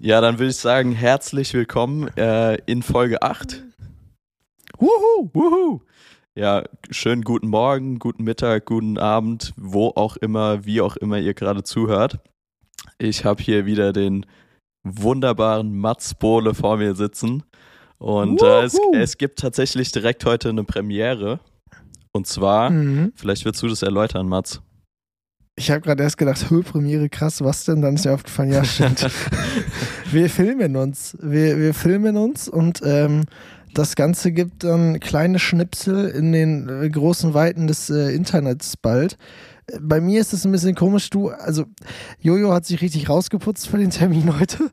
Ja, 0.00 0.20
dann 0.20 0.38
würde 0.38 0.50
ich 0.50 0.56
sagen, 0.56 0.92
herzlich 0.92 1.52
willkommen 1.52 2.08
äh, 2.16 2.56
in 2.66 2.82
Folge 2.82 3.22
8. 3.22 3.62
Wuhu! 4.78 5.28
Wuhu! 5.34 5.80
Ja, 6.34 6.64
schönen 6.90 7.22
guten 7.22 7.48
Morgen, 7.48 7.98
guten 7.98 8.24
Mittag, 8.24 8.64
guten 8.66 8.98
Abend, 8.98 9.52
wo 9.56 9.88
auch 9.88 10.16
immer, 10.16 10.64
wie 10.64 10.80
auch 10.80 10.96
immer 10.96 11.18
ihr 11.18 11.34
gerade 11.34 11.62
zuhört. 11.64 12.18
Ich 12.98 13.24
habe 13.24 13.42
hier 13.42 13.66
wieder 13.66 13.92
den 13.92 14.24
wunderbaren 14.84 15.76
Mats 15.76 16.14
Bohle 16.14 16.54
vor 16.54 16.78
mir 16.78 16.94
sitzen. 16.94 17.42
Und 17.98 18.40
äh, 18.40 18.62
es, 18.62 18.78
es 18.94 19.18
gibt 19.18 19.40
tatsächlich 19.40 19.92
direkt 19.92 20.24
heute 20.24 20.48
eine 20.48 20.64
Premiere. 20.64 21.40
Und 22.12 22.26
zwar, 22.26 22.70
Mhm. 22.70 23.12
vielleicht 23.14 23.44
willst 23.44 23.62
du 23.62 23.68
das 23.68 23.82
erläutern, 23.82 24.28
Mats. 24.28 24.62
Ich 25.60 25.70
habe 25.70 25.82
gerade 25.82 26.02
erst 26.02 26.16
gedacht, 26.16 26.48
Höhe-Premiere, 26.48 27.10
krass, 27.10 27.44
was 27.44 27.66
denn? 27.66 27.82
Dann 27.82 27.96
ist 27.96 28.06
mir 28.06 28.14
aufgefallen, 28.14 28.50
ja, 28.50 28.64
stimmt. 28.64 29.06
wir 30.10 30.30
filmen 30.30 30.74
uns. 30.74 31.18
Wir, 31.20 31.58
wir 31.58 31.74
filmen 31.74 32.16
uns 32.16 32.48
und 32.48 32.80
ähm, 32.82 33.24
das 33.74 33.94
Ganze 33.94 34.32
gibt 34.32 34.64
dann 34.64 35.00
kleine 35.00 35.38
Schnipsel 35.38 36.08
in 36.08 36.32
den 36.32 36.66
äh, 36.70 36.88
großen 36.88 37.34
Weiten 37.34 37.66
des 37.66 37.90
äh, 37.90 38.10
Internets 38.14 38.78
bald. 38.78 39.18
Bei 39.78 40.00
mir 40.00 40.22
ist 40.22 40.32
es 40.32 40.46
ein 40.46 40.50
bisschen 40.50 40.74
komisch, 40.74 41.10
du, 41.10 41.28
also 41.28 41.66
Jojo 42.20 42.54
hat 42.54 42.64
sich 42.64 42.80
richtig 42.80 43.10
rausgeputzt 43.10 43.68
für 43.68 43.76
den 43.76 43.90
Termin 43.90 44.40
heute 44.40 44.70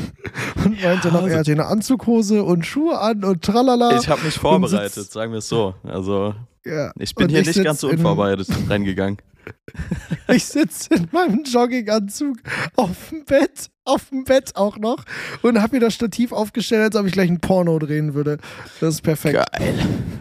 und 0.64 0.82
meinte 0.82 1.12
noch, 1.12 1.22
also- 1.22 1.28
er 1.28 1.38
hat 1.38 1.46
hier 1.46 1.54
eine 1.54 1.66
Anzughose 1.66 2.42
und 2.42 2.66
Schuhe 2.66 2.98
an 2.98 3.22
und 3.22 3.42
tralala. 3.42 3.96
Ich 4.00 4.08
habe 4.08 4.22
mich 4.22 4.34
vorbereitet, 4.34 5.12
sagen 5.12 5.30
wir 5.30 5.38
es 5.38 5.48
so. 5.48 5.76
Also, 5.84 6.34
ja. 6.64 6.90
ich 6.98 7.14
bin 7.14 7.28
hier 7.28 7.42
ich 7.42 7.46
nicht 7.46 7.62
ganz 7.62 7.80
so 7.80 7.88
unvorbereitet 7.88 8.48
reingegangen. 8.68 9.18
Ich 10.28 10.46
sitze 10.46 10.94
in 10.94 11.08
meinem 11.12 11.44
Jogginganzug 11.44 12.38
auf 12.76 13.10
dem 13.10 13.24
Bett, 13.24 13.70
auf 13.84 14.08
dem 14.10 14.24
Bett 14.24 14.56
auch 14.56 14.78
noch 14.78 15.04
und 15.42 15.60
habe 15.60 15.76
mir 15.76 15.80
das 15.80 15.94
Stativ 15.94 16.32
aufgestellt, 16.32 16.82
als 16.82 16.96
ob 16.96 17.06
ich 17.06 17.12
gleich 17.12 17.30
ein 17.30 17.40
Porno 17.40 17.78
drehen 17.78 18.14
würde. 18.14 18.38
Das 18.80 18.94
ist 18.94 19.02
perfekt. 19.02 19.34
Geil. 19.34 19.74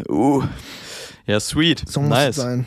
Uh. 0.09 0.43
Ja, 1.25 1.39
sweet. 1.39 1.83
So 1.87 2.01
muss 2.01 2.09
nice. 2.09 2.35
sein. 2.35 2.65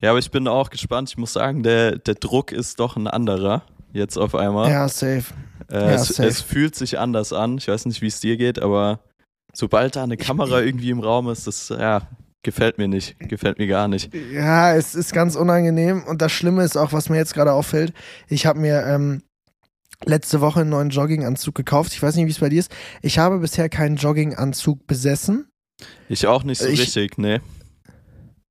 Ja, 0.00 0.10
aber 0.10 0.18
ich 0.18 0.30
bin 0.30 0.46
auch 0.48 0.70
gespannt. 0.70 1.08
Ich 1.08 1.16
muss 1.16 1.32
sagen, 1.32 1.62
der, 1.62 1.98
der 1.98 2.14
Druck 2.16 2.52
ist 2.52 2.80
doch 2.80 2.96
ein 2.96 3.06
anderer 3.06 3.62
jetzt 3.92 4.18
auf 4.18 4.34
einmal. 4.34 4.70
Ja, 4.70 4.88
safe. 4.88 5.24
äh, 5.70 5.76
ja, 5.76 5.90
es, 5.92 6.08
safe. 6.08 6.28
es 6.28 6.42
fühlt 6.42 6.74
sich 6.74 6.98
anders 6.98 7.32
an. 7.32 7.56
Ich 7.58 7.68
weiß 7.68 7.86
nicht, 7.86 8.02
wie 8.02 8.08
es 8.08 8.20
dir 8.20 8.36
geht, 8.36 8.58
aber 8.58 9.00
sobald 9.54 9.96
da 9.96 10.02
eine 10.02 10.16
Kamera 10.18 10.60
irgendwie 10.60 10.90
im 10.90 11.00
Raum 11.00 11.30
ist, 11.30 11.46
das 11.46 11.70
ja, 11.70 12.02
gefällt 12.44 12.78
mir 12.78 12.86
nicht. 12.86 13.18
Gefällt 13.18 13.58
mir 13.58 13.66
gar 13.66 13.88
nicht. 13.88 14.14
Ja, 14.32 14.74
es 14.76 14.94
ist 14.94 15.12
ganz 15.12 15.34
unangenehm 15.34 16.04
und 16.04 16.22
das 16.22 16.30
Schlimme 16.30 16.62
ist 16.62 16.76
auch, 16.76 16.92
was 16.92 17.08
mir 17.08 17.16
jetzt 17.16 17.34
gerade 17.34 17.52
auffällt. 17.52 17.92
Ich 18.28 18.46
habe 18.46 18.60
mir 18.60 18.84
ähm, 18.86 19.22
letzte 20.04 20.40
Woche 20.40 20.60
einen 20.60 20.70
neuen 20.70 20.90
Jogginganzug 20.90 21.54
gekauft. 21.56 21.92
Ich 21.92 22.02
weiß 22.02 22.14
nicht, 22.14 22.26
wie 22.26 22.30
es 22.30 22.38
bei 22.38 22.48
dir 22.48 22.60
ist. 22.60 22.70
Ich 23.02 23.18
habe 23.18 23.38
bisher 23.40 23.68
keinen 23.68 23.96
Jogginganzug 23.96 24.86
besessen. 24.86 25.48
Ich 26.08 26.26
auch 26.28 26.44
nicht 26.44 26.60
so 26.60 26.68
Ich- 26.68 26.80
richtig, 26.80 27.18
nee. 27.18 27.40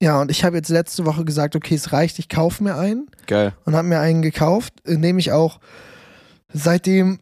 Ja, 0.01 0.19
und 0.19 0.29
ich 0.29 0.43
habe 0.43 0.57
jetzt 0.57 0.67
letzte 0.67 1.05
Woche 1.05 1.23
gesagt, 1.23 1.55
okay, 1.55 1.75
es 1.75 1.93
reicht, 1.93 2.19
ich 2.19 2.27
kaufe 2.27 2.61
mir 2.61 2.75
einen. 2.75 3.07
Geil. 3.25 3.53
und 3.63 3.73
habe 3.73 3.87
mir 3.87 3.99
einen 4.01 4.21
gekauft, 4.21 4.73
in 4.85 5.01
dem 5.01 5.17
ich 5.17 5.31
auch 5.31 5.61
seitdem 6.51 7.19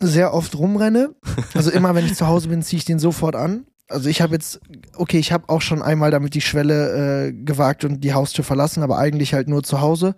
sehr 0.00 0.34
oft 0.34 0.54
rumrenne. 0.56 1.14
Also 1.54 1.70
immer, 1.70 1.94
wenn 1.94 2.04
ich 2.04 2.14
zu 2.14 2.26
Hause 2.26 2.48
bin, 2.48 2.62
ziehe 2.62 2.78
ich 2.78 2.84
den 2.84 2.98
sofort 2.98 3.34
an. 3.34 3.66
Also 3.88 4.08
ich 4.10 4.20
habe 4.20 4.34
jetzt, 4.34 4.60
okay, 4.96 5.18
ich 5.18 5.32
habe 5.32 5.48
auch 5.48 5.62
schon 5.62 5.82
einmal 5.82 6.10
damit 6.10 6.34
die 6.34 6.40
Schwelle 6.42 7.28
äh, 7.28 7.32
gewagt 7.32 7.84
und 7.84 8.02
die 8.02 8.12
Haustür 8.12 8.44
verlassen, 8.44 8.82
aber 8.82 8.98
eigentlich 8.98 9.32
halt 9.34 9.48
nur 9.48 9.62
zu 9.62 9.80
Hause. 9.80 10.14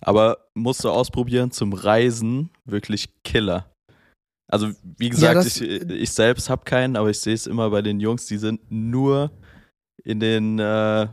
Aber 0.00 0.38
musst 0.54 0.82
du 0.82 0.90
ausprobieren 0.90 1.50
zum 1.50 1.72
Reisen, 1.74 2.50
wirklich 2.64 3.10
Killer. 3.22 3.66
Also, 4.48 4.70
wie 4.98 5.10
gesagt, 5.10 5.36
das- 5.36 5.60
ich, 5.60 5.62
ich 5.62 6.10
selbst 6.10 6.50
habe 6.50 6.64
keinen, 6.64 6.96
aber 6.96 7.10
ich 7.10 7.20
sehe 7.20 7.34
es 7.34 7.46
immer 7.46 7.70
bei 7.70 7.82
den 7.82 8.00
Jungs, 8.00 8.26
die 8.26 8.38
sind 8.38 8.60
nur 8.70 9.30
in 10.04 10.18
den 10.18 10.58
äh, 10.58 11.06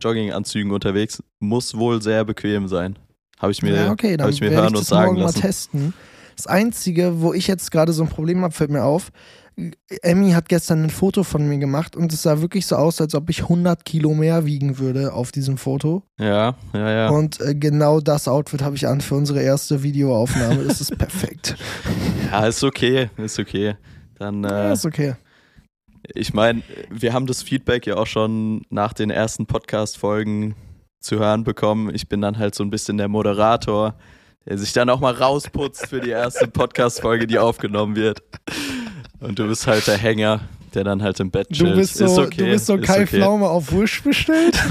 Jogginganzügen 0.00 0.72
unterwegs. 0.72 1.22
Muss 1.40 1.76
wohl 1.76 2.00
sehr 2.00 2.24
bequem 2.24 2.68
sein. 2.68 2.98
Habe 3.38 3.52
ich 3.52 3.62
mir, 3.62 3.74
ja, 3.74 3.90
okay, 3.90 4.12
hab 4.12 4.18
dann 4.18 4.30
ich 4.30 4.40
mir 4.40 4.50
hören 4.50 4.72
ich 4.74 4.78
und 4.80 4.86
sagen 4.86 5.06
morgen 5.06 5.20
lassen. 5.20 5.38
mal 5.38 5.42
testen. 5.42 5.94
Das 6.36 6.46
Einzige, 6.46 7.20
wo 7.20 7.34
ich 7.34 7.46
jetzt 7.46 7.70
gerade 7.70 7.92
so 7.92 8.02
ein 8.02 8.08
Problem 8.08 8.42
habe, 8.42 8.54
fällt 8.54 8.70
mir 8.70 8.84
auf. 8.84 9.12
Emmy 10.02 10.32
hat 10.32 10.48
gestern 10.48 10.84
ein 10.84 10.90
Foto 10.90 11.22
von 11.22 11.46
mir 11.46 11.58
gemacht 11.58 11.96
und 11.96 12.12
es 12.12 12.22
sah 12.22 12.40
wirklich 12.40 12.66
so 12.66 12.76
aus, 12.76 13.00
als 13.00 13.14
ob 13.14 13.28
ich 13.30 13.42
100 13.42 13.84
Kilo 13.84 14.14
mehr 14.14 14.44
wiegen 14.44 14.78
würde 14.78 15.12
auf 15.12 15.32
diesem 15.32 15.58
Foto. 15.58 16.02
Ja, 16.18 16.56
ja, 16.72 16.90
ja. 16.90 17.08
Und 17.10 17.40
äh, 17.40 17.54
genau 17.54 18.00
das 18.00 18.28
Outfit 18.28 18.62
habe 18.62 18.76
ich 18.76 18.86
an 18.86 19.00
für 19.00 19.14
unsere 19.14 19.42
erste 19.42 19.82
Videoaufnahme. 19.82 20.64
Das 20.64 20.80
ist 20.80 20.96
perfekt. 20.96 21.56
Ja, 22.30 22.46
ist 22.46 22.62
okay, 22.62 23.10
ist 23.16 23.40
okay. 23.40 23.74
Dann, 24.16 24.44
ja, 24.44 24.68
äh, 24.68 24.72
ist 24.72 24.86
okay. 24.86 25.14
ich 26.14 26.32
meine, 26.32 26.62
wir 26.88 27.12
haben 27.12 27.26
das 27.26 27.42
Feedback 27.42 27.88
ja 27.88 27.96
auch 27.96 28.06
schon 28.06 28.62
nach 28.70 28.92
den 28.92 29.10
ersten 29.10 29.46
Podcast-Folgen 29.46 30.54
zu 31.00 31.18
hören 31.18 31.42
bekommen. 31.42 31.92
Ich 31.92 32.08
bin 32.08 32.20
dann 32.20 32.38
halt 32.38 32.54
so 32.54 32.62
ein 32.62 32.70
bisschen 32.70 32.98
der 32.98 33.08
Moderator, 33.08 33.96
der 34.46 34.58
sich 34.58 34.72
dann 34.72 34.90
auch 34.90 35.00
mal 35.00 35.14
rausputzt 35.14 35.88
für 35.88 36.00
die 36.00 36.10
erste 36.10 36.46
Podcast-Folge, 36.46 37.26
die 37.26 37.38
aufgenommen 37.38 37.96
wird. 37.96 38.22
Und 39.20 39.38
du 39.38 39.46
bist 39.46 39.66
halt 39.66 39.86
der 39.86 39.98
Hänger, 39.98 40.40
der 40.74 40.84
dann 40.84 41.02
halt 41.02 41.20
im 41.20 41.30
Bett 41.30 41.48
Du 41.50 41.54
chillt. 41.54 41.76
bist 41.76 41.94
so, 41.96 42.04
ist 42.06 42.18
okay, 42.18 42.36
du 42.38 42.44
bist 42.46 42.66
so 42.66 42.78
Kai 42.78 43.02
okay. 43.02 43.06
Pflaume 43.06 43.48
auf 43.48 43.70
Wusch 43.72 44.02
bestellt. 44.02 44.58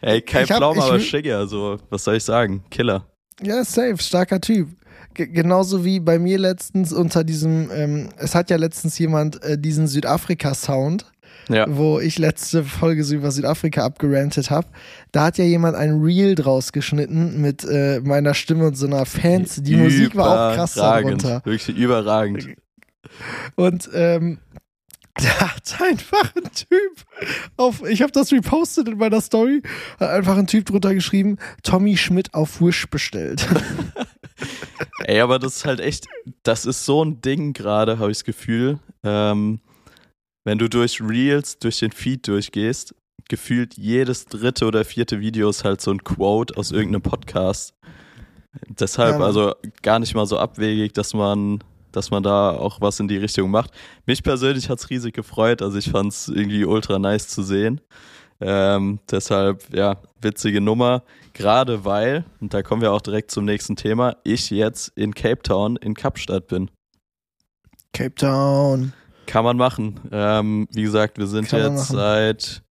Ey, 0.00 0.20
Kai 0.22 0.44
hab- 0.44 0.56
Pflaume, 0.58 0.82
aber 0.82 1.00
Schigger, 1.00 1.46
so, 1.46 1.78
was 1.90 2.04
soll 2.04 2.16
ich 2.16 2.24
sagen? 2.24 2.62
Killer. 2.70 3.04
ja, 3.42 3.64
safe, 3.64 3.98
starker 3.98 4.40
Typ. 4.40 4.68
G 5.14 5.26
genauso 5.26 5.84
wie 5.84 5.98
bei 6.00 6.18
mir 6.18 6.38
letztens 6.38 6.92
unter 6.92 7.24
diesem, 7.24 7.68
ähm, 7.72 8.08
es 8.16 8.34
hat 8.34 8.48
ja 8.50 8.56
letztens 8.56 8.98
jemand 8.98 9.42
äh, 9.42 9.58
diesen 9.58 9.88
Südafrika-Sound, 9.88 11.04
Ja. 11.48 11.66
wo 11.68 11.98
ich 11.98 12.18
letzte 12.18 12.62
Folge 12.62 13.02
so 13.02 13.14
über 13.14 13.30
Südafrika 13.30 13.84
abgerantet 13.84 14.50
habe. 14.50 14.68
Da 15.10 15.24
hat 15.24 15.38
ja 15.38 15.44
jemand 15.44 15.76
ein 15.76 16.00
Reel 16.00 16.34
draus 16.36 16.72
geschnitten 16.72 17.40
mit 17.40 17.64
äh, 17.64 18.00
meiner 18.00 18.34
Stimme 18.34 18.66
und 18.66 18.76
so 18.76 18.86
einer 18.86 19.04
Fans. 19.06 19.60
Die 19.62 19.76
Musik 19.76 20.14
war 20.14 20.52
auch 20.52 20.54
krass 20.56 20.74
darunter. 20.74 21.42
Wirklich 21.44 21.76
überragend. 21.76 22.48
Und 23.56 23.88
ähm, 23.94 24.38
da 25.14 25.52
hat 25.54 25.80
einfach 25.80 26.34
ein 26.36 26.50
Typ 26.52 27.04
auf, 27.56 27.82
ich 27.88 28.02
habe 28.02 28.12
das 28.12 28.32
repostet 28.32 28.88
in 28.88 28.98
meiner 28.98 29.20
Story, 29.20 29.62
hat 29.98 30.10
einfach 30.10 30.36
ein 30.36 30.46
Typ 30.46 30.66
drunter 30.66 30.94
geschrieben, 30.94 31.36
Tommy 31.62 31.96
Schmidt 31.96 32.32
auf 32.34 32.60
Wish 32.60 32.88
bestellt. 32.88 33.46
Ey, 35.04 35.20
aber 35.20 35.38
das 35.38 35.56
ist 35.56 35.64
halt 35.64 35.80
echt, 35.80 36.06
das 36.42 36.64
ist 36.64 36.84
so 36.84 37.04
ein 37.04 37.20
Ding 37.20 37.52
gerade, 37.52 37.98
habe 37.98 38.10
ich 38.10 38.18
das 38.18 38.24
Gefühl. 38.24 38.78
Ähm, 39.02 39.60
wenn 40.44 40.58
du 40.58 40.68
durch 40.68 41.00
Reels, 41.00 41.58
durch 41.58 41.78
den 41.78 41.92
Feed 41.92 42.26
durchgehst, 42.26 42.94
gefühlt 43.28 43.76
jedes 43.76 44.26
dritte 44.26 44.66
oder 44.66 44.84
vierte 44.84 45.20
Video 45.20 45.48
ist 45.48 45.64
halt 45.64 45.80
so 45.80 45.90
ein 45.90 46.02
Quote 46.02 46.56
aus 46.56 46.72
irgendeinem 46.72 47.02
Podcast. 47.02 47.74
Deshalb 48.68 49.20
Ja, 49.20 49.24
also 49.24 49.54
gar 49.82 49.98
nicht 49.98 50.14
mal 50.14 50.26
so 50.26 50.38
abwegig, 50.38 50.92
dass 50.92 51.14
man, 51.14 51.62
dass 51.92 52.10
man 52.10 52.22
da 52.22 52.50
auch 52.50 52.80
was 52.80 52.98
in 52.98 53.08
die 53.08 53.18
Richtung 53.18 53.50
macht. 53.50 53.70
Mich 54.06 54.22
persönlich 54.22 54.68
hat's 54.68 54.90
riesig 54.90 55.14
gefreut, 55.14 55.62
also 55.62 55.78
ich 55.78 55.90
fand's 55.90 56.28
irgendwie 56.28 56.64
ultra 56.64 56.98
nice 56.98 57.28
zu 57.28 57.42
sehen. 57.42 57.80
Ähm, 58.40 59.00
deshalb, 59.10 59.72
ja, 59.72 59.98
witzige 60.20 60.60
Nummer. 60.60 61.02
Gerade 61.34 61.84
weil, 61.84 62.24
und 62.40 62.54
da 62.54 62.62
kommen 62.62 62.82
wir 62.82 62.92
auch 62.92 63.02
direkt 63.02 63.30
zum 63.30 63.44
nächsten 63.44 63.76
Thema, 63.76 64.16
ich 64.24 64.50
jetzt 64.50 64.88
in 64.96 65.14
Cape 65.14 65.42
Town 65.42 65.76
in 65.76 65.94
Kapstadt 65.94 66.48
bin. 66.48 66.70
Cape 67.92 68.14
Town. 68.14 68.92
Kann 69.30 69.44
man 69.44 69.56
machen. 69.56 70.00
Ähm, 70.10 70.66
wie 70.72 70.82
gesagt, 70.82 71.16
wir 71.16 71.28
sind 71.28 71.48
Kann 71.48 71.76
jetzt 71.76 71.86
seit, 71.86 72.64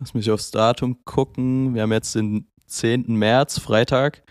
lass 0.00 0.14
mich 0.14 0.32
aufs 0.32 0.50
Datum 0.50 1.04
gucken, 1.04 1.76
wir 1.76 1.82
haben 1.82 1.92
jetzt 1.92 2.16
den 2.16 2.48
10. 2.66 3.04
März, 3.06 3.60
Freitag. 3.60 4.24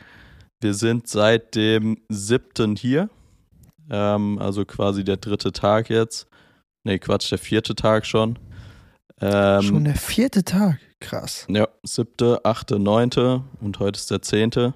Wir 0.59 0.73
sind 0.73 1.07
seit 1.07 1.55
dem 1.55 1.97
7. 2.09 2.75
hier. 2.75 3.09
Ähm, 3.89 4.37
also 4.39 4.65
quasi 4.65 5.05
der 5.05 5.15
dritte 5.15 5.53
Tag 5.53 5.89
jetzt. 5.89 6.27
Nee, 6.83 6.99
Quatsch, 6.99 7.31
der 7.31 7.37
vierte 7.37 7.73
Tag 7.73 8.05
schon. 8.05 8.37
Ähm, 9.21 9.61
Schon 9.61 9.85
der 9.85 9.95
vierte 9.95 10.43
Tag. 10.43 10.77
Krass. 10.99 11.47
Ja, 11.47 11.69
siebte, 11.83 12.43
achte, 12.43 12.79
neunte 12.79 13.43
und 13.61 13.79
heute 13.79 13.97
ist 13.97 14.11
der 14.11 14.21
zehnte. 14.21 14.73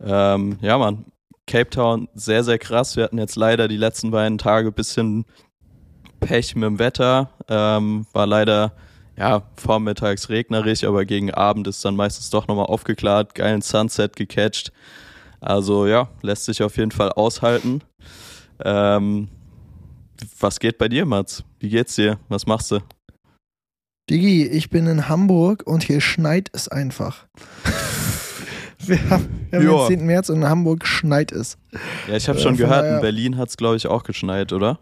Ähm, 0.00 0.58
ja, 0.60 0.76
Mann, 0.76 1.04
Cape 1.46 1.70
Town 1.70 2.08
sehr, 2.14 2.42
sehr 2.42 2.58
krass. 2.58 2.96
Wir 2.96 3.04
hatten 3.04 3.18
jetzt 3.18 3.36
leider 3.36 3.68
die 3.68 3.76
letzten 3.76 4.10
beiden 4.10 4.38
Tage 4.38 4.68
ein 4.70 4.74
bisschen 4.74 5.24
Pech 6.20 6.54
mit 6.54 6.64
dem 6.64 6.78
Wetter. 6.78 7.30
Ähm, 7.48 8.06
war 8.12 8.26
leider, 8.26 8.72
ja, 9.16 9.42
vormittags 9.56 10.28
regnerisch, 10.28 10.84
aber 10.84 11.04
gegen 11.04 11.30
Abend 11.32 11.66
ist 11.68 11.84
dann 11.84 11.96
meistens 11.96 12.30
doch 12.30 12.48
nochmal 12.48 12.66
aufgeklärt. 12.66 13.34
Geilen 13.34 13.62
Sunset 13.62 14.16
gecatcht. 14.16 14.72
Also 15.40 15.86
ja, 15.86 16.08
lässt 16.22 16.46
sich 16.46 16.62
auf 16.62 16.76
jeden 16.76 16.90
Fall 16.90 17.10
aushalten. 17.12 17.82
Ähm, 18.64 19.28
was 20.40 20.58
geht 20.60 20.78
bei 20.78 20.88
dir, 20.88 21.04
Mats? 21.04 21.44
Wie 21.60 21.68
geht's 21.68 21.94
dir? 21.94 22.18
Was 22.28 22.46
machst 22.46 22.70
du? 22.70 22.80
Digi, 24.08 24.46
ich 24.46 24.70
bin 24.70 24.86
in 24.86 25.08
Hamburg 25.08 25.64
und 25.66 25.82
hier 25.82 26.00
schneit 26.00 26.48
es 26.52 26.68
einfach. 26.68 27.26
Wir 28.78 28.98
haben, 29.10 29.48
wir 29.50 29.58
haben 29.58 29.88
den 29.88 29.98
10. 29.98 30.06
März 30.06 30.28
und 30.28 30.36
in 30.36 30.48
Hamburg 30.48 30.86
schneit 30.86 31.32
es. 31.32 31.58
Ja, 32.06 32.14
ich 32.14 32.28
habe 32.28 32.38
Äh, 32.38 32.42
schon 32.42 32.56
gehört, 32.56 32.84
in 32.86 33.00
Berlin 33.00 33.36
hat 33.36 33.48
es, 33.48 33.56
glaube 33.56 33.74
ich, 33.76 33.88
auch 33.88 34.04
geschneit, 34.04 34.52
oder? 34.52 34.78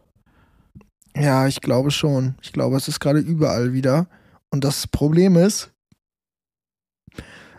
Ja, 1.17 1.47
ich 1.47 1.61
glaube 1.61 1.91
schon. 1.91 2.35
Ich 2.43 2.53
glaube, 2.53 2.77
es 2.77 2.89
ist 2.89 3.01
gerade 3.01 3.21
überall 3.21 3.73
wieder. 3.73 4.07
Und 4.51 4.65
das 4.65 4.87
Problem 4.87 5.37
ist, 5.37 5.71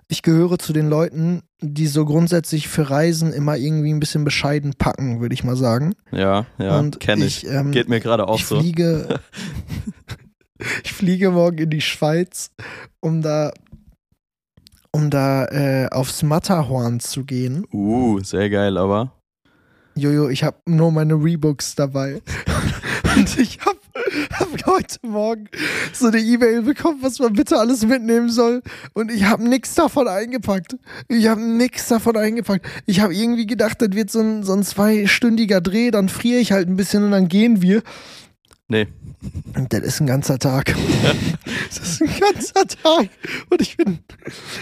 ich 0.08 0.22
gehöre 0.22 0.60
zu 0.60 0.72
den 0.74 0.88
Leuten, 0.88 1.42
die 1.62 1.88
so 1.88 2.06
grundsätzlich 2.06 2.68
für 2.68 2.90
Reisen 2.90 3.34
immer 3.34 3.58
irgendwie 3.58 3.92
ein 3.94 4.00
bisschen 4.00 4.24
bescheiden 4.24 4.74
packen, 4.78 5.20
würde 5.20 5.34
ich 5.34 5.44
mal 5.44 5.56
sagen. 5.56 5.96
Ja, 6.12 6.46
ja, 6.58 6.78
Und 6.80 7.00
kenne 7.00 7.26
ich. 7.26 7.48
ähm, 7.48 7.72
Geht 7.72 7.90
mir 7.90 8.00
gerade 8.00 8.28
auch 8.28 8.38
ich 8.38 8.46
so. 8.46 8.60
fliege, 8.60 9.20
ich 10.84 10.94
fliege 10.94 11.32
morgen 11.32 11.58
in 11.58 11.70
die 11.70 11.82
Schweiz, 11.82 12.52
um 13.00 13.22
da, 13.22 13.52
um 14.92 15.10
da 15.10 15.46
äh, 15.46 15.88
aufs 15.90 16.22
Matterhorn 16.24 17.00
zu 17.00 17.24
gehen. 17.24 17.66
Uh, 17.74 18.20
sehr 18.20 18.50
geil, 18.50 18.78
aber. 18.78 19.12
Jojo, 19.96 20.30
ich 20.30 20.44
habe 20.44 20.58
nur 20.66 20.92
meine 20.92 21.16
Rebooks 21.16 21.74
dabei. 21.76 22.22
Und 23.16 23.38
ich 23.40 23.60
habe 23.62 23.78
hab 24.34 24.66
heute 24.66 24.98
Morgen 25.04 25.50
so 25.94 26.08
eine 26.08 26.20
E-Mail 26.20 26.64
bekommen, 26.64 27.00
was 27.02 27.20
man 27.20 27.34
bitte 27.34 27.58
alles 27.58 27.86
mitnehmen 27.86 28.30
soll. 28.30 28.62
Und 28.94 29.12
ich 29.12 29.24
habe 29.26 29.48
nichts 29.48 29.76
davon 29.76 30.08
eingepackt. 30.08 30.76
Ich 31.08 31.28
habe 31.28 31.42
nichts 31.42 31.88
davon 31.88 32.18
eingepackt. 32.18 32.66
Ich 32.86 33.00
habe 33.00 33.14
irgendwie 33.16 33.46
gedacht, 33.46 33.82
das 33.82 33.92
wird 33.94 34.12
so 34.12 34.20
ein, 34.20 34.44
so 34.44 34.54
ein 34.54 34.64
zweistündiger 34.64 35.62
Dreh, 35.62 35.92
dann 35.92 36.10
friere 36.10 36.40
ich 36.40 36.52
halt 36.52 36.68
ein 36.68 36.76
bisschen 36.76 37.04
und 37.04 37.12
dann 37.12 37.28
gehen 37.28 37.62
wir. 37.62 37.82
Nee. 38.68 38.88
Und 39.56 39.74
das 39.74 39.82
ist 39.82 40.02
ein 40.02 40.08
ganzer 40.08 40.38
Tag. 40.40 40.76
das 41.68 41.78
ist 41.78 42.02
ein 42.02 42.10
ganzer 42.20 42.66
Tag. 42.68 43.10
Und 43.50 43.62
ich 43.62 43.78
bin, 43.78 44.00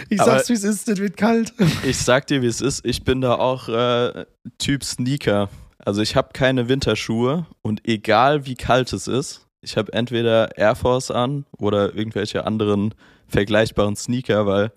ich 0.09 0.19
Aber- 0.21 0.31
sag's 0.31 0.49
wie 0.49 0.53
es 0.53 0.63
ist, 0.63 0.87
das 0.87 0.99
wird 0.99 1.17
kalt. 1.17 1.53
Ich 1.85 1.97
sag 1.97 2.27
dir, 2.27 2.41
wie 2.41 2.47
es 2.47 2.61
ist. 2.61 2.85
Ich 2.85 3.03
bin 3.03 3.21
da 3.21 3.35
auch 3.35 3.67
äh, 3.69 4.25
Typ 4.57 4.83
Sneaker. 4.83 5.49
Also 5.85 6.01
ich 6.01 6.15
habe 6.15 6.29
keine 6.33 6.69
Winterschuhe 6.69 7.45
und 7.61 7.87
egal 7.87 8.45
wie 8.45 8.55
kalt 8.55 8.93
es 8.93 9.07
ist, 9.07 9.47
ich 9.61 9.77
habe 9.77 9.93
entweder 9.93 10.57
Air 10.57 10.75
Force 10.75 11.11
an 11.11 11.45
oder 11.57 11.95
irgendwelche 11.95 12.45
anderen 12.45 12.93
vergleichbaren 13.27 13.95
Sneaker, 13.95 14.45
weil 14.45 14.71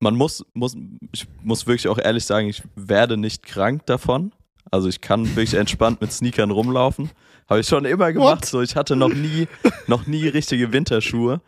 man 0.00 0.16
muss, 0.16 0.44
muss, 0.54 0.76
ich 1.12 1.26
muss 1.42 1.66
wirklich 1.66 1.88
auch 1.88 1.98
ehrlich 1.98 2.24
sagen, 2.24 2.48
ich 2.48 2.62
werde 2.74 3.16
nicht 3.16 3.44
krank 3.44 3.84
davon. 3.86 4.32
Also 4.70 4.88
ich 4.88 5.00
kann 5.00 5.26
wirklich 5.28 5.54
entspannt 5.54 6.00
mit 6.00 6.12
Sneakern 6.12 6.50
rumlaufen. 6.50 7.10
Habe 7.48 7.60
ich 7.60 7.66
schon 7.66 7.84
immer 7.84 8.12
gemacht. 8.12 8.42
What? 8.42 8.44
So, 8.46 8.62
ich 8.62 8.76
hatte 8.76 8.96
noch 8.96 9.12
nie, 9.12 9.48
noch 9.86 10.06
nie 10.06 10.28
richtige 10.28 10.72
Winterschuhe. 10.72 11.40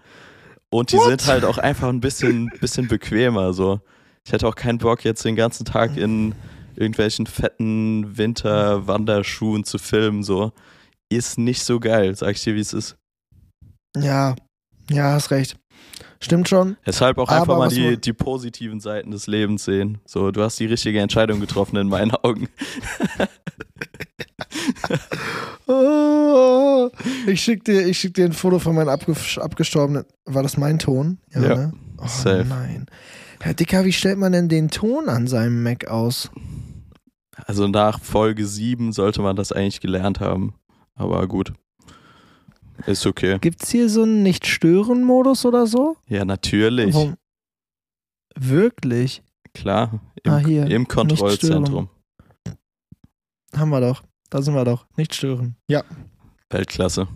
Und 0.70 0.92
die 0.92 0.96
What? 0.96 1.08
sind 1.08 1.26
halt 1.26 1.44
auch 1.44 1.58
einfach 1.58 1.88
ein 1.88 2.00
bisschen, 2.00 2.50
bisschen 2.60 2.88
bequemer. 2.88 3.52
So. 3.52 3.80
Ich 4.24 4.32
hätte 4.32 4.46
auch 4.46 4.54
keinen 4.54 4.78
Bock, 4.78 5.04
jetzt 5.04 5.24
den 5.24 5.36
ganzen 5.36 5.64
Tag 5.64 5.96
in 5.96 6.34
irgendwelchen 6.76 7.26
fetten 7.26 8.16
Winterwanderschuhen 8.16 9.64
zu 9.64 9.78
filmen. 9.78 10.22
So. 10.22 10.52
Ist 11.08 11.38
nicht 11.38 11.62
so 11.62 11.80
geil, 11.80 12.16
sag 12.16 12.32
ich 12.32 12.42
dir, 12.42 12.54
wie 12.54 12.60
es 12.60 12.72
ist. 12.72 12.96
Ja, 13.96 14.34
ja, 14.90 15.12
hast 15.12 15.30
recht. 15.30 15.56
Stimmt 16.20 16.48
schon. 16.48 16.76
Deshalb 16.86 17.18
auch 17.18 17.28
einfach 17.28 17.58
mal 17.58 17.68
die, 17.68 18.00
die 18.00 18.12
positiven 18.12 18.78
Seiten 18.78 19.10
des 19.10 19.26
Lebens 19.26 19.64
sehen. 19.64 19.98
So, 20.06 20.30
du 20.30 20.42
hast 20.42 20.58
die 20.60 20.66
richtige 20.66 21.00
Entscheidung 21.00 21.40
getroffen 21.40 21.76
in 21.76 21.88
meinen 21.88 22.12
Augen. 22.12 22.48
Oh, 25.66 26.90
ich 27.26 27.42
schick 27.42 27.64
dir, 27.64 27.86
ich 27.86 27.98
schick 27.98 28.14
dir 28.14 28.24
ein 28.24 28.32
Foto 28.32 28.60
von 28.60 28.74
meinem 28.74 28.88
abge 28.88 29.14
abgestorbenen. 29.40 30.04
War 30.24 30.42
das 30.42 30.56
mein 30.56 30.78
Ton? 30.78 31.18
Ja, 31.34 31.40
ne? 31.40 31.72
Oh, 31.98 32.06
safe. 32.06 32.44
nein. 32.48 32.86
Herr 33.40 33.54
Dicker, 33.54 33.84
wie 33.84 33.92
stellt 33.92 34.18
man 34.18 34.32
denn 34.32 34.48
den 34.48 34.70
Ton 34.70 35.08
an 35.08 35.26
seinem 35.26 35.62
Mac 35.62 35.88
aus? 35.88 36.30
Also 37.36 37.66
nach 37.68 38.00
Folge 38.00 38.46
7 38.46 38.92
sollte 38.92 39.22
man 39.22 39.36
das 39.36 39.52
eigentlich 39.52 39.80
gelernt 39.80 40.20
haben. 40.20 40.54
Aber 40.94 41.26
gut. 41.26 41.52
Ist 42.86 43.06
okay. 43.06 43.38
Gibt's 43.40 43.70
hier 43.70 43.88
so 43.88 44.02
einen 44.02 44.22
Nicht-Stören-Modus 44.22 45.46
oder 45.46 45.66
so? 45.66 45.96
Ja, 46.08 46.24
natürlich. 46.24 46.94
Warum? 46.94 47.16
Wirklich? 48.36 49.22
Klar. 49.54 50.00
Im, 50.22 50.32
Ah, 50.32 50.38
hier. 50.38 50.66
im 50.66 50.88
Kontrollzentrum. 50.88 51.88
Haben 53.56 53.70
wir 53.70 53.80
doch. 53.80 54.02
Da 54.30 54.40
sind 54.40 54.54
wir 54.54 54.64
doch. 54.64 54.86
Nicht 54.96 55.14
stören. 55.14 55.56
Ja. 55.68 55.84
Weltklasse. 56.50 57.02
In 57.02 57.08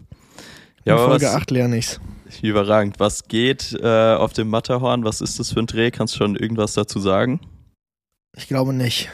Ja, 0.85 0.95
aber 0.97 1.07
Folge 1.09 1.27
was, 1.27 1.35
8 1.35 1.51
lerne 1.51 1.79
ich's. 1.79 1.99
überragend. 2.43 3.01
Was 3.01 3.25
geht 3.27 3.73
äh, 3.81 4.15
auf 4.15 4.35
dem 4.35 4.49
Matterhorn? 4.51 5.05
Was 5.05 5.21
ist 5.23 5.39
das 5.41 5.53
für 5.53 5.61
ein 5.61 5.67
Dreh? 5.67 5.91
Kannst 5.91 6.15
du 6.15 6.19
schon 6.19 6.37
irgendwas 6.37 6.75
dazu 6.75 7.01
sagen? 7.01 7.41
Ich 8.37 8.49
glaube 8.49 8.75
nicht. 8.75 9.09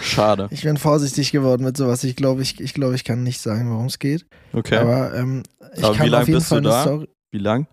Schade. 0.00 0.48
Ich 0.50 0.62
bin 0.62 0.78
vorsichtig 0.78 1.32
geworden 1.32 1.64
mit 1.64 1.76
sowas. 1.76 2.02
Ich 2.02 2.16
glaube, 2.16 2.40
ich, 2.42 2.60
ich, 2.60 2.72
glaube, 2.72 2.94
ich 2.94 3.04
kann 3.04 3.22
nicht 3.22 3.40
sagen, 3.40 3.70
worum 3.70 3.86
es 3.86 3.98
geht. 3.98 4.24
Okay. 4.54 4.76
Aber 4.78 5.14
ähm, 5.14 5.42
ich 5.76 5.84
Aber 5.84 5.94
kann 5.94 6.06
wie 6.06 6.10
lang 6.10 6.22
auf 6.22 6.28
jeden 6.28 6.38
bist 6.38 6.50
du 6.50 6.54
Fall 6.54 6.58
eine 6.58 6.68
da? 6.68 6.82
Story. 6.82 7.08
Wie 7.30 7.38
lang? 7.38 7.66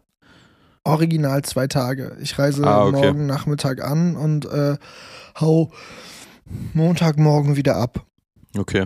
Original 0.84 1.44
zwei 1.44 1.68
Tage. 1.68 2.18
Ich 2.22 2.38
reise 2.38 2.66
Ah, 2.66 2.86
okay. 2.86 2.92
morgen 2.98 3.26
Nachmittag 3.26 3.82
an 3.82 4.16
und 4.18 4.46
äh, 4.46 4.78
hau 5.40 5.72
Montagmorgen 6.74 7.56
wieder 7.56 7.78
ab. 7.78 8.06
Okay. 8.58 8.86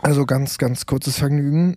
Also 0.00 0.24
ganz, 0.26 0.58
ganz 0.58 0.86
kurzes 0.86 1.18
Vergnügen. 1.18 1.76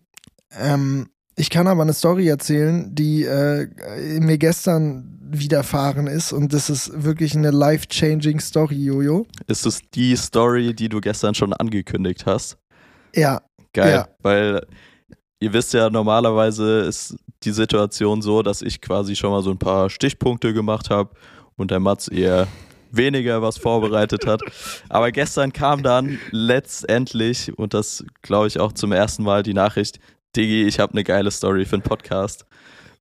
Ähm, 0.58 1.10
ich 1.36 1.50
kann 1.50 1.68
aber 1.68 1.82
eine 1.82 1.94
Story 1.94 2.28
erzählen, 2.28 2.94
die 2.96 3.24
äh, 3.24 3.68
mir 4.20 4.38
gestern 4.38 5.17
widerfahren 5.32 6.08
ist 6.08 6.34
und 6.34 6.54
das 6.54 6.70
ist 6.70 7.04
wirklich 7.04 7.36
eine 7.36 7.52
life-changing 7.52 8.40
Story, 8.40 8.76
Jojo. 8.76 9.26
Ist 9.48 9.66
es 9.66 9.80
die 9.94 10.16
Story, 10.16 10.74
die 10.74 10.90
du 10.90 11.02
gestern 11.02 11.36
schon 11.36 11.54
angekündigt 11.54 12.26
hast? 12.26 12.58
Ja, 13.16 13.42
Geil. 13.78 13.94
Ja. 13.94 14.08
Weil 14.24 14.66
ihr 15.40 15.54
wisst 15.54 15.72
ja, 15.74 15.90
normalerweise 15.92 16.80
ist 16.80 17.16
die 17.44 17.52
Situation 17.52 18.24
so, 18.24 18.42
dass 18.42 18.64
ich 18.64 18.82
quasi 18.82 19.16
schon 19.16 19.30
mal 19.30 19.44
so 19.44 19.52
ein 19.52 19.60
paar 19.60 19.92
Stichpunkte 19.92 20.52
gemacht 20.52 20.90
habe 20.90 21.12
und 21.58 21.70
der 21.70 21.80
Mats 21.80 22.08
eher 22.08 22.48
weniger 22.92 23.44
was 23.44 23.60
vorbereitet 23.60 24.26
hat. 24.26 24.42
Aber 24.90 25.12
gestern 25.12 25.54
kam 25.54 25.84
dann 25.84 26.18
letztendlich, 26.32 27.56
und 27.56 27.76
das 27.76 28.04
glaube 28.24 28.48
ich 28.48 28.60
auch 28.60 28.74
zum 28.74 28.92
ersten 28.92 29.22
Mal, 29.22 29.44
die 29.44 29.54
Nachricht, 29.54 30.00
Digi, 30.36 30.64
ich 30.64 30.80
habe 30.80 30.94
eine 30.94 31.04
geile 31.04 31.30
Story 31.30 31.66
für 31.66 31.76
einen 31.76 31.84
Podcast. 31.84 32.48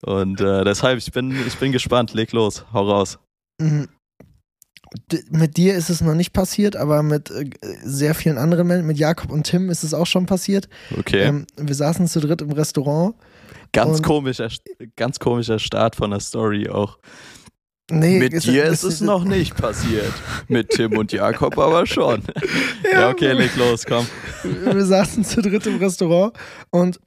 Und 0.02 0.40
äh, 0.40 0.64
deshalb, 0.64 0.98
ich 0.98 1.10
bin, 1.12 1.34
ich 1.46 1.56
bin 1.56 1.72
gespannt. 1.72 2.14
Leg 2.14 2.32
los, 2.32 2.64
hau 2.72 2.88
raus. 2.88 3.18
Mhm. 3.60 3.88
Mit 5.30 5.56
dir 5.56 5.74
ist 5.74 5.90
es 5.90 6.00
noch 6.00 6.14
nicht 6.14 6.32
passiert, 6.32 6.76
aber 6.76 7.02
mit 7.02 7.30
äh, 7.30 7.50
sehr 7.82 8.14
vielen 8.14 8.38
anderen 8.38 8.66
Menschen, 8.66 8.86
mit 8.86 8.98
Jakob 8.98 9.30
und 9.30 9.44
Tim 9.44 9.68
ist 9.68 9.82
es 9.82 9.92
auch 9.94 10.06
schon 10.06 10.26
passiert. 10.26 10.68
Okay. 10.96 11.22
Ähm, 11.24 11.46
wir 11.56 11.74
saßen 11.74 12.06
zu 12.06 12.20
dritt 12.20 12.40
im 12.40 12.52
Restaurant. 12.52 13.14
ganz 13.72 14.00
komischer, 14.02 14.48
ganz 14.96 15.18
komischer 15.18 15.58
Start 15.58 15.96
von 15.96 16.10
der 16.10 16.20
Story 16.20 16.68
auch. 16.68 16.98
Nee, 17.90 18.18
Mit 18.18 18.44
dir 18.44 18.64
ist 18.64 18.82
es 18.82 19.00
noch 19.00 19.24
nicht 19.24 19.56
passiert. 19.56 20.12
Mit 20.48 20.70
Tim 20.70 20.96
und 20.96 21.12
Jakob 21.12 21.56
aber 21.58 21.86
schon. 21.86 22.22
Ja, 22.92 23.10
okay, 23.10 23.32
leg 23.32 23.54
los, 23.56 23.84
komm. 23.84 24.06
wir 24.42 24.84
saßen 24.84 25.24
zu 25.24 25.42
dritt 25.42 25.66
im 25.66 25.76
Restaurant 25.78 26.32
und 26.70 26.98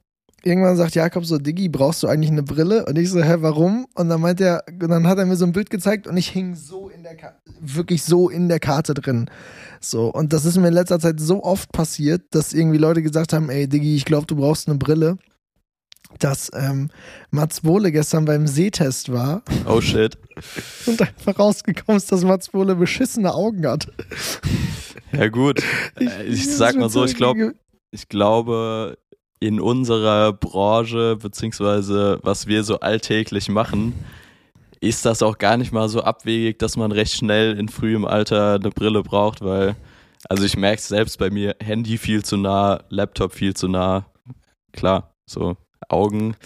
irgendwann 0.44 0.76
sagt 0.76 0.94
Jakob 0.94 1.24
so, 1.24 1.38
Diggi, 1.38 1.68
brauchst 1.68 2.02
du 2.02 2.08
eigentlich 2.08 2.30
eine 2.30 2.42
Brille? 2.42 2.84
Und 2.86 2.96
ich 2.98 3.10
so, 3.10 3.22
hä, 3.22 3.36
warum? 3.38 3.86
Und 3.94 4.08
dann 4.08 4.20
meint 4.20 4.40
er, 4.40 4.64
dann 4.78 5.06
hat 5.06 5.18
er 5.18 5.26
mir 5.26 5.36
so 5.36 5.44
ein 5.44 5.52
Bild 5.52 5.70
gezeigt 5.70 6.06
und 6.06 6.16
ich 6.16 6.28
hing 6.28 6.54
so 6.54 6.88
in 6.88 7.02
der 7.02 7.16
Karte, 7.16 7.38
wirklich 7.60 8.02
so 8.02 8.28
in 8.28 8.48
der 8.48 8.60
Karte 8.60 8.94
drin. 8.94 9.30
So, 9.80 10.12
und 10.12 10.32
das 10.32 10.44
ist 10.44 10.56
mir 10.56 10.68
in 10.68 10.74
letzter 10.74 11.00
Zeit 11.00 11.20
so 11.20 11.42
oft 11.42 11.72
passiert, 11.72 12.22
dass 12.30 12.52
irgendwie 12.52 12.78
Leute 12.78 13.02
gesagt 13.02 13.32
haben, 13.32 13.48
ey, 13.50 13.68
Diggi, 13.68 13.96
ich 13.96 14.04
glaube, 14.04 14.26
du 14.26 14.36
brauchst 14.36 14.68
eine 14.68 14.78
Brille. 14.78 15.16
Dass 16.18 16.50
ähm, 16.54 16.90
Mats 17.30 17.60
Bohle 17.60 17.92
gestern 17.92 18.24
beim 18.24 18.48
Sehtest 18.48 19.12
war 19.12 19.42
Oh 19.64 19.80
shit. 19.80 20.18
und 20.86 21.00
einfach 21.00 21.38
rausgekommen 21.38 21.98
ist, 21.98 22.10
dass 22.10 22.24
Mats 22.24 22.48
Bohle 22.48 22.74
beschissene 22.74 23.32
Augen 23.32 23.64
hat. 23.64 23.86
Ja 25.12 25.28
gut. 25.28 25.62
Äh, 26.00 26.24
Ich, 26.24 26.48
sag 26.56 26.76
mal 26.76 26.90
so, 26.90 27.04
ich 27.04 27.14
glaube, 27.14 27.54
ich 27.92 28.08
glaube, 28.08 28.98
in 29.40 29.58
unserer 29.58 30.32
Branche, 30.34 31.16
beziehungsweise 31.16 32.18
was 32.22 32.46
wir 32.46 32.62
so 32.62 32.80
alltäglich 32.80 33.48
machen, 33.48 33.94
ist 34.80 35.04
das 35.04 35.22
auch 35.22 35.38
gar 35.38 35.56
nicht 35.56 35.72
mal 35.72 35.88
so 35.88 36.02
abwegig, 36.02 36.58
dass 36.58 36.76
man 36.76 36.92
recht 36.92 37.14
schnell 37.14 37.58
in 37.58 37.68
frühem 37.68 38.04
Alter 38.04 38.54
eine 38.54 38.70
Brille 38.70 39.02
braucht, 39.02 39.42
weil, 39.42 39.76
also 40.28 40.44
ich 40.44 40.56
merke 40.56 40.78
es 40.78 40.88
selbst 40.88 41.18
bei 41.18 41.30
mir, 41.30 41.56
Handy 41.62 41.98
viel 41.98 42.24
zu 42.24 42.36
nah, 42.36 42.84
Laptop 42.90 43.32
viel 43.32 43.54
zu 43.54 43.68
nah. 43.68 44.06
Klar, 44.72 45.14
so 45.26 45.56
Augen. 45.88 46.36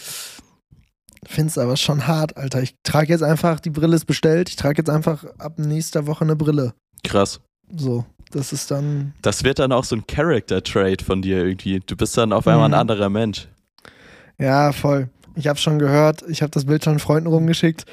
Find's 1.26 1.58
aber 1.58 1.76
schon 1.76 2.06
hart, 2.06 2.36
Alter. 2.36 2.62
Ich 2.62 2.76
trage 2.82 3.12
jetzt 3.12 3.22
einfach, 3.22 3.60
die 3.60 3.70
Brille 3.70 3.96
ist 3.96 4.06
bestellt, 4.06 4.48
ich 4.48 4.56
trage 4.56 4.78
jetzt 4.78 4.90
einfach 4.90 5.24
ab 5.38 5.58
nächster 5.58 6.06
Woche 6.06 6.24
eine 6.24 6.36
Brille. 6.36 6.74
Krass. 7.02 7.40
So, 7.76 8.04
das 8.30 8.52
ist 8.52 8.70
dann. 8.70 9.14
Das 9.22 9.44
wird 9.44 9.58
dann 9.58 9.72
auch 9.72 9.84
so 9.84 9.96
ein 9.96 10.06
Character-Trait 10.06 11.02
von 11.02 11.22
dir 11.22 11.44
irgendwie. 11.44 11.80
Du 11.84 11.96
bist 11.96 12.16
dann 12.16 12.32
auf 12.32 12.46
einmal 12.46 12.68
Mhm. 12.68 12.74
ein 12.74 12.80
anderer 12.80 13.08
Mensch. 13.08 13.48
Ja, 14.38 14.72
voll. 14.72 15.08
Ich 15.36 15.46
habe 15.48 15.58
schon 15.58 15.78
gehört, 15.78 16.22
ich 16.28 16.42
habe 16.42 16.50
das 16.50 16.64
Bild 16.64 16.84
schon 16.84 16.98
Freunden 16.98 17.28
rumgeschickt. 17.28 17.84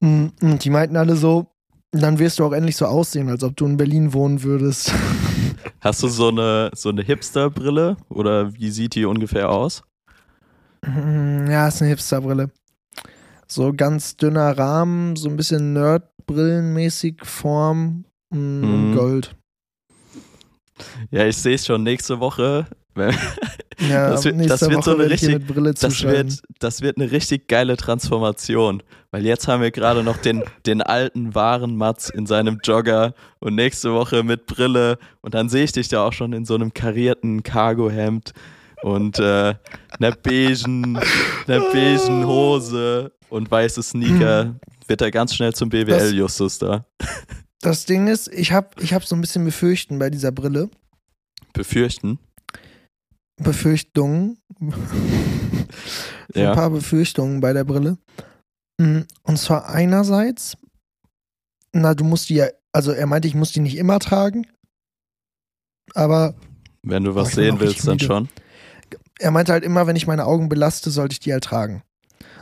Mm, 0.00 0.26
Und 0.42 0.64
die 0.64 0.70
meinten 0.70 0.96
alle 0.96 1.16
so, 1.16 1.46
Dann 1.92 2.18
wirst 2.18 2.38
du 2.40 2.44
auch 2.44 2.52
endlich 2.52 2.76
so 2.76 2.84
aussehen, 2.86 3.30
als 3.30 3.42
ob 3.42 3.56
du 3.56 3.64
in 3.64 3.76
Berlin 3.76 4.12
wohnen 4.12 4.42
würdest. 4.42 4.92
Hast 5.80 6.02
du 6.02 6.08
so 6.08 6.28
eine, 6.28 6.70
so 6.74 6.88
eine 6.90 7.02
Hipster-Brille 7.02 7.96
oder 8.10 8.52
wie 8.54 8.70
sieht 8.70 8.94
die 8.96 9.04
ungefähr 9.06 9.48
aus? 9.50 9.82
Mm, 10.84 11.48
Ja, 11.50 11.68
ist 11.68 11.80
eine 11.80 11.90
Hipsterbrille. 11.90 12.50
So 13.46 13.72
ganz 13.72 14.16
dünner 14.16 14.58
Rahmen, 14.58 15.16
so 15.16 15.28
ein 15.28 15.36
bisschen 15.36 15.72
Nerd-Brillenmäßig 15.72 17.20
Form 17.24 18.04
mm, 18.36 18.90
Mhm. 18.90 18.94
Gold. 18.96 19.34
Ja, 21.10 21.24
ich 21.26 21.36
sehe 21.36 21.54
es 21.54 21.66
schon 21.66 21.82
nächste 21.82 22.20
Woche. 22.20 22.66
Ja, 23.90 24.08
Das 24.10 24.24
wird- 24.24 24.36
das 24.48 24.60
wird 24.70 24.84
so 24.84 24.90
eine 24.92 25.10
richtig- 25.12 25.28
Das 25.84 25.92
wird, 26.16 26.42
das 26.60 26.80
wird 26.80 26.96
eine 26.96 27.10
richtig 27.12 27.46
geile 27.46 27.76
Transformation. 27.76 28.82
Weil 29.10 29.26
jetzt 29.26 29.48
haben 29.48 29.60
wir 29.62 29.70
gerade 29.70 30.02
noch 30.02 30.16
den, 30.16 30.42
den 30.64 30.80
alten, 30.80 31.34
wahren 31.34 31.76
Mats 31.76 32.08
in 32.08 32.24
seinem 32.24 32.58
Jogger 32.64 33.12
und 33.38 33.54
nächste 33.54 33.92
Woche 33.92 34.22
mit 34.22 34.46
Brille. 34.46 34.96
Und 35.20 35.34
dann 35.34 35.50
sehe 35.50 35.64
ich 35.64 35.72
dich 35.72 35.88
da 35.88 36.06
auch 36.06 36.14
schon 36.14 36.32
in 36.32 36.46
so 36.46 36.54
einem 36.54 36.72
karierten 36.72 37.42
Cargo-Hemd 37.42 38.32
und 38.82 39.18
äh, 39.18 39.54
einer 39.98 40.12
beigen, 40.22 40.96
einer 41.46 41.60
beigen 41.70 42.26
Hose 42.26 43.12
und 43.28 43.50
weiße 43.50 43.82
Sneaker. 43.82 44.54
Wird 44.88 45.02
er 45.02 45.10
ganz 45.10 45.34
schnell 45.34 45.52
zum 45.52 45.68
BWL-Justus 45.68 46.58
da. 46.60 46.86
Das 47.60 47.84
Ding 47.86 48.06
ist, 48.06 48.28
ich 48.28 48.52
habe 48.52 48.70
ich 48.82 48.92
hab 48.92 49.04
so 49.04 49.14
ein 49.14 49.20
bisschen 49.20 49.44
Befürchten 49.44 49.98
bei 49.98 50.10
dieser 50.10 50.32
Brille. 50.32 50.70
Befürchten. 51.52 52.18
Befürchtungen. 53.36 54.38
Ja. 56.34 56.50
Ein 56.50 56.56
paar 56.56 56.70
Befürchtungen 56.70 57.40
bei 57.40 57.52
der 57.52 57.64
Brille. 57.64 57.98
Mm, 58.80 59.00
Und 59.22 59.38
zwar 59.38 59.68
einerseits, 59.68 60.56
na, 61.72 61.94
du 61.94 62.04
musst 62.04 62.28
die 62.28 62.34
ja, 62.36 62.48
also 62.72 62.92
er 62.92 63.06
meinte, 63.06 63.28
ich 63.28 63.34
muss 63.34 63.52
die 63.52 63.60
nicht 63.60 63.76
immer 63.76 63.98
tragen. 63.98 64.46
Aber 65.94 66.34
Wenn 66.82 67.04
du 67.04 67.14
was 67.14 67.28
Oh, 67.28 67.34
sehen 67.36 67.60
willst, 67.60 67.86
dann 67.86 67.98
schon. 68.00 68.28
er 69.18 69.30
meinte 69.30 69.52
halt 69.52 69.64
immer, 69.64 69.86
wenn 69.86 69.96
ich 69.96 70.06
meine 70.06 70.26
Augen 70.26 70.48
belaste, 70.48 70.90
sollte 70.90 71.12
ich 71.14 71.20
die 71.20 71.32
halt 71.32 71.44
tragen. 71.44 71.82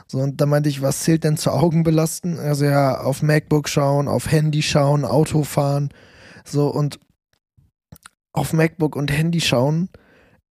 So, 0.06 0.18
und 0.18 0.40
da 0.40 0.46
meinte 0.46 0.68
ich, 0.68 0.82
was 0.82 1.00
zählt 1.02 1.24
denn 1.24 1.36
zu 1.36 1.50
Augen 1.50 1.82
belasten? 1.82 2.38
Also 2.38 2.64
ja, 2.66 3.00
auf 3.00 3.22
MacBook 3.22 3.68
schauen, 3.68 4.06
auf 4.08 4.30
Handy 4.30 4.62
schauen, 4.62 5.04
Auto 5.04 5.44
fahren. 5.44 5.88
So, 6.44 6.68
und 6.68 7.00
auf 8.32 8.52
MacBook 8.52 8.96
und 8.96 9.10
Handy 9.10 9.40
schauen 9.40 9.88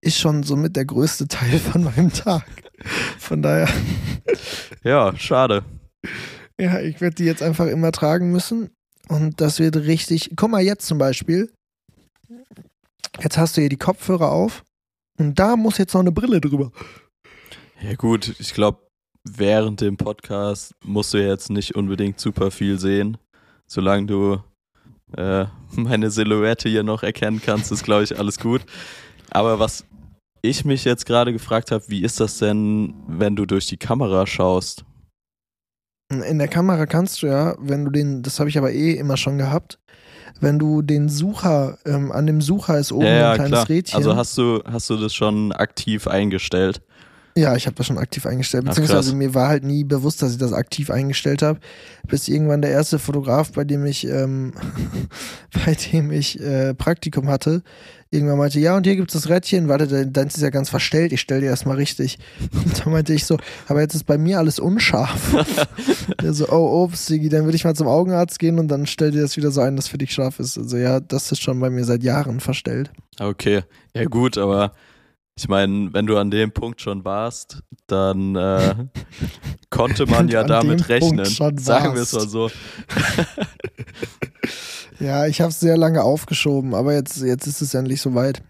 ist 0.01 0.17
schon 0.19 0.43
somit 0.43 0.75
der 0.75 0.85
größte 0.85 1.27
Teil 1.27 1.59
von 1.59 1.83
meinem 1.83 2.11
Tag. 2.11 2.45
Von 3.19 3.41
daher, 3.41 3.69
Ja, 4.83 5.15
schade. 5.15 5.63
ja, 6.59 6.79
ich 6.81 6.99
werde 6.99 7.15
die 7.15 7.23
jetzt 7.25 7.41
einfach 7.43 7.67
immer 7.67 7.91
tragen 7.91 8.31
müssen. 8.31 8.69
Und 9.07 9.39
das 9.39 9.59
wird 9.59 9.75
richtig. 9.77 10.31
Guck 10.35 10.49
mal, 10.51 10.61
jetzt 10.61 10.85
zum 10.87 10.97
Beispiel. 10.97 11.51
Jetzt 13.21 13.37
hast 13.37 13.55
du 13.55 13.61
hier 13.61 13.69
die 13.69 13.77
Kopfhörer 13.77 14.31
auf. 14.31 14.63
Und 15.19 15.37
da 15.39 15.55
muss 15.55 15.77
jetzt 15.77 15.93
noch 15.93 16.01
eine 16.01 16.11
Brille 16.11 16.41
drüber. 16.41 16.71
Ja 17.81 17.93
gut, 17.95 18.35
ich 18.39 18.53
glaube, 18.53 18.79
während 19.23 19.81
dem 19.81 19.97
Podcast 19.97 20.75
musst 20.83 21.13
du 21.13 21.17
jetzt 21.17 21.49
nicht 21.49 21.75
unbedingt 21.75 22.19
super 22.19 22.51
viel 22.51 22.79
sehen. 22.79 23.17
Solange 23.67 24.05
du 24.07 24.39
äh, 25.17 25.45
meine 25.75 26.11
Silhouette 26.11 26.69
hier 26.69 26.83
noch 26.83 27.03
erkennen 27.03 27.41
kannst, 27.43 27.71
ist, 27.71 27.83
glaube 27.83 28.03
ich, 28.03 28.17
alles 28.17 28.39
gut. 28.39 28.61
Aber 29.29 29.59
was 29.59 29.85
ich 30.41 30.65
mich 30.65 30.83
jetzt 30.83 31.05
gerade 31.05 31.31
gefragt 31.31 31.71
habe, 31.71 31.83
wie 31.87 32.03
ist 32.03 32.19
das 32.19 32.37
denn, 32.37 32.93
wenn 33.07 33.35
du 33.35 33.45
durch 33.45 33.67
die 33.67 33.77
Kamera 33.77 34.27
schaust? 34.27 34.83
In 36.09 36.37
der 36.37 36.49
Kamera 36.49 36.85
kannst 36.85 37.23
du 37.23 37.27
ja, 37.27 37.55
wenn 37.59 37.85
du 37.85 37.91
den, 37.91 38.21
das 38.21 38.39
habe 38.39 38.49
ich 38.49 38.57
aber 38.57 38.71
eh 38.71 38.91
immer 38.91 39.17
schon 39.17 39.37
gehabt, 39.37 39.79
wenn 40.41 40.59
du 40.59 40.81
den 40.81 41.09
Sucher, 41.09 41.77
ähm, 41.85 42.11
an 42.11 42.27
dem 42.27 42.41
Sucher 42.41 42.77
ist 42.77 42.91
oben 42.91 43.05
ja, 43.05 43.15
ja, 43.15 43.31
ein 43.31 43.35
kleines 43.35 43.51
klar. 43.51 43.69
Rädchen. 43.69 43.95
Also 43.95 44.15
hast 44.15 44.37
du, 44.37 44.61
hast 44.65 44.89
du 44.89 44.97
das 44.97 45.13
schon 45.13 45.53
aktiv 45.53 46.07
eingestellt? 46.07 46.81
Ja, 47.35 47.55
ich 47.55 47.65
habe 47.65 47.75
das 47.75 47.87
schon 47.87 47.97
aktiv 47.97 48.25
eingestellt, 48.25 48.63
Ach, 48.65 48.69
beziehungsweise 48.69 49.09
krass. 49.09 49.17
mir 49.17 49.33
war 49.33 49.47
halt 49.47 49.63
nie 49.63 49.83
bewusst, 49.83 50.21
dass 50.21 50.33
ich 50.33 50.37
das 50.37 50.53
aktiv 50.53 50.89
eingestellt 50.91 51.41
habe, 51.41 51.59
bis 52.07 52.27
irgendwann 52.27 52.61
der 52.61 52.71
erste 52.71 52.99
Fotograf, 52.99 53.51
bei 53.51 53.63
dem 53.63 53.85
ich, 53.85 54.07
ähm, 54.07 54.53
bei 55.65 55.73
dem 55.75 56.11
ich 56.11 56.39
äh, 56.39 56.73
Praktikum 56.75 57.29
hatte, 57.29 57.63
irgendwann 58.11 58.37
meinte, 58.37 58.59
ja 58.59 58.77
und 58.77 58.85
hier 58.85 58.95
gibt 58.95 59.13
es 59.13 59.19
das 59.19 59.29
Rädchen, 59.31 59.67
warte, 59.67 59.87
dein- 59.87 60.13
deins 60.13 60.35
ist 60.35 60.41
ja 60.43 60.51
ganz 60.51 60.69
verstellt, 60.69 61.11
ich 61.13 61.21
stell 61.21 61.41
dir 61.41 61.49
das 61.49 61.65
mal 61.65 61.75
richtig. 61.75 62.19
Und 62.53 62.85
da 62.85 62.89
meinte 62.91 63.11
ich 63.13 63.25
so, 63.25 63.39
aber 63.67 63.81
jetzt 63.81 63.95
ist 63.95 64.03
bei 64.05 64.19
mir 64.19 64.37
alles 64.37 64.59
unscharf. 64.59 65.35
Der 66.21 66.33
so, 66.33 66.47
oh, 66.49 66.83
ups, 66.83 67.07
Sigi, 67.07 67.29
dann 67.29 67.45
würde 67.45 67.55
ich 67.55 67.63
mal 67.63 67.73
zum 67.75 67.87
Augenarzt 67.87 68.37
gehen 68.37 68.59
und 68.59 68.67
dann 68.67 68.85
stell 68.85 69.09
dir 69.11 69.21
das 69.21 69.35
wieder 69.37 69.49
so 69.49 69.61
ein, 69.61 69.75
dass 69.75 69.87
für 69.87 69.97
dich 69.97 70.11
scharf 70.13 70.39
ist. 70.39 70.57
Also 70.59 70.77
ja, 70.77 70.99
das 70.99 71.31
ist 71.31 71.41
schon 71.41 71.59
bei 71.59 71.69
mir 71.71 71.85
seit 71.85 72.03
Jahren 72.03 72.39
verstellt. 72.39 72.91
Okay, 73.19 73.63
ja 73.95 74.05
gut, 74.05 74.37
aber 74.37 74.73
ich 75.35 75.47
meine, 75.47 75.93
wenn 75.93 76.05
du 76.05 76.17
an 76.17 76.31
dem 76.31 76.51
Punkt 76.51 76.81
schon 76.81 77.03
warst, 77.05 77.63
dann 77.87 78.35
äh, 78.35 78.87
konnte 79.69 80.05
man 80.05 80.27
ja 80.29 80.43
damit 80.43 80.89
rechnen. 80.89 81.25
Sagen 81.25 81.95
wir 81.95 82.01
es 82.01 82.13
mal 82.13 82.27
so. 82.27 82.49
Ja, 84.99 85.25
ich 85.25 85.41
habe 85.41 85.49
es 85.49 85.59
sehr 85.59 85.75
lange 85.75 86.01
aufgeschoben, 86.03 86.73
aber 86.73 86.93
jetzt, 86.93 87.21
jetzt 87.21 87.45
ist 87.45 87.61
es 87.61 87.73
endlich 87.73 87.99
soweit. 87.99 88.41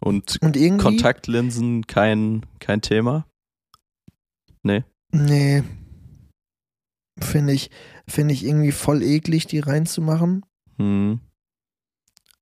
Und 0.00 0.36
Und 0.42 0.56
irgendwie. 0.56 0.84
Kontaktlinsen 0.84 1.86
kein, 1.86 2.44
kein 2.58 2.82
Thema? 2.82 3.26
Nee. 4.62 4.84
Nee. 5.12 5.62
Finde 7.20 7.52
ich, 7.54 7.70
finde 8.08 8.34
ich 8.34 8.44
irgendwie 8.44 8.72
voll 8.72 9.02
eklig, 9.02 9.46
die 9.46 9.60
reinzumachen. 9.60 10.44
Hm, 10.76 11.20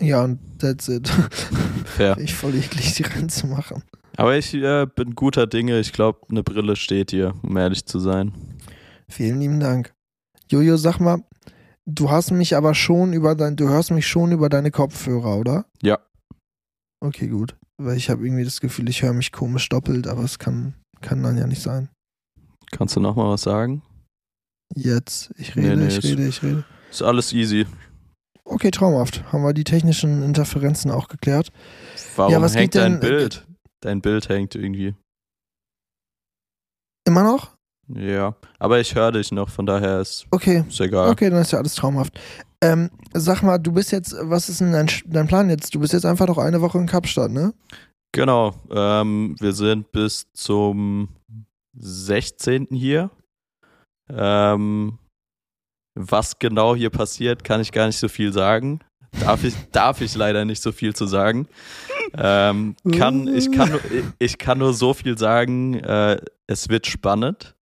Ja, 0.00 0.25
und 0.25 0.38
that's 0.59 0.88
it. 0.88 1.09
fair. 1.85 2.16
Ich 2.19 2.35
voll 2.35 2.54
eklig, 2.54 2.95
die 2.95 3.02
reinzumachen. 3.02 3.83
Aber 4.16 4.37
ich 4.37 4.54
äh, 4.54 4.87
bin 4.87 5.14
guter 5.14 5.47
Dinge. 5.47 5.78
Ich 5.78 5.92
glaube, 5.92 6.21
eine 6.30 6.42
Brille 6.42 6.76
steht 6.76 7.12
dir, 7.12 7.35
um 7.42 7.57
ehrlich 7.57 7.87
zu 7.87 7.99
sein. 8.00 8.33
Vielen 9.09 9.40
lieben 9.40 9.61
Dank. 9.61 9.92
Jojo, 10.50 10.76
sag 10.76 10.99
mal, 11.00 11.23
du 11.87 12.11
hast 12.11 12.30
mich 12.30 12.57
aber 12.57 12.75
schon 12.75 13.12
über 13.12 13.35
dein, 13.35 13.57
du 13.57 13.69
hörst 13.69 13.90
mich 13.90 14.07
schon 14.07 14.33
über 14.33 14.49
deine 14.49 14.71
Kopfhörer, 14.71 15.37
oder? 15.37 15.66
Ja. 15.83 15.99
Okay, 17.00 17.28
gut. 17.28 17.57
Weil 17.78 17.97
ich 17.97 18.11
habe 18.11 18.25
irgendwie 18.26 18.45
das 18.45 18.61
Gefühl, 18.61 18.88
ich 18.88 19.02
höre 19.02 19.12
mich 19.14 19.33
komisch 19.33 19.69
doppelt, 19.69 20.07
aber 20.07 20.23
es 20.25 20.38
kann, 20.38 20.75
kann 21.00 21.23
dann 21.23 21.38
ja 21.38 21.47
nicht 21.47 21.62
sein. 21.62 21.88
Kannst 22.73 22.97
du 22.97 23.00
noch 23.00 23.16
mal 23.16 23.30
was 23.30 23.42
sagen? 23.42 23.83
Jetzt. 24.75 25.33
Ich 25.37 25.54
Nee, 25.57 25.69
rede, 25.71 25.76
nee, 25.80 25.87
ich 25.88 25.99
ist- 25.99 26.04
rede, 26.04 26.26
ich 26.28 26.42
rede. 26.42 26.64
Ist 26.90 27.02
alles 27.02 27.33
easy. 27.33 27.66
Okay, 28.52 28.71
traumhaft. 28.73 29.23
Haben 29.33 29.42
wir 29.45 29.52
die 29.52 29.64
technischen 29.64 30.23
Interferenzen 30.23 30.90
auch 30.90 31.07
geklärt. 31.09 31.50
Warum 32.16 32.33
Ja, 32.33 32.42
was 32.42 32.54
hängt 32.57 32.75
dein 32.75 32.92
denn- 32.92 33.00
Bild? 33.00 33.47
Dein 33.80 34.00
Bild 34.02 34.28
hängt 34.28 34.54
irgendwie. 34.57 34.95
Immer 37.07 37.23
noch? 37.23 37.57
Ja. 37.88 38.35
Aber 38.59 38.80
ich 38.80 38.95
höre 38.95 39.12
dich 39.12 39.33
noch, 39.33 39.49
von 39.49 39.66
daher 39.66 40.00
ist 40.00 40.26
Okay. 40.30 40.64
ist 40.69 40.80
egal. 40.80 41.11
Okay, 41.11 41.30
dann 41.30 41.40
ist 41.40 41.52
ja 41.52 41.59
alles 41.59 41.75
traumhaft. 41.75 42.19
Ähm, 42.62 42.90
sag 43.14 43.42
mal, 43.42 43.59
du 43.59 43.73
bist 43.73 43.90
jetzt, 43.92 44.14
was 44.21 44.49
ist 44.49 44.61
denn 44.61 44.73
dein, 44.73 44.88
dein 45.07 45.26
Plan 45.26 45.49
jetzt? 45.49 45.75
Du 45.75 45.80
bist 45.80 45.92
jetzt 45.92 46.04
einfach 46.04 46.26
noch 46.26 46.38
eine 46.38 46.61
Woche 46.61 46.78
in 46.78 46.87
Kapstadt, 46.87 47.30
ne? 47.30 47.54
Genau. 48.12 48.54
Ähm, 48.71 49.37
wir 49.40 49.52
sind 49.52 49.90
bis 49.92 50.26
zum 50.35 51.09
16. 51.78 52.66
hier. 52.73 53.11
Ähm, 54.11 54.99
was 56.11 56.38
genau 56.38 56.75
hier 56.75 56.90
passiert, 56.90 57.45
kann 57.45 57.61
ich 57.61 57.73
gar 57.73 57.87
nicht 57.87 57.99
so 57.99 58.09
viel 58.09 58.33
sagen. 58.33 58.80
Darf 59.21 59.42
ich, 59.45 59.54
darf 59.73 60.00
ich 60.00 60.14
leider 60.14 60.45
nicht 60.45 60.62
so 60.62 60.73
viel 60.73 60.95
zu 60.95 61.07
sagen. 61.07 61.49
Ähm, 62.14 62.75
kann, 62.97 63.28
ich, 63.28 63.50
kann, 63.52 63.71
nur- 63.71 63.80
ich 64.19 64.38
kann 64.38 64.59
nur 64.59 64.73
so 64.75 64.95
viel 64.95 65.16
sagen, 65.19 65.75
äh, 65.75 66.21
es 66.47 66.69
wird 66.69 66.87
spannend 66.87 67.54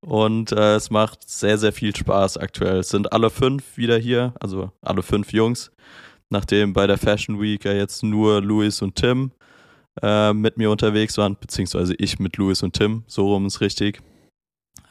und 0.00 0.52
äh, 0.52 0.74
es 0.76 0.90
macht 0.90 1.28
sehr, 1.28 1.58
sehr 1.58 1.72
viel 1.72 1.94
Spaß 1.94 2.36
aktuell. 2.38 2.78
Es 2.78 2.88
sind 2.88 3.12
alle 3.12 3.30
fünf 3.30 3.76
wieder 3.76 3.96
hier, 3.98 4.34
also 4.40 4.70
alle 4.82 5.02
fünf 5.02 5.32
Jungs, 5.32 5.70
nachdem 6.30 6.72
bei 6.72 6.86
der 6.86 6.98
Fashion 6.98 7.40
Week 7.40 7.64
ja 7.64 7.72
jetzt 7.72 8.02
nur 8.02 8.40
Louis 8.42 8.82
und 8.82 8.96
Tim 8.96 9.30
äh, 10.02 10.32
mit 10.32 10.56
mir 10.56 10.70
unterwegs 10.70 11.16
waren, 11.18 11.36
beziehungsweise 11.36 11.94
ich 11.98 12.18
mit 12.18 12.36
Louis 12.36 12.62
und 12.62 12.72
Tim, 12.74 13.04
so 13.06 13.26
rum 13.32 13.46
ist 13.46 13.60
richtig. 13.60 14.00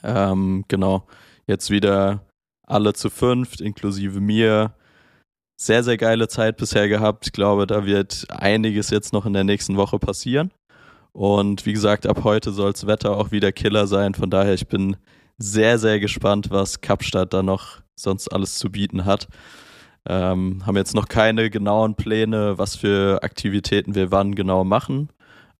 Ähm, 0.04 0.63
genau, 0.68 1.06
jetzt 1.48 1.70
wieder 1.70 2.22
alle 2.67 2.93
zu 2.93 3.10
fünft, 3.10 3.62
inklusive 3.62 4.19
mir. 4.19 4.74
Sehr, 5.57 5.84
sehr 5.84 5.98
geile 5.98 6.27
Zeit 6.27 6.57
bisher 6.57 6.89
gehabt. 6.89 7.27
Ich 7.27 7.31
glaube, 7.31 7.65
da 7.65 7.86
wird 7.86 8.25
einiges 8.29 8.89
jetzt 8.89 9.13
noch 9.13 9.25
in 9.25 9.34
der 9.34 9.45
nächsten 9.45 9.77
Woche 9.77 10.00
passieren. 10.00 10.51
Und 11.13 11.65
wie 11.65 11.72
gesagt, 11.72 12.05
ab 12.07 12.25
heute 12.25 12.51
soll 12.51 12.74
das 12.74 12.88
Wetter 12.88 13.15
auch 13.15 13.31
wieder 13.31 13.53
Killer 13.53 13.88
sein. 13.88 14.15
Von 14.15 14.29
daher, 14.29 14.53
ich 14.53 14.67
bin 14.67 14.98
sehr, 15.38 15.79
sehr 15.79 16.00
gespannt, 16.01 16.50
was 16.50 16.81
Kapstadt 16.81 17.34
da 17.34 17.41
noch 17.41 17.81
sonst 17.95 18.27
alles 18.29 18.57
zu 18.57 18.69
bieten 18.69 19.05
hat. 19.05 19.29
Ähm, 20.07 20.65
haben 20.65 20.75
jetzt 20.75 20.93
noch 20.93 21.07
keine 21.07 21.50
genauen 21.50 21.95
Pläne, 21.95 22.57
was 22.57 22.75
für 22.75 23.24
Aktivitäten 23.24 23.95
wir 23.95 24.12
wann 24.12 24.36
genau 24.36 24.65
machen. 24.65 25.10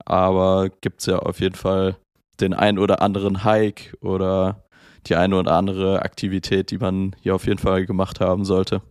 Aber 0.04 0.70
gibt 0.82 1.00
es 1.00 1.06
ja 1.08 1.20
auf 1.20 1.40
jeden 1.40 1.56
Fall 1.56 1.96
den 2.42 2.54
ein 2.54 2.78
oder 2.78 3.02
anderen 3.02 3.44
Hike 3.44 3.98
oder 4.02 4.65
die 5.08 5.16
eine 5.16 5.36
oder 5.38 5.54
andere 5.54 6.02
Aktivität, 6.02 6.72
die 6.72 6.78
man 6.78 7.16
hier 7.22 7.36
auf 7.36 7.46
jeden 7.46 7.60
Fall 7.60 7.86
gemacht 7.86 8.20
haben 8.20 8.46
sollte. 8.46 8.82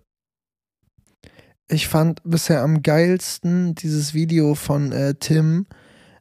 Ich 1.69 1.89
fand 1.89 2.21
bisher 2.25 2.63
am 2.63 2.83
geilsten 2.83 3.75
dieses 3.75 4.13
Video 4.13 4.55
von 4.55 4.93
äh, 4.93 5.15
Tim 5.15 5.67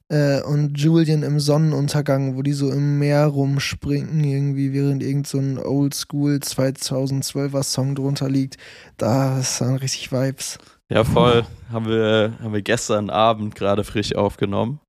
äh, 0.07 0.41
und 0.41 0.79
Julian 0.79 1.23
im 1.23 1.39
Sonnenuntergang, 1.39 2.37
wo 2.37 2.41
die 2.41 2.53
so 2.53 2.71
im 2.71 2.99
Meer 2.99 3.25
rumspringen, 3.25 4.23
irgendwie, 4.23 4.71
während 4.73 5.03
irgend 5.03 5.27
so 5.27 5.39
ein 5.39 5.57
Oldschool 5.57 6.35
2012er 6.35 7.63
Song 7.63 7.95
drunter 7.95 8.29
liegt. 8.29 8.57
Da 8.97 9.41
sind 9.41 9.77
richtig 9.77 10.11
Vibes. 10.11 10.59
Ja, 10.89 11.03
voll. 11.03 11.45
haben, 11.71 11.87
wir, 11.87 12.33
haben 12.41 12.53
wir 12.53 12.61
gestern 12.61 13.09
Abend 13.09 13.55
gerade 13.55 13.83
frisch 13.83 14.15
aufgenommen. 14.15 14.79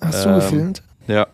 Hast 0.00 0.24
du 0.24 0.30
ähm, 0.30 0.34
gefilmt? 0.36 0.82
Ja. 1.06 1.26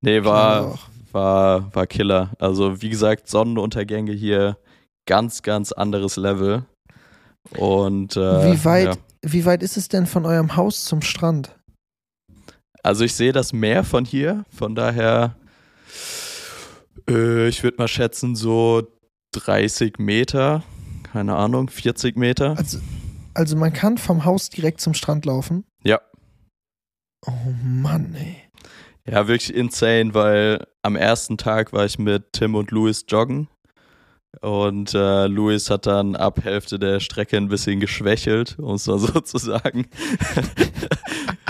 Nee, 0.00 0.24
war, 0.24 0.78
war, 1.12 1.74
war 1.74 1.86
Killer. 1.86 2.30
Also, 2.38 2.82
wie 2.82 2.90
gesagt, 2.90 3.28
Sonnenuntergänge 3.28 4.12
hier 4.12 4.56
ganz, 5.06 5.42
ganz 5.42 5.72
anderes 5.72 6.16
Level. 6.16 6.64
Und 7.56 8.16
äh, 8.16 8.52
wie 8.52 8.64
weit, 8.64 8.86
ja. 8.86 8.94
wie 9.22 9.44
weit 9.44 9.62
ist 9.62 9.76
es 9.76 9.88
denn 9.88 10.06
von 10.06 10.26
eurem 10.26 10.56
Haus 10.56 10.84
zum 10.84 11.02
Strand? 11.02 11.56
Also 12.82 13.04
ich 13.04 13.14
sehe 13.14 13.32
das 13.32 13.52
Meer 13.52 13.84
von 13.84 14.04
hier, 14.04 14.44
von 14.50 14.74
daher, 14.74 15.36
äh, 17.08 17.48
ich 17.48 17.62
würde 17.62 17.78
mal 17.78 17.88
schätzen, 17.88 18.36
so 18.36 18.82
30 19.32 19.98
Meter, 19.98 20.62
keine 21.12 21.36
Ahnung, 21.36 21.68
40 21.68 22.16
Meter. 22.16 22.56
Also, 22.56 22.78
also 23.34 23.56
man 23.56 23.72
kann 23.72 23.98
vom 23.98 24.24
Haus 24.24 24.48
direkt 24.48 24.80
zum 24.80 24.94
Strand 24.94 25.26
laufen? 25.26 25.64
Ja. 25.84 26.00
Oh 27.26 27.52
Mann, 27.62 28.14
ey. 28.14 28.39
Ja, 29.10 29.26
wirklich 29.26 29.52
insane, 29.52 30.14
weil 30.14 30.64
am 30.82 30.94
ersten 30.94 31.36
Tag 31.36 31.72
war 31.72 31.84
ich 31.84 31.98
mit 31.98 32.32
Tim 32.32 32.54
und 32.54 32.70
Louis 32.70 33.06
joggen 33.08 33.48
und 34.40 34.94
äh, 34.94 35.26
Luis 35.26 35.68
hat 35.68 35.86
dann 35.86 36.14
ab 36.14 36.44
Hälfte 36.44 36.78
der 36.78 37.00
Strecke 37.00 37.36
ein 37.36 37.48
bisschen 37.48 37.80
geschwächelt, 37.80 38.56
um 38.60 38.76
es 38.76 38.86
mal 38.86 38.98
so 39.00 39.20
zu 39.20 39.38
sagen. 39.38 39.88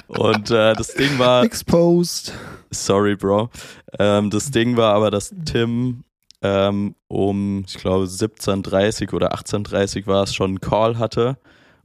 und 0.07 0.51
äh, 0.51 0.73
das 0.73 0.95
Ding 0.95 1.19
war. 1.19 1.45
Exposed. 1.45 2.33
Sorry, 2.71 3.15
Bro. 3.15 3.51
Ähm, 3.99 4.31
das 4.31 4.51
Ding 4.51 4.79
war 4.79 4.95
aber, 4.95 5.11
dass 5.11 5.35
Tim 5.45 6.05
ähm, 6.41 6.95
um, 7.09 7.65
ich 7.69 7.77
glaube, 7.77 8.07
17.30 8.07 9.13
oder 9.13 9.35
18.30 9.35 10.07
war 10.07 10.23
es 10.23 10.35
schon 10.35 10.53
einen 10.53 10.61
Call 10.63 10.97
hatte 10.97 11.37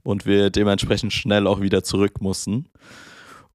und 0.02 0.24
wir 0.24 0.48
dementsprechend 0.48 1.12
schnell 1.12 1.46
auch 1.46 1.60
wieder 1.60 1.82
zurück 1.82 2.22
mussten. 2.22 2.70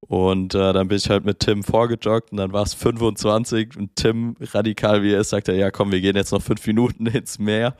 Und 0.08 0.54
äh, 0.54 0.72
dann 0.72 0.88
bin 0.88 0.98
ich 0.98 1.08
halt 1.08 1.24
mit 1.24 1.38
Tim 1.38 1.62
vorgejoggt 1.62 2.32
und 2.32 2.38
dann 2.38 2.52
war 2.52 2.64
es 2.64 2.74
25 2.74 3.76
und 3.76 3.94
Tim, 3.94 4.34
radikal 4.40 5.02
wie 5.02 5.12
er 5.12 5.20
ist, 5.20 5.30
sagte, 5.30 5.52
ja 5.52 5.70
komm, 5.70 5.92
wir 5.92 6.00
gehen 6.00 6.16
jetzt 6.16 6.32
noch 6.32 6.42
fünf 6.42 6.66
Minuten 6.66 7.06
ins 7.06 7.38
Meer. 7.38 7.76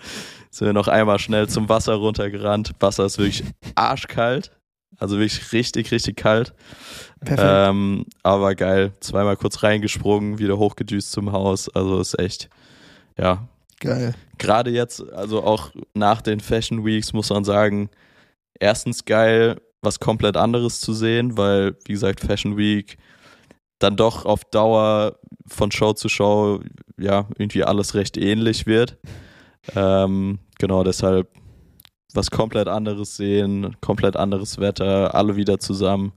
Sind 0.51 0.67
wir 0.67 0.73
noch 0.73 0.89
einmal 0.89 1.19
schnell 1.19 1.49
zum 1.49 1.69
Wasser 1.69 1.95
runtergerannt. 1.95 2.73
Wasser 2.79 3.07
ist 3.07 3.19
wirklich 3.19 3.45
arschkalt. 3.75 4.53
Also 4.99 5.19
wirklich 5.19 5.53
richtig, 5.53 5.91
richtig 5.91 6.17
kalt. 6.17 6.55
Ähm, 7.27 8.05
aber 8.23 8.55
geil. 8.55 8.93
Zweimal 9.01 9.37
kurz 9.37 9.63
reingesprungen, 9.63 10.39
wieder 10.39 10.59
hochgedüst 10.59 11.11
zum 11.11 11.33
Haus. 11.33 11.69
Also 11.75 12.01
ist 12.01 12.19
echt, 12.19 12.51
ja. 13.19 13.49
Geil. 13.81 14.15
Gerade 14.39 14.71
jetzt, 14.71 15.03
also 15.13 15.43
auch 15.43 15.73
nach 15.95 16.23
den 16.23 16.39
Fashion 16.39 16.85
Weeks 16.85 17.13
muss 17.13 17.31
man 17.31 17.43
sagen, 17.43 17.91
erstens 18.61 19.05
geil, 19.05 19.61
was 19.83 20.01
komplett 20.01 20.37
anderes 20.37 20.81
zu 20.81 20.93
sehen, 20.95 21.37
weil, 21.37 21.77
wie 21.85 21.93
gesagt, 21.93 22.21
Fashion 22.21 22.57
Week 22.57 22.97
dann 23.79 23.97
doch 23.97 24.25
auf 24.25 24.45
Dauer 24.45 25.19
von 25.47 25.73
Show 25.73 25.93
zu 25.93 26.09
Show 26.09 26.61
ja 26.99 27.29
irgendwie 27.37 27.65
alles 27.65 27.95
recht 27.95 28.17
ähnlich 28.17 28.67
wird. 28.67 28.99
Ähm, 29.75 30.39
genau, 30.59 30.85
deshalb 30.85 31.29
was 32.15 32.31
komplett 32.31 32.69
anderes 32.69 33.17
sehen, 33.17 33.77
komplett 33.81 34.17
anderes 34.17 34.59
Wetter, 34.59 35.15
alle 35.15 35.37
wieder 35.37 35.59
zusammen. 35.59 36.13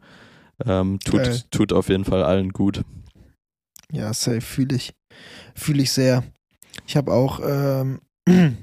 Ähm, 0.65 1.00
tut, 1.00 1.51
tut 1.51 1.74
auf 1.74 1.89
jeden 1.89 2.05
Fall 2.05 2.24
allen 2.24 2.51
gut. 2.51 2.81
Ja, 3.92 4.13
safe, 4.13 4.42
fühle 4.42 4.75
ich. 4.75 4.94
Fühle 5.55 5.83
ich 5.83 5.92
sehr. 5.92 6.24
Ich 6.85 6.98
habe 6.98 7.11
auch, 7.11 7.39
ähm, 7.44 8.01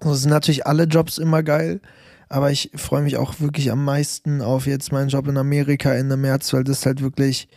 also 0.00 0.14
sind 0.14 0.30
natürlich 0.30 0.66
alle 0.66 0.84
Jobs 0.84 1.18
immer 1.18 1.42
geil, 1.42 1.80
aber 2.28 2.50
ich 2.50 2.70
freue 2.74 3.02
mich 3.02 3.16
auch 3.16 3.40
wirklich 3.40 3.70
am 3.70 3.84
meisten 3.84 4.42
auf 4.42 4.66
jetzt 4.66 4.92
meinen 4.92 5.08
Job 5.08 5.28
in 5.28 5.36
Amerika 5.36 5.92
Ende 5.92 6.16
März, 6.16 6.52
weil 6.52 6.64
das 6.64 6.84
halt 6.84 7.02
wirklich, 7.02 7.48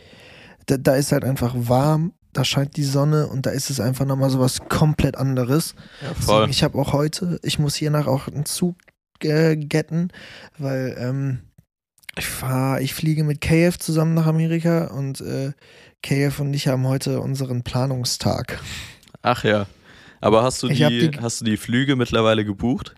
da, 0.66 0.76
da 0.76 0.94
ist 0.94 1.12
halt 1.12 1.24
einfach 1.24 1.54
warm, 1.56 2.12
da 2.32 2.44
scheint 2.44 2.76
die 2.76 2.84
Sonne 2.84 3.26
und 3.26 3.46
da 3.46 3.50
ist 3.50 3.70
es 3.70 3.80
einfach 3.80 4.06
nochmal 4.06 4.30
so 4.30 4.38
was 4.38 4.60
komplett 4.68 5.16
anderes. 5.16 5.74
Ja, 6.02 6.14
voll. 6.14 6.34
Deswegen, 6.36 6.50
ich 6.50 6.62
habe 6.62 6.78
auch 6.78 6.92
heute, 6.92 7.40
ich 7.42 7.58
muss 7.58 7.74
hiernach 7.74 8.06
auch 8.06 8.28
einen 8.28 8.46
Zug 8.46 8.76
äh, 9.22 9.56
getten, 9.56 10.08
weil 10.58 10.96
ähm, 10.98 11.40
ich 12.16 12.26
fahre, 12.26 12.82
ich 12.82 12.94
fliege 12.94 13.24
mit 13.24 13.40
KF 13.40 13.78
zusammen 13.78 14.14
nach 14.14 14.26
Amerika 14.26 14.86
und 14.86 15.20
äh, 15.20 15.52
KF 16.02 16.40
und 16.40 16.54
ich 16.54 16.68
haben 16.68 16.86
heute 16.86 17.20
unseren 17.20 17.62
Planungstag. 17.62 18.60
Ach 19.22 19.44
ja. 19.44 19.66
Aber 20.20 20.42
hast 20.42 20.62
du 20.62 20.68
die, 20.68 21.10
die, 21.10 21.20
hast 21.20 21.40
du 21.40 21.44
die 21.44 21.56
Flüge 21.56 21.96
mittlerweile 21.96 22.44
gebucht? 22.44 22.94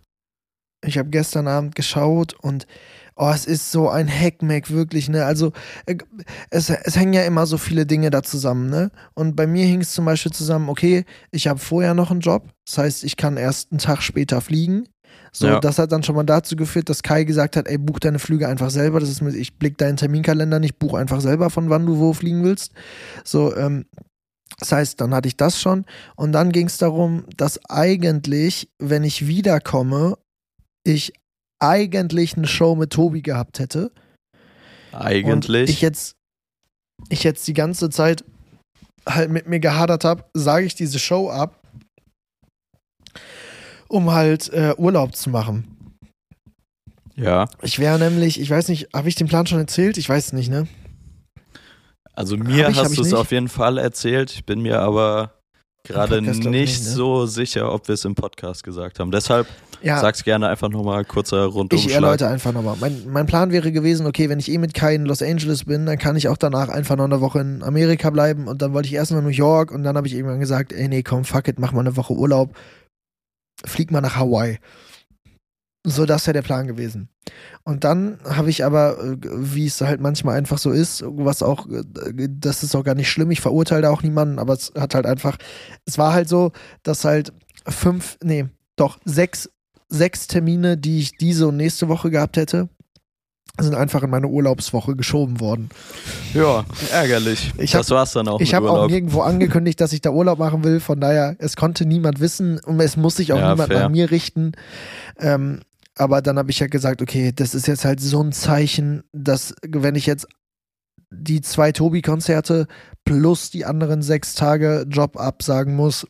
Ich 0.85 0.99
habe 0.99 1.11
gestern 1.11 1.49
Abend 1.49 1.75
geschaut 1.75 2.35
und 2.35 2.67
oh, 3.17 3.31
es 3.31 3.47
ist 3.47 3.71
so 3.71 3.89
ein 3.89 4.09
Hackmack, 4.09 4.71
wirklich, 4.71 5.09
ne? 5.09 5.25
Also, 5.25 5.53
äh, 5.87 5.97
es, 6.51 6.71
es 6.71 6.97
hängen 6.97 7.13
ja 7.13 7.23
immer 7.25 7.47
so 7.47 7.59
viele 7.59 7.87
Dinge 7.87 8.11
da 8.11 8.23
zusammen, 8.23 8.71
ne? 8.71 8.91
Und 9.15 9.37
bei 9.37 9.47
mir 9.47 9.67
hing 9.67 9.81
es 9.81 9.93
zum 9.93 10.05
Beispiel 10.05 10.33
zusammen, 10.33 10.69
okay, 10.69 11.05
ich 11.31 11.47
habe 11.47 11.59
vorher 11.59 11.95
noch 11.95 12.11
einen 12.11 12.21
Job, 12.21 12.49
das 12.67 12.79
heißt, 12.79 13.05
ich 13.05 13.17
kann 13.17 13.37
erst 13.37 13.71
einen 13.71 13.79
Tag 13.79 14.03
später 14.03 14.41
fliegen. 14.41 14.89
So, 15.35 15.47
ja. 15.47 15.61
das 15.61 15.79
hat 15.79 15.93
dann 15.93 16.03
schon 16.03 16.15
mal 16.15 16.25
dazu 16.25 16.57
geführt, 16.57 16.91
dass 16.91 17.03
Kai 17.03 17.25
gesagt 17.25 17.57
hat, 17.57 17.67
ey, 17.67 17.79
buch 17.79 17.99
deine 17.99 18.19
Flüge 18.19 18.49
einfach 18.49 18.71
selber. 18.71 19.01
Das 19.01 19.09
ist 19.09 19.23
mit, 19.23 19.35
ich 19.35 19.59
blick 19.59 19.79
deinen 19.79 19.97
Terminkalender 19.97 20.59
nicht, 20.59 20.79
buch 20.79 20.93
einfach 20.95 21.23
selber, 21.23 21.49
von 21.49 21.71
wann 21.71 21.87
du 21.87 21.99
wo 21.99 22.13
fliegen 22.13 22.45
willst. 22.45 22.73
So, 23.25 23.57
ähm, 23.57 23.87
das 24.59 24.73
heißt, 24.73 25.01
dann 25.01 25.15
hatte 25.15 25.29
ich 25.29 25.37
das 25.39 25.61
schon. 25.61 25.87
Und 26.17 26.33
dann 26.33 26.53
ging 26.53 26.67
es 26.67 26.77
darum, 26.77 27.25
dass 27.37 27.59
eigentlich, 27.69 28.71
wenn 28.79 29.05
ich 29.05 29.27
wiederkomme, 29.27 30.19
ich 30.85 31.13
eigentlich 31.61 32.37
eine 32.37 32.47
Show 32.47 32.75
mit 32.75 32.91
Tobi 32.91 33.23
gehabt 33.23 33.59
hätte. 33.59 33.93
Eigentlich. 34.93 35.63
Und 35.63 35.71
ich 35.71 35.81
jetzt, 35.81 36.17
ich 37.09 37.25
jetzt 37.25 37.47
die 37.47 37.55
ganze 37.55 37.89
Zeit 37.91 38.25
halt 39.09 39.31
mit 39.31 39.49
mir 39.49 39.61
gehadert 39.61 40.05
habe, 40.05 40.25
sage 40.35 40.67
ich 40.67 40.75
diese 40.75 40.99
Show 40.99 41.31
ab, 41.31 41.61
um 43.89 44.11
halt 44.11 44.53
äh, 44.53 44.75
Urlaub 44.77 45.15
zu 45.17 45.31
machen. 45.31 45.97
Ja. 47.15 47.49
Ich 47.63 47.79
wäre 47.79 47.99
nämlich, 47.99 48.41
ich 48.41 48.51
weiß 48.51 48.69
nicht, 48.69 48.89
habe 48.95 49.09
ich 49.09 49.15
den 49.15 49.29
Plan 49.29 49.47
schon 49.47 49.59
erzählt? 49.59 49.99
Ich 49.99 50.09
weiß 50.09 50.27
es 50.27 50.33
nicht, 50.33 50.51
ne? 50.51 50.67
Also 52.15 52.37
mir 52.37 52.69
ich, 52.69 52.77
hast 52.77 52.97
du 52.97 53.03
es 53.03 53.15
auf 53.15 53.31
jeden 53.31 53.49
Fall 53.49 53.79
erzählt. 53.79 54.33
Ich 54.33 54.45
bin 54.45 54.61
mir 54.61 54.81
aber 54.81 55.42
gerade 55.85 56.23
nicht, 56.23 56.45
nicht 56.45 56.85
ne? 56.85 56.91
so 56.91 57.27
sicher, 57.27 57.73
ob 57.73 57.89
wir 57.89 57.95
es 57.95 58.05
im 58.05 58.15
Podcast 58.15 58.63
gesagt 58.63 59.01
haben. 59.01 59.11
Deshalb 59.11 59.47
ja. 59.83 59.99
sag's 60.01 60.23
gerne 60.25 60.49
einfach 60.49 60.69
nochmal 60.69 61.05
kurzer 61.05 61.45
Rundumschlag. 61.47 61.91
Ich 61.91 61.95
erläutere 61.95 62.29
einfach 62.29 62.53
nochmal. 62.53 62.77
Mein, 62.81 63.03
mein 63.09 63.27
Plan 63.27 63.51
wäre 63.51 63.73
gewesen, 63.73 64.07
okay, 64.07 64.29
wenn 64.29 64.39
ich 64.39 64.51
eh 64.51 64.59
mit 64.59 64.75
Kai 64.75 64.95
in 64.95 65.07
Los 65.07 65.23
Angeles 65.23 65.65
bin, 65.65 65.87
dann 65.87 65.99
kann 65.99 66.17
ich 66.17 66.29
auch 66.29 66.37
danach 66.37 66.69
einfach 66.69 66.97
noch 66.97 67.05
eine 67.05 67.21
Woche 67.21 67.41
in 67.41 67.63
Amerika 67.63 68.11
bleiben 68.11 68.47
und 68.47 68.63
dann 68.63 68.73
wollte 68.73 68.89
ich 68.89 68.95
erst 68.95 69.13
nach 69.13 69.23
New 69.23 69.29
York 69.29 69.73
und 69.73 69.83
dann 69.83 69.97
habe 69.97 70.07
ich 70.07 70.15
irgendwann 70.15 70.41
gesagt, 70.41 70.73
ey 70.73 70.89
nee, 70.89 71.03
komm, 71.03 71.25
fuck 71.25 71.49
it, 71.49 71.59
mach 71.59 71.73
mal 71.73 71.81
eine 71.81 71.97
Woche 71.97 72.13
Urlaub, 72.13 72.55
flieg 73.65 73.91
mal 73.91 74.01
nach 74.01 74.17
Hawaii. 74.17 74.59
So, 75.85 76.07
das 76.07 76.27
wäre 76.27 76.35
der 76.35 76.43
Plan 76.43 76.69
gewesen. 76.69 77.09
Und 77.65 77.83
dann 77.85 78.19
habe 78.25 78.51
ich 78.51 78.65
aber, 78.65 78.99
äh, 78.99 79.17
wie 79.23 79.67
es 79.67 79.81
halt 79.81 80.01
manchmal 80.01 80.37
einfach 80.37 80.59
so 80.59 80.71
ist, 80.71 81.03
was 81.05 81.43
auch, 81.43 81.67
äh, 81.69 82.29
das 82.29 82.63
ist 82.63 82.75
auch 82.77 82.85
gar 82.85 82.95
nicht 82.95 83.11
schlimm, 83.11 83.31
ich 83.31 83.41
verurteile 83.41 83.83
da 83.83 83.91
auch 83.91 84.03
niemanden, 84.03 84.39
aber 84.39 84.53
es 84.55 84.73
hat 84.79 84.95
halt 84.95 85.07
einfach, 85.07 85.39
es 85.85 85.99
war 85.99 86.13
halt 86.13 86.29
so, 86.29 86.53
dass 86.83 87.05
halt 87.05 87.33
fünf, 87.67 88.17
nee, 88.23 88.47
doch 88.77 88.99
sechs, 89.05 89.51
sechs 89.89 90.27
Termine, 90.29 90.79
die 90.79 91.01
ich 91.01 91.17
diese 91.17 91.49
und 91.49 91.57
nächste 91.57 91.89
Woche 91.89 92.11
gehabt 92.11 92.37
hätte, 92.37 92.69
sind 93.61 93.75
einfach 93.75 94.03
in 94.03 94.11
meine 94.11 94.29
Urlaubswoche 94.29 94.97
geschoben 94.97 95.41
worden. 95.41 95.69
Ja, 96.33 96.65
ärgerlich. 96.91 97.53
Ich 97.59 97.75
hab, 97.75 97.83
das 97.83 97.91
war's 97.91 98.13
dann 98.13 98.27
auch. 98.29 98.41
Ich 98.41 98.55
habe 98.55 98.71
auch 98.71 98.89
nirgendwo 98.89 99.21
angekündigt, 99.21 99.81
dass 99.81 99.93
ich 99.93 100.01
da 100.01 100.11
Urlaub 100.11 100.39
machen 100.39 100.65
will. 100.65 100.81
Von 100.81 101.01
daher, 101.01 101.37
es 101.39 101.55
konnte 101.55 101.85
niemand 101.85 102.21
wissen 102.21 102.59
und 102.61 102.81
es 102.81 102.97
muss 102.97 103.17
sich 103.17 103.33
auch 103.33 103.39
ja, 103.39 103.51
niemand 103.51 103.71
fair. 103.71 103.83
nach 103.83 103.89
mir 103.91 104.11
richten. 104.11 104.53
Ähm, 105.19 105.61
aber 105.97 106.23
dann 106.23 106.39
habe 106.39 106.51
ich 106.51 106.59
ja 106.61 106.67
gesagt, 106.67 107.03
okay, 107.03 107.33
das 107.35 107.55
ist 107.55 107.67
jetzt 107.67 107.85
halt 107.85 108.01
so 108.01 108.23
ein 108.23 108.33
Zeichen, 108.33 109.03
dass 109.13 109.55
wenn 109.67 109.95
ich 109.95 110.07
jetzt 110.07 110.27
die 111.11 111.43
zwei 111.43 111.73
Tobi-Konzerte 111.73 112.67
plus 113.05 113.51
die 113.51 113.65
anderen 113.65 114.03
sechs 114.03 114.35
Tage 114.35 114.87
Job 114.89 115.19
absagen 115.19 115.77
muss, 115.77 116.07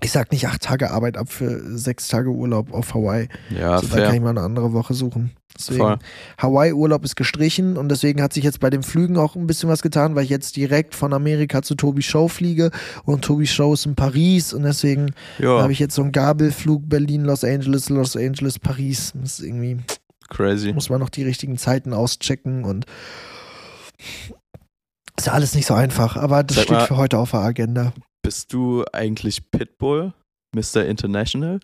ich 0.00 0.10
sag 0.10 0.32
nicht 0.32 0.48
acht 0.48 0.62
Tage 0.62 0.90
Arbeit 0.90 1.16
ab 1.16 1.30
für 1.30 1.76
sechs 1.78 2.08
Tage 2.08 2.30
Urlaub 2.30 2.72
auf 2.72 2.94
Hawaii. 2.94 3.28
Ja, 3.50 3.78
so, 3.78 3.86
fair. 3.86 4.00
Da 4.00 4.06
kann 4.06 4.14
ich 4.16 4.20
mal 4.20 4.30
eine 4.30 4.42
andere 4.42 4.72
Woche 4.72 4.94
suchen. 4.94 5.32
Deswegen, 5.56 5.98
Hawaii-Urlaub 6.38 7.04
ist 7.04 7.14
gestrichen 7.14 7.76
und 7.76 7.88
deswegen 7.88 8.20
hat 8.20 8.32
sich 8.32 8.42
jetzt 8.42 8.58
bei 8.60 8.70
den 8.70 8.82
Flügen 8.82 9.16
auch 9.16 9.36
ein 9.36 9.46
bisschen 9.46 9.68
was 9.68 9.82
getan, 9.82 10.14
weil 10.16 10.24
ich 10.24 10.30
jetzt 10.30 10.56
direkt 10.56 10.94
von 10.96 11.12
Amerika 11.12 11.62
zu 11.62 11.76
Tobi 11.76 12.02
Show 12.02 12.26
fliege 12.28 12.70
und 13.04 13.24
Tobi 13.24 13.46
Show 13.46 13.72
ist 13.74 13.86
in 13.86 13.94
Paris 13.94 14.52
und 14.52 14.64
deswegen 14.64 15.14
habe 15.60 15.72
ich 15.72 15.78
jetzt 15.78 15.94
so 15.94 16.02
einen 16.02 16.10
Gabelflug 16.12 16.88
Berlin, 16.88 17.24
Los 17.24 17.44
Angeles, 17.44 17.88
Los 17.88 18.16
Angeles, 18.16 18.58
Paris. 18.58 19.12
Das 19.14 19.38
ist 19.38 19.44
irgendwie, 19.46 19.78
crazy. 20.28 20.72
muss 20.72 20.90
man 20.90 20.98
noch 21.00 21.08
die 21.10 21.22
richtigen 21.22 21.56
Zeiten 21.56 21.92
auschecken 21.92 22.64
und 22.64 22.86
ist 25.16 25.26
ja 25.26 25.32
alles 25.32 25.54
nicht 25.54 25.66
so 25.66 25.74
einfach, 25.74 26.16
aber 26.16 26.42
das 26.42 26.56
Sag 26.56 26.64
steht 26.64 26.76
mal- 26.78 26.86
für 26.86 26.96
heute 26.96 27.18
auf 27.18 27.30
der 27.30 27.40
Agenda. 27.40 27.92
Bist 28.22 28.52
du 28.52 28.84
eigentlich 28.92 29.50
Pitbull, 29.50 30.14
Mr. 30.56 30.84
International? 30.86 31.60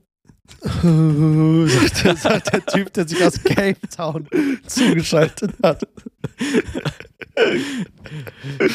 sagt, 0.63 2.05
der, 2.05 2.17
sagt 2.17 2.53
der 2.53 2.67
Typ, 2.67 2.93
der 2.93 3.09
sich 3.09 3.23
aus 3.25 3.43
Cape 3.43 3.89
Town 3.95 4.29
zugeschaltet 4.67 5.53
hat. 5.63 5.87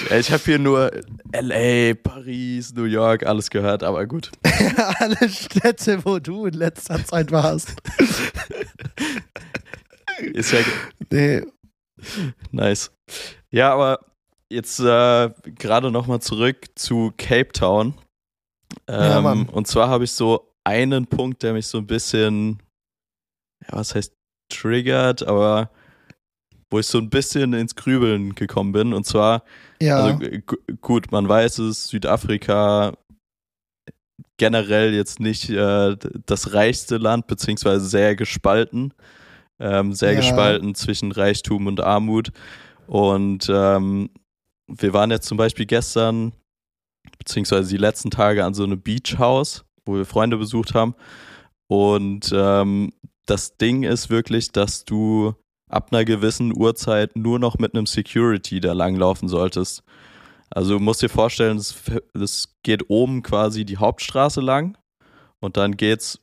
Ja, 0.10 0.18
ich 0.18 0.32
habe 0.32 0.44
hier 0.44 0.60
nur 0.60 0.92
LA, 1.34 1.94
Paris, 1.96 2.74
New 2.74 2.86
York, 2.86 3.26
alles 3.26 3.50
gehört, 3.50 3.84
aber 3.84 4.06
gut. 4.08 4.32
Alle 5.00 5.30
Städte, 5.30 6.04
wo 6.06 6.20
du 6.20 6.46
in 6.46 6.54
letzter 6.56 7.04
Zeit 7.06 7.32
warst. 7.32 7.76
Ist 10.34 10.52
ja 10.52 10.60
Nee, 11.12 11.44
nice. 12.52 12.92
Ja, 13.52 13.74
aber 13.74 14.00
jetzt 14.50 14.80
äh, 14.80 15.30
gerade 15.44 15.92
nochmal 15.92 16.22
zurück 16.22 16.66
zu 16.76 17.14
Cape 17.18 17.52
Town. 17.52 17.94
Ja, 18.90 19.18
Ähm, 19.18 19.24
Mann. 19.24 19.50
und 19.50 19.68
zwar 19.68 19.90
habe 19.90 20.06
ich 20.06 20.12
so 20.12 20.55
einen 20.66 21.08
Punkt, 21.08 21.44
der 21.44 21.54
mich 21.54 21.68
so 21.68 21.78
ein 21.78 21.88
bisschen, 21.88 22.62
ja, 23.64 23.78
was 23.78 23.96
heißt 23.96 24.14
triggert, 24.52 25.24
aber 25.24 25.72
wo 26.72 26.80
ich 26.80 26.88
so 26.88 26.98
ein 26.98 27.10
bisschen 27.10 27.54
ins 27.54 27.76
Grübeln 27.76 28.36
gekommen 28.36 28.72
bin. 28.72 28.94
Und 28.94 29.06
zwar 29.06 29.44
ja. 29.82 29.98
Also 29.98 30.20
gut, 30.82 31.12
man 31.12 31.28
weiß 31.28 31.60
es, 31.60 31.88
Südafrika 31.88 32.94
generell 34.38 34.94
jetzt 34.94 35.20
nicht 35.20 35.50
äh, 35.50 35.96
das 36.26 36.54
reichste 36.54 36.98
Land, 36.98 37.28
beziehungsweise 37.28 37.86
sehr 37.86 38.16
gespalten. 38.16 38.94
Ähm, 39.60 39.94
sehr 39.94 40.14
Ja. 40.14 40.20
gespalten 40.20 40.76
zwischen 40.76 41.12
Reichtum 41.12 41.68
und 41.68 41.80
Armut. 41.82 42.32
Und 42.88 43.50
ähm, 43.50 44.10
wir 44.68 44.94
waren 44.94 45.12
jetzt 45.12 45.28
zum 45.28 45.38
Beispiel 45.38 45.66
gestern, 45.66 46.34
beziehungsweise 47.18 47.70
die 47.70 47.78
letzten 47.78 48.12
Tage 48.12 48.44
an 48.44 48.54
so 48.54 48.64
einem 48.64 48.82
Beachhaus, 48.82 49.64
wo 49.86 49.96
wir 49.96 50.06
Freunde 50.06 50.38
besucht 50.38 50.74
haben. 50.74 50.96
Und 51.68 52.32
ähm, 52.36 52.92
das 53.26 53.58
Ding 53.58 53.84
ist 53.84 54.10
wirklich, 54.10 54.52
dass 54.52 54.86
du 54.86 55.34
ab 55.70 55.90
einer 55.92 56.06
gewissen 56.06 56.56
Uhrzeit 56.56 57.16
nur 57.16 57.40
noch 57.40 57.58
mit 57.58 57.74
einem 57.74 57.86
Security 57.88 58.60
da 58.60 58.74
langlaufen 58.74 59.28
solltest. 59.28 59.84
Also 60.52 60.78
du 60.78 60.80
musst 60.80 61.02
dir 61.02 61.10
vorstellen, 61.10 61.58
das, 61.58 61.76
das 62.14 62.56
geht 62.64 62.90
oben 62.90 63.24
quasi 63.24 63.66
die 63.66 63.78
Hauptstraße 63.78 64.42
lang 64.42 64.78
und 65.40 65.58
dann 65.58 65.76
geht's 65.76 66.20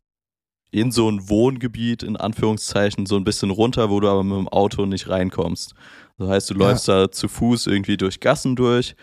in 0.70 0.90
so 0.92 1.10
ein 1.10 1.28
Wohngebiet, 1.28 2.02
in 2.02 2.16
Anführungszeichen, 2.16 3.04
so 3.04 3.16
ein 3.16 3.24
bisschen 3.24 3.50
runter, 3.50 3.90
wo 3.90 4.00
du 4.00 4.08
aber 4.08 4.22
mit 4.24 4.38
dem 4.38 4.48
Auto 4.48 4.86
nicht 4.86 5.08
reinkommst. 5.08 5.74
Das 6.18 6.28
heißt, 6.28 6.50
du 6.50 6.54
Ja. 6.54 6.60
läufst 6.68 6.88
da 6.88 7.10
zu 7.10 7.28
Fuß 7.28 7.66
irgendwie 7.66 7.96
durch 7.96 8.20
Gassen 8.20 8.56
durch 8.56 8.94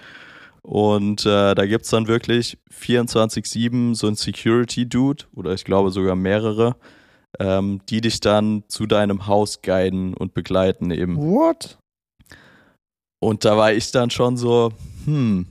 und 0.62 1.26
äh, 1.26 1.56
da 1.56 1.66
gibt's 1.66 1.90
dann 1.90 2.08
wirklich 2.08 2.58
24-7 2.72 3.96
so 3.96 4.08
ein 4.08 4.16
Security-Dude 4.16 5.26
oder 5.36 5.54
ich 5.54 5.64
glaube 5.64 5.92
sogar 5.92 6.16
mehrere, 6.16 6.76
ähm, 7.40 7.82
die 7.90 8.02
dich 8.02 8.20
dann 8.20 8.64
zu 8.68 8.86
deinem 8.86 9.28
Haus 9.28 9.62
guiden 9.62 10.14
und 10.14 10.34
begleiten 10.34 10.92
eben. 10.92 11.18
What? 11.18 11.78
Und 13.22 13.46
da 13.46 13.58
war 13.58 13.74
ich 13.74 13.92
dann 13.92 14.10
schon 14.10 14.38
so, 14.38 14.72
hm, 15.06 15.46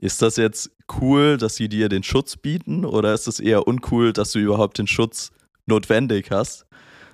ist 0.00 0.20
das 0.20 0.36
jetzt 0.36 0.70
cool, 1.00 1.36
dass 1.36 1.56
sie 1.56 1.68
dir 1.68 1.88
den 1.88 2.02
Schutz 2.02 2.36
bieten 2.36 2.84
oder 2.84 3.14
ist 3.14 3.28
es 3.28 3.40
eher 3.40 3.66
uncool, 3.68 4.12
dass 4.12 4.32
du 4.32 4.40
überhaupt 4.40 4.78
den 4.78 4.88
Schutz 4.88 5.30
notwendig 5.66 6.30
hast? 6.30 6.66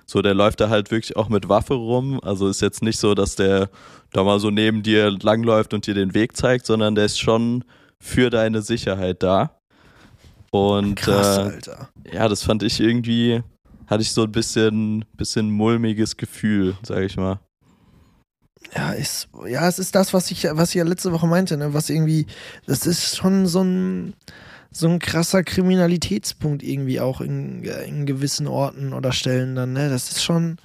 So, 0.09 0.23
der 0.23 0.33
läuft 0.33 0.59
da 0.59 0.69
halt 0.69 0.89
wirklich 0.89 1.15
auch 1.17 1.29
mit 1.29 1.49
Waffe 1.49 1.75
rum. 1.75 2.19
Also 2.23 2.47
ist 2.47 2.63
jetzt 2.63 2.81
nicht 2.81 2.97
so, 2.97 3.13
dass 3.13 3.35
der 3.35 3.69
da 4.11 4.23
mal 4.23 4.39
so 4.39 4.49
neben 4.49 4.81
dir 4.81 5.11
langläuft 5.11 5.71
und 5.75 5.85
dir 5.85 5.93
den 5.93 6.15
Weg 6.15 6.35
zeigt, 6.35 6.65
sondern 6.65 6.95
der 6.95 7.05
ist 7.05 7.19
schon 7.19 7.63
für 7.99 8.31
deine 8.31 8.63
Sicherheit 8.63 9.21
da. 9.21 9.61
Und 10.49 10.95
Krass, 10.95 11.37
äh, 11.37 11.41
Alter. 11.41 11.89
ja, 12.11 12.27
das 12.27 12.41
fand 12.41 12.63
ich 12.63 12.79
irgendwie, 12.79 13.43
hatte 13.85 14.01
ich 14.01 14.11
so 14.11 14.23
ein 14.23 14.31
bisschen, 14.31 15.05
bisschen 15.15 15.51
mulmiges 15.51 16.17
Gefühl, 16.17 16.75
sag 16.81 17.03
ich 17.03 17.15
mal. 17.15 17.39
Ja, 18.75 18.93
ist, 18.93 19.29
ja, 19.45 19.67
es 19.67 19.77
ist 19.77 19.93
das, 19.93 20.11
was 20.11 20.31
ich, 20.31 20.43
was 20.43 20.69
ich 20.69 20.75
ja 20.75 20.85
letzte 20.85 21.11
Woche 21.11 21.27
meinte, 21.27 21.55
ne? 21.55 21.75
Was 21.75 21.87
irgendwie, 21.87 22.25
das 22.65 22.87
ist 22.87 23.15
schon 23.15 23.45
so 23.45 23.61
ein, 23.61 24.15
so 24.71 24.87
ein 24.87 24.99
krasser 24.99 25.43
Kriminalitätspunkt 25.43 26.63
irgendwie 26.63 26.99
auch 26.99 27.21
in, 27.21 27.63
in 27.63 28.05
gewissen 28.05 28.47
Orten 28.47 28.93
oder 28.93 29.11
Stellen 29.11 29.55
dann, 29.55 29.73
ne? 29.73 29.89
Das 29.89 30.11
ist 30.11 30.23
schon, 30.23 30.57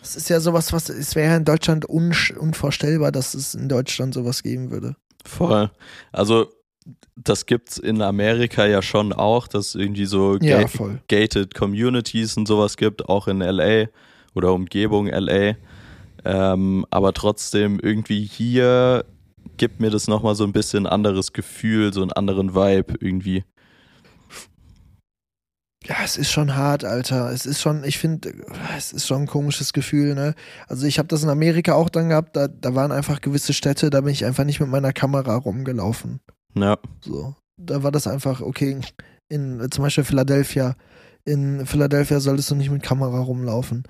das 0.00 0.16
ist 0.16 0.28
ja 0.30 0.40
sowas, 0.40 0.72
was, 0.72 0.88
es 0.88 1.14
wäre 1.14 1.30
ja 1.30 1.36
in 1.36 1.44
Deutschland 1.44 1.86
unsch- 1.88 2.36
unvorstellbar, 2.36 3.12
dass 3.12 3.34
es 3.34 3.54
in 3.54 3.68
Deutschland 3.68 4.14
sowas 4.14 4.42
geben 4.42 4.70
würde. 4.70 4.96
Voll. 5.24 5.70
Also, 6.12 6.52
das 7.16 7.46
gibt's 7.46 7.78
in 7.78 8.00
Amerika 8.02 8.66
ja 8.66 8.82
schon 8.82 9.12
auch, 9.12 9.46
dass 9.46 9.68
es 9.68 9.74
irgendwie 9.74 10.06
so 10.06 10.36
Ja, 10.38 10.64
gated 11.08 11.54
Communities 11.54 12.36
und 12.36 12.46
sowas 12.46 12.76
gibt, 12.76 13.08
auch 13.08 13.28
in 13.28 13.40
LA 13.40 13.86
oder 14.34 14.52
Umgebung 14.52 15.06
LA. 15.08 15.56
Ähm, 16.24 16.86
aber 16.90 17.12
trotzdem 17.12 17.80
irgendwie 17.80 18.24
hier 18.24 19.04
gibt 19.62 19.78
mir 19.78 19.90
das 19.90 20.08
nochmal 20.08 20.34
so 20.34 20.42
ein 20.42 20.50
bisschen 20.50 20.88
anderes 20.88 21.32
Gefühl, 21.32 21.92
so 21.92 22.02
einen 22.02 22.10
anderen 22.10 22.52
Vibe 22.52 22.94
irgendwie. 22.98 23.44
Ja, 25.84 25.94
es 26.02 26.16
ist 26.16 26.32
schon 26.32 26.56
hart, 26.56 26.84
Alter. 26.84 27.30
Es 27.30 27.46
ist 27.46 27.60
schon, 27.60 27.84
ich 27.84 27.98
finde, 27.98 28.34
es 28.76 28.92
ist 28.92 29.06
schon 29.06 29.20
ein 29.20 29.26
komisches 29.28 29.72
Gefühl, 29.72 30.16
ne? 30.16 30.34
Also 30.66 30.84
ich 30.84 30.98
habe 30.98 31.06
das 31.06 31.22
in 31.22 31.28
Amerika 31.28 31.74
auch 31.74 31.90
dann 31.90 32.08
gehabt, 32.08 32.34
da, 32.34 32.48
da 32.48 32.74
waren 32.74 32.90
einfach 32.90 33.20
gewisse 33.20 33.52
Städte, 33.52 33.90
da 33.90 34.00
bin 34.00 34.10
ich 34.10 34.24
einfach 34.24 34.42
nicht 34.42 34.58
mit 34.58 34.68
meiner 34.68 34.92
Kamera 34.92 35.36
rumgelaufen. 35.36 36.18
Ja, 36.56 36.76
So. 37.00 37.36
Da 37.56 37.84
war 37.84 37.92
das 37.92 38.08
einfach, 38.08 38.40
okay, 38.40 38.80
in 39.28 39.70
zum 39.70 39.84
Beispiel 39.84 40.02
Philadelphia. 40.02 40.74
In 41.24 41.66
Philadelphia 41.66 42.18
solltest 42.18 42.50
du 42.50 42.56
nicht 42.56 42.72
mit 42.72 42.82
Kamera 42.82 43.20
rumlaufen. 43.20 43.84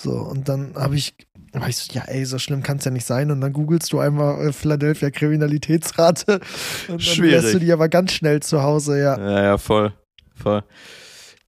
So, 0.00 0.12
und 0.12 0.48
dann 0.48 0.74
habe 0.76 0.96
ich, 0.96 1.14
hab 1.54 1.68
ich 1.68 1.76
so, 1.76 1.92
ja, 1.92 2.02
ey, 2.02 2.24
so 2.24 2.38
schlimm 2.38 2.62
kann 2.62 2.78
es 2.78 2.84
ja 2.84 2.90
nicht 2.90 3.06
sein. 3.06 3.30
Und 3.30 3.40
dann 3.40 3.52
googelst 3.52 3.92
du 3.92 3.98
einmal 3.98 4.48
äh, 4.48 4.52
Philadelphia 4.52 5.10
Kriminalitätsrate. 5.10 6.34
Und 6.88 6.88
dann 6.88 7.00
Schwierig. 7.00 7.42
wärst 7.42 7.54
du 7.54 7.58
die 7.58 7.72
aber 7.72 7.88
ganz 7.88 8.12
schnell 8.12 8.40
zu 8.40 8.62
Hause, 8.62 9.00
ja. 9.00 9.18
ja, 9.18 9.42
ja, 9.42 9.58
voll. 9.58 9.92
Voll. 10.34 10.62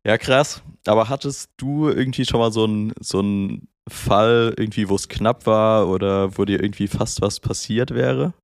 Ja, 0.04 0.18
krass. 0.18 0.62
Aber 0.86 1.08
hattest 1.08 1.50
du 1.58 1.88
irgendwie 1.88 2.24
schon 2.24 2.40
mal 2.40 2.52
so 2.52 2.64
einen 2.64 2.92
so 3.00 3.20
einen 3.20 3.68
Fall, 3.88 4.54
irgendwie, 4.56 4.88
wo 4.88 4.94
es 4.94 5.08
knapp 5.08 5.46
war 5.46 5.88
oder 5.88 6.36
wo 6.38 6.44
dir 6.44 6.62
irgendwie 6.62 6.88
fast 6.88 7.20
was 7.20 7.40
passiert 7.40 7.92
wäre? 7.92 8.34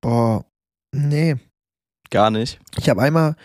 Boah, 0.00 0.44
nee. 0.92 1.36
Gar 2.10 2.30
nicht. 2.30 2.58
Ich 2.78 2.88
habe 2.88 3.02
einmal, 3.02 3.36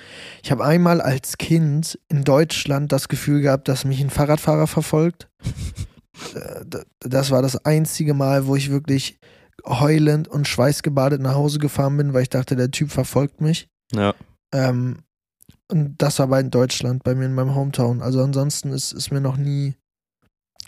ich 0.42 0.52
habe 0.52 0.64
einmal 0.64 1.02
als 1.02 1.38
Kind 1.38 2.00
in 2.08 2.24
Deutschland 2.24 2.92
das 2.92 3.10
Gefühl 3.10 3.42
gehabt, 3.42 3.68
dass 3.68 3.84
mich 3.84 4.00
ein 4.02 4.10
Fahrradfahrer 4.10 4.68
verfolgt. 4.68 5.30
Äh, 6.36 6.64
das 7.00 7.32
war 7.32 7.42
das 7.42 7.66
einzige 7.66 8.14
Mal, 8.14 8.46
wo 8.46 8.56
ich 8.56 8.70
wirklich 8.70 9.20
heulend 9.66 10.28
und 10.28 10.48
schweißgebadet 10.48 11.20
nach 11.20 11.34
Hause 11.34 11.58
gefahren 11.58 11.98
bin, 11.98 12.14
weil 12.14 12.22
ich 12.22 12.30
dachte, 12.30 12.56
der 12.56 12.70
Typ 12.70 12.92
verfolgt 12.92 13.42
mich. 13.42 13.68
Ja. 13.92 14.14
Ähm, 14.54 15.00
und 15.72 15.96
das 15.98 16.20
war 16.20 16.28
bei 16.28 16.40
in 16.40 16.52
Deutschland, 16.52 17.04
bei 17.04 17.16
mir 17.16 17.26
in 17.26 17.34
meinem 17.34 17.56
Hometown. 17.56 18.02
Also 18.02 18.22
ansonsten 18.22 18.72
ist, 18.72 18.92
ist 18.92 19.12
mir 19.12 19.22
noch 19.22 19.38
nie, 19.38 19.74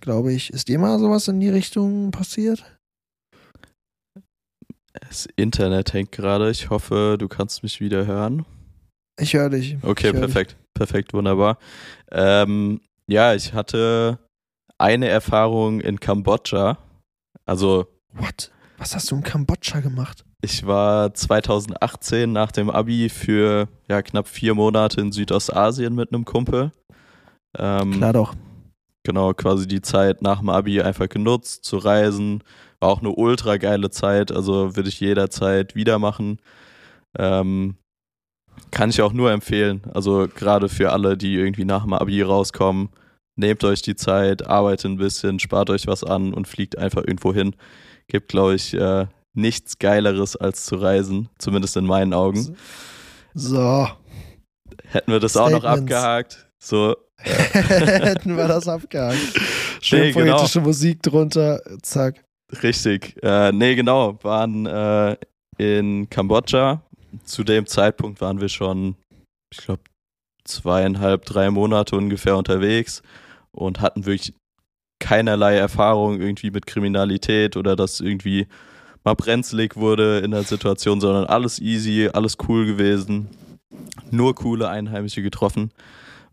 glaube 0.02 0.34
ich, 0.34 0.52
ist 0.52 0.68
dir 0.68 0.80
mal 0.80 1.00
sowas 1.00 1.28
in 1.28 1.40
die 1.40 1.50
Richtung 1.50 2.12
passiert? 2.12 2.75
Das 5.02 5.28
Internet 5.36 5.94
hängt 5.94 6.12
gerade. 6.12 6.50
Ich 6.50 6.70
hoffe, 6.70 7.18
du 7.20 7.28
kannst 7.28 7.64
mich 7.64 7.80
wieder 7.80 8.06
hören. 8.06 8.46
Ich 9.20 9.34
höre 9.34 9.50
dich. 9.50 9.78
Okay, 9.82 10.12
hör 10.12 10.20
perfekt. 10.20 10.58
Perfekt, 10.74 11.14
wunderbar. 11.14 11.58
Ähm, 12.12 12.82
ja, 13.08 13.34
ich 13.34 13.54
hatte 13.54 14.20
eine 14.78 15.08
Erfahrung 15.08 15.80
in 15.80 16.00
Kambodscha. 16.00 16.78
Also, 17.46 17.84
Dich. 17.84 18.22
What? 18.22 18.52
Was 18.78 18.94
hast 18.94 19.10
du 19.10 19.16
in 19.16 19.24
Kambodscha 19.24 19.80
gemacht? 19.80 20.26
ich 20.46 20.66
war 20.66 21.14
2018 21.14 22.32
nach 22.32 22.52
dem 22.52 22.70
Abi 22.70 23.10
für 23.10 23.68
ja, 23.90 24.02
knapp 24.02 24.28
vier 24.28 24.54
Monate 24.54 25.02
in 25.02 25.12
Südostasien 25.12 25.96
mit 25.96 26.14
einem 26.14 26.24
Kumpel. 26.24 26.72
Ähm, 27.58 27.94
Klar 27.94 28.14
doch. 28.14 28.36
genau, 29.04 29.34
quasi 29.34 29.68
die 29.68 29.82
Zeit 29.82 30.22
nach 30.22 30.40
dem 30.40 30.50
Abi 30.50 30.82
einfach 30.82 31.10
genutzt 31.10 31.66
zu 31.66 31.78
reisen. 31.78 32.44
War 32.80 32.90
auch 32.90 33.00
eine 33.00 33.12
ultra 33.12 33.58
geile 33.58 33.90
Zeit, 33.90 34.32
also 34.32 34.76
würde 34.76 34.90
ich 34.90 35.00
jederzeit 35.00 35.76
wieder 35.76 36.00
machen. 36.00 36.40
Ähm, 37.18 37.76
kann 38.72 38.90
ich 38.90 39.02
auch 39.02 39.14
nur 39.14 39.32
empfehlen. 39.32 39.82
Also 39.94 40.28
gerade 40.34 40.70
für 40.70 40.92
alle, 40.92 41.18
die 41.18 41.36
irgendwie 41.36 41.66
nach 41.66 41.84
dem 41.84 41.94
Abi 41.94 42.22
rauskommen, 42.22 42.90
nehmt 43.36 43.64
euch 43.64 43.82
die 43.82 43.96
Zeit, 43.96 44.48
arbeitet 44.48 44.86
ein 44.92 44.98
bisschen, 44.98 45.40
spart 45.40 45.70
euch 45.70 45.88
was 45.88 46.04
an 46.04 46.34
und 46.34 46.48
fliegt 46.48 46.78
einfach 46.78 47.04
irgendwo 47.06 47.34
hin. 47.34 47.56
Gibt, 48.08 48.30
glaube 48.30 48.56
ich, 48.56 48.74
äh, 48.74 49.08
nichts 49.34 49.80
Geileres 49.80 50.36
als 50.36 50.66
zu 50.66 50.76
reisen, 50.76 51.30
zumindest 51.38 51.78
in 51.78 51.86
meinen 51.86 52.14
Augen. 52.14 52.56
So. 53.34 53.88
Hätten 54.84 55.12
wir 55.12 55.20
das 55.20 55.32
Statements. 55.32 55.66
auch 55.66 55.70
noch 55.70 55.78
abgehakt. 55.78 56.50
So. 56.58 56.96
Hätten 57.18 58.38
wir 58.38 58.48
das 58.48 58.68
abgehakt. 58.68 59.20
Schön 59.82 60.02
nee, 60.02 60.12
genau. 60.12 60.38
poetische. 60.38 60.62
Musik 60.62 61.02
drunter, 61.02 61.62
zack. 61.82 62.25
Richtig. 62.62 63.18
Äh, 63.24 63.52
nee, 63.52 63.76
genau. 63.76 64.18
Waren 64.24 64.66
äh, 64.66 65.18
in 65.58 66.10
Kambodscha. 66.10 66.82
Zu 67.24 67.44
dem 67.44 67.66
Zeitpunkt 67.66 68.22
waren 68.22 68.42
wir 68.42 68.50
schon, 68.50 68.96
ich 69.52 69.60
glaube, 69.60 69.84
zweieinhalb, 70.44 71.26
drei 71.26 71.50
Monate 71.50 71.96
ungefähr 71.96 72.38
unterwegs 72.38 73.02
und 73.52 73.82
hatten 73.82 74.06
wirklich 74.06 74.34
keinerlei 75.00 75.56
Erfahrung 75.56 76.20
irgendwie 76.20 76.52
mit 76.52 76.66
Kriminalität 76.66 77.58
oder 77.58 77.76
dass 77.76 78.00
irgendwie 78.00 78.48
mal 79.04 79.14
brenzlig 79.14 79.76
wurde 79.76 80.20
in 80.20 80.32
der 80.32 80.44
Situation, 80.44 81.00
sondern 81.00 81.26
alles 81.26 81.60
easy, 81.60 82.10
alles 82.12 82.38
cool 82.48 82.66
gewesen. 82.66 83.30
Nur 84.12 84.36
coole 84.36 84.70
Einheimische 84.70 85.22
getroffen. 85.22 85.72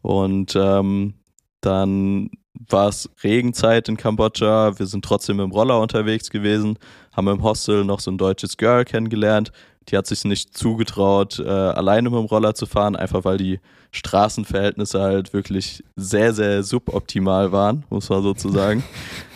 Und 0.01 0.55
ähm, 0.57 1.15
dann 1.61 2.31
war 2.55 2.89
es 2.89 3.09
Regenzeit 3.23 3.89
in 3.89 3.97
Kambodscha. 3.97 4.79
Wir 4.79 4.87
sind 4.87 5.05
trotzdem 5.05 5.41
im 5.41 5.51
Roller 5.51 5.81
unterwegs 5.81 6.31
gewesen, 6.31 6.79
haben 7.13 7.29
im 7.29 7.43
Hostel 7.43 7.85
noch 7.85 8.01
so 8.01 8.11
ein 8.11 8.19
deutsches 8.19 8.57
Girl 8.57 8.85
kennengelernt. 8.85 9.53
Die 9.89 9.97
hat 9.97 10.07
sich 10.07 10.25
nicht 10.25 10.57
zugetraut, 10.57 11.41
äh, 11.41 11.49
alleine 11.49 12.09
mit 12.11 12.19
dem 12.19 12.27
Roller 12.27 12.55
zu 12.55 12.67
fahren, 12.67 12.95
einfach 12.95 13.25
weil 13.25 13.39
die 13.39 13.59
Straßenverhältnisse 13.91 15.01
halt 15.01 15.33
wirklich 15.33 15.83
sehr, 15.97 16.33
sehr 16.35 16.63
suboptimal 16.63 17.51
waren, 17.53 17.85
muss 17.91 18.09
man 18.09 18.23
sozusagen. 18.23 18.85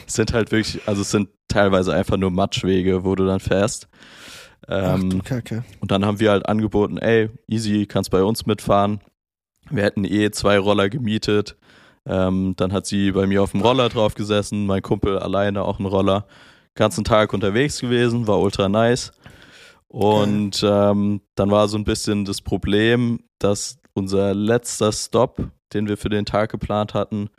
es 0.06 0.14
sind 0.14 0.32
halt 0.32 0.52
wirklich, 0.52 0.86
also 0.86 1.02
es 1.02 1.10
sind 1.10 1.28
teilweise 1.48 1.94
einfach 1.94 2.16
nur 2.16 2.30
Matschwege, 2.30 3.04
wo 3.04 3.14
du 3.16 3.26
dann 3.26 3.40
fährst. 3.40 3.88
Ähm, 4.68 5.22
Ach. 5.28 5.62
Und 5.80 5.90
dann 5.90 6.04
haben 6.04 6.20
wir 6.20 6.30
halt 6.30 6.48
angeboten, 6.48 6.98
ey, 6.98 7.28
easy, 7.48 7.86
kannst 7.86 8.10
bei 8.10 8.22
uns 8.22 8.46
mitfahren. 8.46 9.00
Wir 9.70 9.82
hätten 9.82 10.04
eh 10.04 10.30
zwei 10.30 10.58
Roller 10.58 10.88
gemietet. 10.88 11.56
Ähm, 12.06 12.54
dann 12.56 12.72
hat 12.72 12.86
sie 12.86 13.12
bei 13.12 13.26
mir 13.26 13.42
auf 13.42 13.52
dem 13.52 13.62
Roller 13.62 13.88
drauf 13.88 14.14
gesessen, 14.14 14.66
mein 14.66 14.82
Kumpel 14.82 15.18
alleine 15.18 15.62
auch 15.62 15.78
einen 15.78 15.86
Roller. 15.86 16.26
Ganzen 16.74 17.04
Tag 17.04 17.32
unterwegs 17.32 17.80
gewesen, 17.80 18.26
war 18.26 18.40
ultra 18.40 18.68
nice. 18.68 19.12
Und 19.88 20.62
ähm, 20.62 21.20
dann 21.34 21.50
war 21.50 21.68
so 21.68 21.78
ein 21.78 21.84
bisschen 21.84 22.24
das 22.24 22.42
Problem, 22.42 23.20
dass 23.38 23.78
unser 23.94 24.34
letzter 24.34 24.92
Stop, 24.92 25.48
den 25.72 25.88
wir 25.88 25.96
für 25.96 26.10
den 26.10 26.26
Tag 26.26 26.50
geplant 26.50 26.94
hatten, 26.94 27.30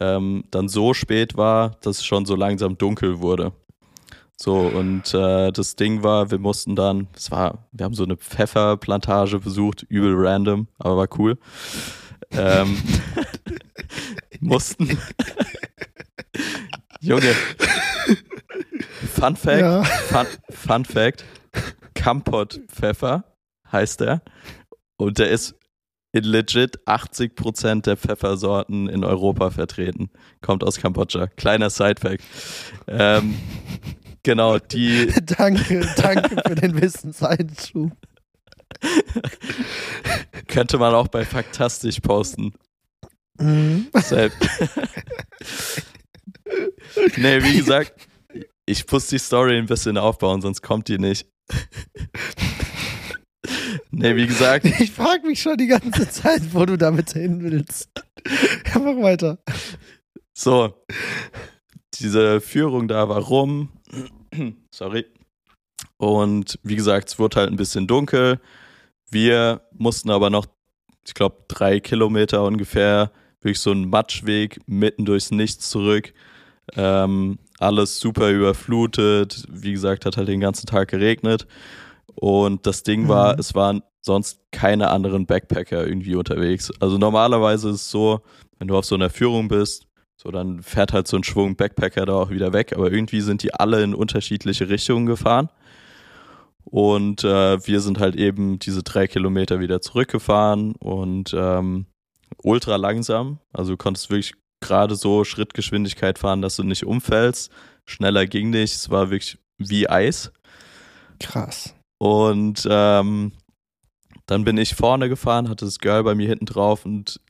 ähm, 0.00 0.44
dann 0.50 0.68
so 0.68 0.94
spät 0.94 1.36
war, 1.36 1.76
dass 1.82 1.98
es 1.98 2.04
schon 2.04 2.26
so 2.26 2.34
langsam 2.34 2.76
dunkel 2.76 3.20
wurde. 3.20 3.52
So, 4.36 4.56
und 4.56 5.14
äh, 5.14 5.52
das 5.52 5.76
Ding 5.76 6.02
war, 6.02 6.30
wir 6.32 6.38
mussten 6.38 6.74
dann, 6.74 7.06
es 7.14 7.30
war, 7.30 7.68
wir 7.70 7.84
haben 7.84 7.94
so 7.94 8.02
eine 8.02 8.16
Pfefferplantage 8.16 9.38
besucht, 9.38 9.86
übel 9.88 10.14
random, 10.16 10.66
aber 10.78 10.96
war 10.96 11.08
cool. 11.18 11.38
Ähm, 12.34 12.76
mussten. 14.40 14.98
Junge. 17.00 17.34
Fun 19.14 19.36
Fact, 19.36 19.60
ja. 19.60 19.82
Fun, 19.82 20.26
Fun 20.50 20.84
Fact, 20.84 21.24
Kampot-Pfeffer 21.94 23.24
heißt 23.70 24.00
er. 24.02 24.22
Und 24.96 25.18
der 25.18 25.30
ist 25.30 25.54
in 26.12 26.24
legit 26.24 26.78
80% 26.86 27.82
der 27.82 27.96
Pfeffersorten 27.96 28.88
in 28.88 29.04
Europa 29.04 29.50
vertreten. 29.50 30.10
Kommt 30.42 30.62
aus 30.62 30.76
Kambodscha. 30.76 31.26
Kleiner 31.26 31.70
Side-Fact. 31.70 32.22
Ähm, 32.86 33.34
genau, 34.22 34.58
die. 34.58 35.12
danke, 35.38 35.88
danke 35.96 36.36
für 36.46 36.54
den 36.54 36.80
Wissenseinschub. 36.80 37.92
Könnte 40.48 40.78
man 40.78 40.94
auch 40.94 41.08
bei 41.08 41.24
Faktastisch 41.24 42.00
posten. 42.00 42.52
Mhm. 43.38 43.88
nee, 47.16 47.42
wie 47.42 47.56
gesagt, 47.56 48.08
ich 48.66 48.90
muss 48.90 49.06
die 49.08 49.18
Story 49.18 49.58
ein 49.58 49.66
bisschen 49.66 49.98
aufbauen, 49.98 50.40
sonst 50.40 50.62
kommt 50.62 50.88
die 50.88 50.98
nicht. 50.98 51.26
nee, 53.90 54.16
wie 54.16 54.26
gesagt. 54.26 54.66
Ich 54.66 54.92
frage 54.92 55.26
mich 55.26 55.42
schon 55.42 55.56
die 55.56 55.66
ganze 55.66 56.08
Zeit, 56.08 56.42
wo 56.52 56.64
du 56.64 56.76
damit 56.76 57.12
hin 57.12 57.42
willst. 57.42 57.90
Ja, 58.72 58.78
mach 58.78 59.02
weiter. 59.02 59.38
So. 60.32 60.74
Diese 61.94 62.40
Führung 62.40 62.88
da 62.88 63.08
war 63.08 63.20
rum. 63.20 63.68
Sorry. 64.70 65.06
Und 65.98 66.58
wie 66.62 66.76
gesagt, 66.76 67.08
es 67.08 67.18
wurde 67.18 67.40
halt 67.40 67.50
ein 67.50 67.56
bisschen 67.56 67.86
dunkel. 67.86 68.40
Wir 69.12 69.60
mussten 69.76 70.10
aber 70.10 70.30
noch, 70.30 70.46
ich 71.06 71.12
glaube, 71.12 71.44
drei 71.46 71.80
Kilometer 71.80 72.42
ungefähr, 72.44 73.12
wirklich 73.42 73.60
so 73.60 73.70
einen 73.70 73.90
Matschweg 73.90 74.60
mitten 74.66 75.04
durchs 75.04 75.30
Nichts 75.30 75.68
zurück. 75.68 76.14
Ähm, 76.74 77.38
alles 77.58 78.00
super 78.00 78.30
überflutet. 78.30 79.44
Wie 79.50 79.72
gesagt, 79.72 80.06
hat 80.06 80.16
halt 80.16 80.28
den 80.28 80.40
ganzen 80.40 80.66
Tag 80.66 80.88
geregnet. 80.88 81.46
Und 82.14 82.66
das 82.66 82.84
Ding 82.84 83.08
war, 83.08 83.34
mhm. 83.34 83.40
es 83.40 83.54
waren 83.54 83.82
sonst 84.00 84.40
keine 84.50 84.88
anderen 84.88 85.26
Backpacker 85.26 85.86
irgendwie 85.86 86.14
unterwegs. 86.14 86.72
Also 86.80 86.96
normalerweise 86.96 87.68
ist 87.68 87.76
es 87.76 87.90
so, 87.90 88.22
wenn 88.58 88.68
du 88.68 88.76
auf 88.76 88.86
so 88.86 88.94
einer 88.94 89.10
Führung 89.10 89.48
bist, 89.48 89.86
so 90.16 90.30
dann 90.30 90.62
fährt 90.62 90.92
halt 90.92 91.06
so 91.06 91.18
ein 91.18 91.24
Schwung 91.24 91.56
Backpacker 91.56 92.06
da 92.06 92.14
auch 92.14 92.30
wieder 92.30 92.52
weg, 92.52 92.72
aber 92.74 92.90
irgendwie 92.90 93.20
sind 93.20 93.42
die 93.42 93.52
alle 93.52 93.82
in 93.82 93.94
unterschiedliche 93.94 94.68
Richtungen 94.68 95.04
gefahren. 95.06 95.50
Und 96.64 97.24
äh, 97.24 97.66
wir 97.66 97.80
sind 97.80 97.98
halt 97.98 98.16
eben 98.16 98.58
diese 98.58 98.82
drei 98.82 99.06
Kilometer 99.06 99.60
wieder 99.60 99.80
zurückgefahren 99.80 100.74
und 100.76 101.34
ähm, 101.36 101.86
ultra 102.42 102.76
langsam. 102.76 103.38
Also 103.52 103.72
du 103.72 103.76
konntest 103.76 104.10
wirklich 104.10 104.34
gerade 104.60 104.94
so 104.94 105.24
Schrittgeschwindigkeit 105.24 106.18
fahren, 106.18 106.40
dass 106.40 106.56
du 106.56 106.62
nicht 106.62 106.86
umfällst. 106.86 107.50
Schneller 107.84 108.26
ging 108.26 108.50
nicht. 108.50 108.74
Es 108.74 108.90
war 108.90 109.10
wirklich 109.10 109.38
wie 109.58 109.88
Eis. 109.88 110.32
Krass. 111.20 111.74
Und 111.98 112.66
ähm, 112.70 113.32
dann 114.26 114.44
bin 114.44 114.56
ich 114.56 114.74
vorne 114.74 115.08
gefahren, 115.08 115.48
hatte 115.48 115.64
das 115.64 115.78
Girl 115.78 116.04
bei 116.04 116.14
mir 116.14 116.28
hinten 116.28 116.46
drauf 116.46 116.86
und 116.86 117.20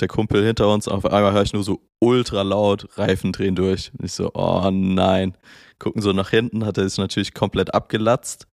der 0.00 0.08
Kumpel 0.08 0.44
hinter 0.44 0.72
uns. 0.72 0.88
Auf 0.88 1.04
einmal 1.04 1.32
höre 1.32 1.42
ich 1.42 1.52
nur 1.52 1.64
so 1.64 1.80
ultra 2.00 2.42
laut 2.42 2.98
Reifen 2.98 3.32
drehen 3.32 3.54
durch. 3.54 3.92
Und 3.98 4.04
ich 4.04 4.12
so, 4.12 4.30
oh 4.34 4.70
nein. 4.70 5.36
Gucken 5.78 6.02
so 6.02 6.12
nach 6.12 6.30
hinten, 6.30 6.64
hat 6.64 6.78
er 6.78 6.88
sich 6.88 6.98
natürlich 6.98 7.34
komplett 7.34 7.74
abgelatzt. 7.74 8.47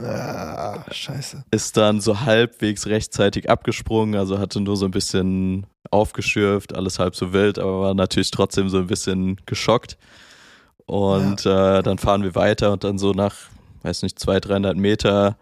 Ah, 0.00 0.84
scheiße. 0.90 1.44
Ist 1.50 1.76
dann 1.76 2.00
so 2.00 2.20
halbwegs 2.20 2.86
rechtzeitig 2.86 3.48
abgesprungen, 3.48 4.16
also 4.16 4.38
hatte 4.38 4.60
nur 4.60 4.76
so 4.76 4.86
ein 4.86 4.90
bisschen 4.90 5.66
aufgeschürft, 5.90 6.74
alles 6.74 6.98
halb 6.98 7.14
so 7.14 7.32
wild, 7.32 7.58
aber 7.58 7.80
war 7.80 7.94
natürlich 7.94 8.32
trotzdem 8.32 8.68
so 8.68 8.78
ein 8.78 8.88
bisschen 8.88 9.36
geschockt. 9.46 9.96
Und 10.86 11.44
ja. 11.44 11.78
äh, 11.78 11.82
dann 11.82 11.98
fahren 11.98 12.24
wir 12.24 12.34
weiter 12.34 12.72
und 12.72 12.84
dann 12.84 12.98
so 12.98 13.12
nach 13.12 13.34
weiß 13.84 14.02
nicht, 14.02 14.18
200, 14.18 14.48
300 14.48 14.76
Meter 14.76 15.36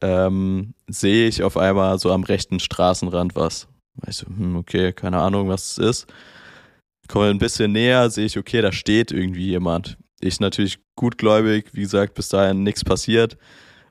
ähm, 0.00 0.74
sehe 0.88 1.28
ich 1.28 1.42
auf 1.42 1.56
einmal 1.56 1.98
so 1.98 2.10
am 2.10 2.24
rechten 2.24 2.58
Straßenrand 2.58 3.36
was. 3.36 3.68
Ich 4.08 4.16
so, 4.16 4.26
hm, 4.26 4.56
okay, 4.56 4.92
keine 4.92 5.18
Ahnung, 5.18 5.48
was 5.48 5.72
es 5.72 5.78
ist. 5.78 6.06
Komme 7.06 7.26
ein 7.26 7.38
bisschen 7.38 7.72
näher, 7.72 8.10
sehe 8.10 8.24
ich, 8.24 8.38
okay, 8.38 8.62
da 8.62 8.72
steht 8.72 9.12
irgendwie 9.12 9.46
jemand. 9.46 9.98
Ich 10.20 10.40
natürlich 10.40 10.78
gutgläubig, 10.96 11.66
wie 11.72 11.82
gesagt, 11.82 12.14
bis 12.14 12.28
dahin 12.28 12.62
nichts 12.62 12.84
passiert. 12.84 13.36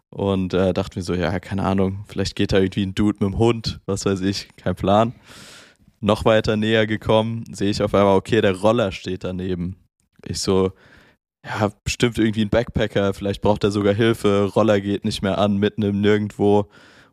Und 0.10 0.54
äh, 0.54 0.74
dachte 0.74 1.00
mir 1.00 1.04
so, 1.04 1.16
ja, 1.16 1.40
keine 1.40 1.64
Ahnung, 1.64 2.06
vielleicht 2.08 2.36
geht 2.36 2.52
da 2.52 2.60
irgendwie 2.60 2.86
ein 2.86 2.94
Dude 2.94 3.18
mit 3.20 3.34
dem 3.34 3.40
Hund, 3.40 3.80
was 3.88 4.06
weiß 4.06 4.22
ich, 4.22 4.50
kein 4.58 4.76
Plan. 4.76 5.16
Noch 6.02 6.24
weiter 6.26 6.56
näher 6.56 6.86
gekommen, 6.86 7.46
sehe 7.52 7.72
ich 7.72 7.82
auf 7.82 7.96
einmal, 7.96 8.16
okay, 8.16 8.42
der 8.42 8.56
Roller 8.56 8.92
steht 8.92 9.24
daneben. 9.24 9.78
Ich 10.24 10.40
so, 10.40 10.72
ja, 11.44 11.72
bestimmt 11.84 12.20
irgendwie 12.20 12.46
ein 12.46 12.50
Backpacker, 12.50 13.14
vielleicht 13.14 13.42
braucht 13.42 13.64
er 13.64 13.72
sogar 13.72 13.94
Hilfe, 13.94 14.52
Roller 14.56 14.80
geht 14.82 15.04
nicht 15.04 15.24
mehr 15.24 15.40
an, 15.40 15.58
mitten 15.58 15.82
im 15.82 16.00
Nirgendwo, 16.00 16.70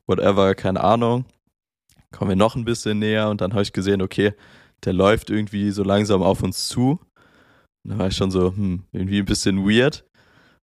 whatever, 0.06 0.54
keine 0.54 0.82
Ahnung. 0.84 1.24
Kommen 2.12 2.30
wir 2.30 2.36
noch 2.36 2.54
ein 2.54 2.64
bisschen 2.64 2.98
näher 2.98 3.30
und 3.30 3.40
dann 3.40 3.52
habe 3.52 3.62
ich 3.62 3.72
gesehen, 3.72 4.02
okay, 4.02 4.34
der 4.84 4.92
läuft 4.92 5.30
irgendwie 5.30 5.70
so 5.70 5.82
langsam 5.82 6.22
auf 6.22 6.42
uns 6.42 6.68
zu. 6.68 7.00
Da 7.84 7.98
war 7.98 8.08
ich 8.08 8.16
schon 8.16 8.30
so, 8.30 8.48
hm, 8.54 8.84
irgendwie 8.92 9.18
ein 9.18 9.24
bisschen 9.24 9.64
weird. 9.66 10.04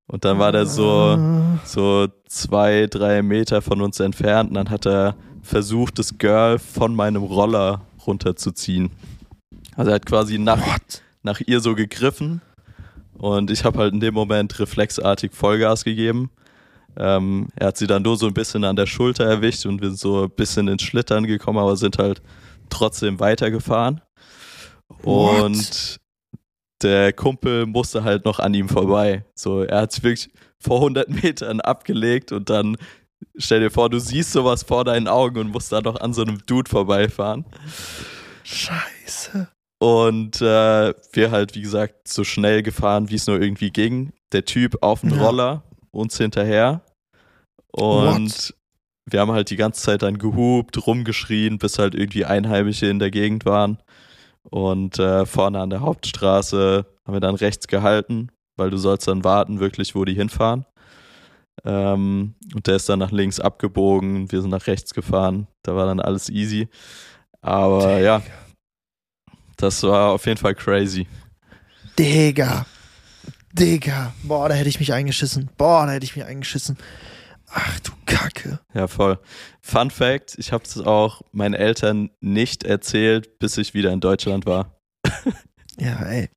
Und 0.07 0.23
dann 0.23 0.39
war 0.39 0.51
der 0.53 0.65
so, 0.65 1.19
so 1.65 2.07
zwei, 2.27 2.87
drei 2.87 3.21
Meter 3.21 3.61
von 3.61 3.81
uns 3.81 3.99
entfernt 3.99 4.49
und 4.49 4.55
dann 4.55 4.69
hat 4.69 4.85
er 4.85 5.15
versucht, 5.41 5.99
das 5.99 6.17
Girl 6.17 6.59
von 6.59 6.95
meinem 6.95 7.23
Roller 7.23 7.81
runterzuziehen. 8.05 8.91
Also 9.75 9.91
er 9.91 9.95
hat 9.95 10.05
quasi 10.05 10.37
nach, 10.37 10.61
nach 11.23 11.41
ihr 11.45 11.59
so 11.59 11.75
gegriffen 11.75 12.41
und 13.17 13.51
ich 13.51 13.65
habe 13.65 13.79
halt 13.79 13.93
in 13.93 13.99
dem 13.99 14.13
Moment 14.13 14.57
reflexartig 14.59 15.33
Vollgas 15.33 15.83
gegeben. 15.83 16.29
Ähm, 16.95 17.49
er 17.55 17.67
hat 17.67 17.77
sie 17.77 17.87
dann 17.87 18.01
nur 18.01 18.17
so 18.17 18.27
ein 18.27 18.33
bisschen 18.33 18.63
an 18.63 18.75
der 18.75 18.87
Schulter 18.87 19.25
erwischt 19.25 19.65
und 19.65 19.81
wir 19.81 19.89
sind 19.89 19.99
so 19.99 20.23
ein 20.23 20.31
bisschen 20.31 20.67
ins 20.67 20.83
Schlittern 20.83 21.27
gekommen, 21.27 21.59
aber 21.59 21.75
sind 21.75 21.97
halt 21.97 22.21
trotzdem 22.69 23.19
weitergefahren. 23.19 24.01
What? 25.03 25.41
Und 25.41 25.99
der 26.81 27.13
Kumpel 27.13 27.65
musste 27.65 28.03
halt 28.03 28.25
noch 28.25 28.39
an 28.39 28.53
ihm 28.53 28.69
vorbei. 28.69 29.25
So, 29.35 29.63
er 29.63 29.81
hat 29.81 29.91
sich 29.91 30.03
wirklich 30.03 30.29
vor 30.59 30.77
100 30.77 31.09
Metern 31.23 31.61
abgelegt 31.61 32.31
und 32.31 32.49
dann 32.49 32.77
stell 33.37 33.59
dir 33.61 33.71
vor, 33.71 33.89
du 33.89 33.99
siehst 33.99 34.31
sowas 34.31 34.63
vor 34.63 34.83
deinen 34.85 35.07
Augen 35.07 35.39
und 35.39 35.51
musst 35.51 35.71
da 35.71 35.81
noch 35.81 35.99
an 35.99 36.13
so 36.13 36.21
einem 36.21 36.39
Dude 36.45 36.69
vorbeifahren. 36.69 37.45
Scheiße. 38.43 39.47
Und 39.79 40.41
äh, 40.41 40.93
wir 41.13 41.31
halt, 41.31 41.55
wie 41.55 41.61
gesagt, 41.61 42.07
so 42.07 42.23
schnell 42.23 42.63
gefahren, 42.63 43.09
wie 43.09 43.15
es 43.15 43.27
nur 43.27 43.39
irgendwie 43.39 43.69
ging. 43.69 44.13
Der 44.31 44.45
Typ 44.45 44.77
auf 44.81 45.01
dem 45.01 45.11
Ja. 45.11 45.23
Roller, 45.23 45.63
uns 45.91 46.17
hinterher. 46.17 46.81
Und 47.71 48.31
What? 48.31 48.53
wir 49.05 49.19
haben 49.19 49.31
halt 49.31 49.49
die 49.51 49.55
ganze 49.55 49.81
Zeit 49.83 50.01
dann 50.01 50.17
gehupt, 50.17 50.85
rumgeschrien, 50.87 51.59
bis 51.59 51.77
halt 51.77 51.93
irgendwie 51.93 52.25
Einheimische 52.25 52.87
in 52.87 52.99
der 52.99 53.11
Gegend 53.11 53.45
waren. 53.45 53.77
Und 54.49 54.97
äh, 54.99 55.25
vorne 55.25 55.59
an 55.59 55.69
der 55.69 55.81
Hauptstraße 55.81 56.85
haben 57.05 57.13
wir 57.13 57.19
dann 57.19 57.35
rechts 57.35 57.67
gehalten, 57.67 58.29
weil 58.55 58.69
du 58.69 58.77
sollst 58.77 59.07
dann 59.07 59.23
warten, 59.23 59.59
wirklich, 59.59 59.95
wo 59.95 60.05
die 60.05 60.13
hinfahren. 60.13 60.65
Ähm, 61.65 62.35
und 62.53 62.67
der 62.67 62.75
ist 62.75 62.87
dann 62.87 62.99
nach 62.99 63.11
links 63.11 63.39
abgebogen, 63.39 64.31
wir 64.31 64.41
sind 64.41 64.51
nach 64.51 64.67
rechts 64.67 64.93
gefahren. 64.93 65.47
Da 65.63 65.75
war 65.75 65.85
dann 65.85 65.99
alles 65.99 66.29
easy. 66.29 66.69
Aber 67.41 67.99
ja, 67.99 68.21
das 69.57 69.83
war 69.83 70.11
auf 70.11 70.25
jeden 70.25 70.37
Fall 70.37 70.55
crazy. 70.55 71.07
Digga. 71.97 72.65
Digga. 73.51 74.13
Boah, 74.23 74.49
da 74.49 74.55
hätte 74.55 74.69
ich 74.69 74.79
mich 74.79 74.93
eingeschissen. 74.93 75.49
Boah, 75.57 75.85
da 75.85 75.93
hätte 75.93 76.05
ich 76.05 76.15
mich 76.15 76.25
eingeschissen. 76.25 76.77
Ach 77.49 77.79
du 77.79 77.91
Kacke. 78.05 78.59
Ja, 78.73 78.87
voll. 78.87 79.19
Fun 79.61 79.89
Fact: 79.91 80.35
Ich 80.37 80.51
habe 80.51 80.63
es 80.63 80.77
auch 80.79 81.21
meinen 81.31 81.53
Eltern 81.53 82.09
nicht 82.19 82.63
erzählt, 82.63 83.39
bis 83.39 83.57
ich 83.57 83.73
wieder 83.73 83.91
in 83.91 83.99
Deutschland 83.99 84.45
war. 84.45 84.77
Ja, 85.79 86.01
ey. 86.07 86.27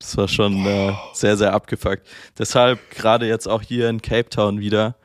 Das 0.00 0.16
war 0.16 0.26
schon 0.26 0.66
äh, 0.66 0.92
sehr, 1.12 1.36
sehr 1.36 1.52
abgefuckt. 1.52 2.08
Deshalb 2.36 2.90
gerade 2.90 3.28
jetzt 3.28 3.46
auch 3.46 3.62
hier 3.62 3.88
in 3.88 4.02
Cape 4.02 4.28
Town 4.28 4.58
wieder. 4.58 4.96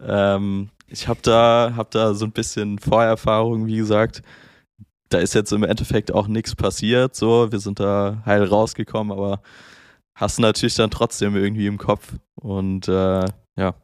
Ähm, 0.00 0.70
ich 0.86 1.08
habe 1.08 1.18
da, 1.22 1.72
hab 1.76 1.90
da 1.90 2.14
so 2.14 2.24
ein 2.24 2.32
bisschen 2.32 2.78
Vorerfahrung, 2.78 3.66
wie 3.66 3.78
gesagt. 3.78 4.22
Da 5.08 5.18
ist 5.18 5.34
jetzt 5.34 5.52
im 5.52 5.64
Endeffekt 5.64 6.12
auch 6.12 6.28
nichts 6.28 6.54
passiert. 6.54 7.16
So, 7.16 7.50
wir 7.50 7.58
sind 7.58 7.80
da 7.80 8.22
heil 8.24 8.44
rausgekommen, 8.44 9.12
aber 9.12 9.42
hast 10.14 10.38
natürlich 10.38 10.74
dann 10.74 10.90
trotzdem 10.90 11.36
irgendwie 11.36 11.66
im 11.66 11.78
Kopf. 11.78 12.12
Und 12.36 12.88
äh, 12.88 13.24
ja, 13.56 13.74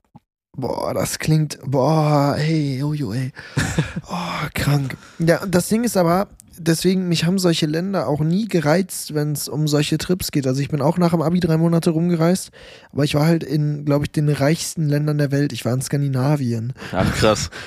Boah, 0.56 0.92
das 0.94 1.18
klingt. 1.20 1.58
Boah, 1.64 2.34
ey, 2.36 2.78
jojo, 2.80 3.12
ey. 3.12 3.32
Oh, 4.10 4.46
krank. 4.52 4.96
Ja, 5.20 5.46
das 5.46 5.68
Ding 5.68 5.84
ist 5.84 5.96
aber, 5.96 6.26
deswegen, 6.58 7.08
mich 7.08 7.24
haben 7.24 7.38
solche 7.38 7.66
Länder 7.66 8.08
auch 8.08 8.20
nie 8.20 8.46
gereizt, 8.48 9.14
wenn 9.14 9.30
es 9.32 9.48
um 9.48 9.68
solche 9.68 9.96
Trips 9.96 10.32
geht. 10.32 10.48
Also 10.48 10.60
ich 10.60 10.68
bin 10.68 10.82
auch 10.82 10.98
nach 10.98 11.12
dem 11.12 11.22
Abi 11.22 11.38
drei 11.38 11.56
Monate 11.56 11.90
rumgereist, 11.90 12.50
aber 12.92 13.04
ich 13.04 13.14
war 13.14 13.26
halt 13.26 13.44
in, 13.44 13.84
glaube 13.84 14.06
ich, 14.06 14.12
den 14.12 14.28
reichsten 14.28 14.88
Ländern 14.88 15.18
der 15.18 15.30
Welt. 15.30 15.52
Ich 15.52 15.64
war 15.64 15.72
in 15.72 15.82
Skandinavien. 15.82 16.72
ach 16.92 17.14
krass. 17.14 17.50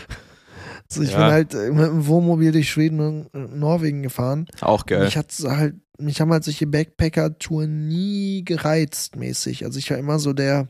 Also 0.90 1.02
ich 1.02 1.12
Ja. 1.14 1.18
bin 1.24 1.32
halt 1.34 1.54
äh, 1.56 1.72
mit 1.72 1.88
dem 1.88 2.06
Wohnmobil 2.06 2.52
durch 2.52 2.70
Schweden 2.70 3.00
und 3.34 3.58
Norwegen 3.58 4.04
gefahren. 4.04 4.46
Auch 4.62 4.86
geil. 4.86 5.06
Mich 5.06 5.18
hat's 5.18 5.44
halt, 5.44 5.74
mich 6.00 6.20
haben 6.22 6.32
halt 6.32 6.44
solche 6.44 6.68
Backpacker-Touren 6.68 7.88
nie 7.88 8.44
gereizt 8.44 9.16
mäßig. 9.16 9.66
Also 9.66 9.80
ich 9.80 9.90
war 9.92 9.98
immer 9.98 10.20
so 10.20 10.34
der. 10.34 10.68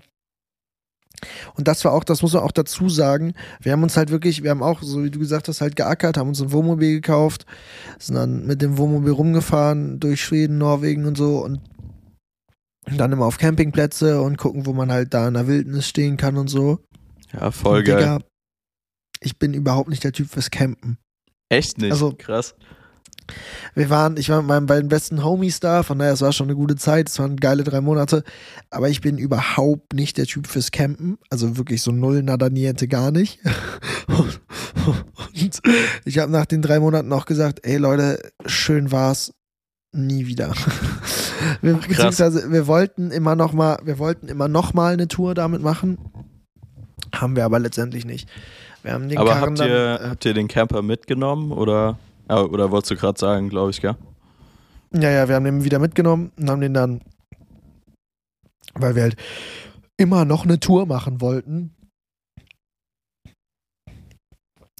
Und 1.55 1.67
das 1.67 1.85
war 1.85 1.93
auch, 1.93 2.03
das 2.03 2.21
muss 2.21 2.33
man 2.33 2.43
auch 2.43 2.51
dazu 2.51 2.89
sagen. 2.89 3.33
Wir 3.61 3.71
haben 3.71 3.83
uns 3.83 3.95
halt 3.95 4.09
wirklich, 4.09 4.43
wir 4.43 4.49
haben 4.49 4.63
auch, 4.63 4.81
so 4.81 5.03
wie 5.03 5.11
du 5.11 5.19
gesagt 5.19 5.47
hast, 5.47 5.61
halt 5.61 5.75
geackert, 5.75 6.17
haben 6.17 6.27
uns 6.29 6.41
ein 6.41 6.51
Wohnmobil 6.51 6.95
gekauft, 6.95 7.45
sind 7.99 8.15
dann 8.15 8.45
mit 8.45 8.61
dem 8.61 8.77
Wohnmobil 8.77 9.11
rumgefahren 9.13 9.99
durch 9.99 10.21
Schweden, 10.21 10.57
Norwegen 10.57 11.05
und 11.05 11.15
so 11.17 11.43
und 11.43 11.61
dann 12.85 13.11
immer 13.13 13.25
auf 13.25 13.37
Campingplätze 13.37 14.21
und 14.21 14.37
gucken, 14.37 14.65
wo 14.65 14.73
man 14.73 14.91
halt 14.91 15.13
da 15.13 15.27
in 15.27 15.35
der 15.35 15.47
Wildnis 15.47 15.87
stehen 15.87 16.17
kann 16.17 16.35
und 16.35 16.49
so. 16.49 16.79
Ja, 17.31 17.51
voll 17.51 17.79
und, 17.79 17.85
geil. 17.85 17.97
Digga, 17.99 18.19
ich 19.21 19.39
bin 19.39 19.53
überhaupt 19.53 19.89
nicht 19.89 20.03
der 20.03 20.11
Typ 20.11 20.29
fürs 20.29 20.51
Campen. 20.51 20.97
Echt 21.49 21.77
nicht. 21.77 21.91
Also- 21.91 22.13
krass. 22.17 22.55
Wir 23.75 23.89
waren, 23.89 24.17
ich 24.17 24.29
war 24.29 24.41
mit 24.41 24.47
meinen 24.47 24.65
beiden 24.65 24.89
besten 24.89 25.23
Homies 25.23 25.59
da, 25.59 25.83
von 25.83 25.99
daher, 25.99 26.13
es 26.13 26.21
war 26.21 26.33
schon 26.33 26.47
eine 26.47 26.55
gute 26.55 26.75
Zeit, 26.75 27.09
es 27.09 27.19
waren 27.19 27.37
geile 27.37 27.63
drei 27.63 27.81
Monate, 27.81 28.23
aber 28.69 28.89
ich 28.89 29.01
bin 29.01 29.17
überhaupt 29.17 29.93
nicht 29.93 30.17
der 30.17 30.25
Typ 30.25 30.47
fürs 30.47 30.71
Campen, 30.71 31.17
also 31.29 31.57
wirklich 31.57 31.81
so 31.81 31.91
null 31.91 32.21
nada 32.23 32.49
niente 32.49 32.87
gar 32.87 33.11
nicht. 33.11 33.39
Und 34.07 35.61
ich 36.05 36.17
habe 36.17 36.31
nach 36.31 36.45
den 36.45 36.61
drei 36.61 36.79
Monaten 36.79 37.11
auch 37.13 37.25
gesagt, 37.25 37.61
ey 37.63 37.77
Leute, 37.77 38.19
schön 38.45 38.91
war's, 38.91 39.33
nie 39.91 40.27
wieder. 40.27 40.53
Wir, 41.61 41.77
Ach, 41.81 41.87
beziehungsweise 41.87 42.51
wir 42.53 42.67
wollten 42.67 43.11
immer 43.11 43.35
noch 43.35 43.51
mal, 43.51 43.77
wir 43.83 43.99
wollten 43.99 44.29
immer 44.29 44.47
noch 44.47 44.73
mal 44.73 44.93
eine 44.93 45.09
Tour 45.09 45.33
damit 45.33 45.61
machen, 45.61 45.97
haben 47.13 47.35
wir 47.35 47.43
aber 47.43 47.59
letztendlich 47.59 48.05
nicht. 48.05 48.29
Wir 48.81 48.93
haben 48.93 49.09
den 49.09 49.17
Aber 49.17 49.31
Karren 49.31 49.49
habt 49.49 49.59
ihr, 49.59 49.67
dann, 49.67 50.05
äh, 50.05 50.09
habt 50.09 50.25
ihr 50.25 50.33
den 50.33 50.47
Camper 50.47 50.81
mitgenommen 50.81 51.51
oder, 51.51 51.97
oder 52.29 52.71
wolltest 52.71 52.91
du 52.91 52.95
gerade 52.95 53.19
sagen, 53.19 53.49
glaube 53.49 53.71
ich, 53.71 53.81
gell? 53.81 53.95
Ja, 54.93 55.09
ja, 55.09 55.27
wir 55.27 55.35
haben 55.35 55.45
den 55.45 55.63
wieder 55.63 55.79
mitgenommen 55.79 56.31
und 56.37 56.49
haben 56.49 56.61
den 56.61 56.73
dann, 56.73 57.01
weil 58.75 58.95
wir 58.95 59.03
halt 59.03 59.15
immer 59.97 60.25
noch 60.25 60.43
eine 60.43 60.59
Tour 60.59 60.85
machen 60.85 61.21
wollten, 61.21 61.75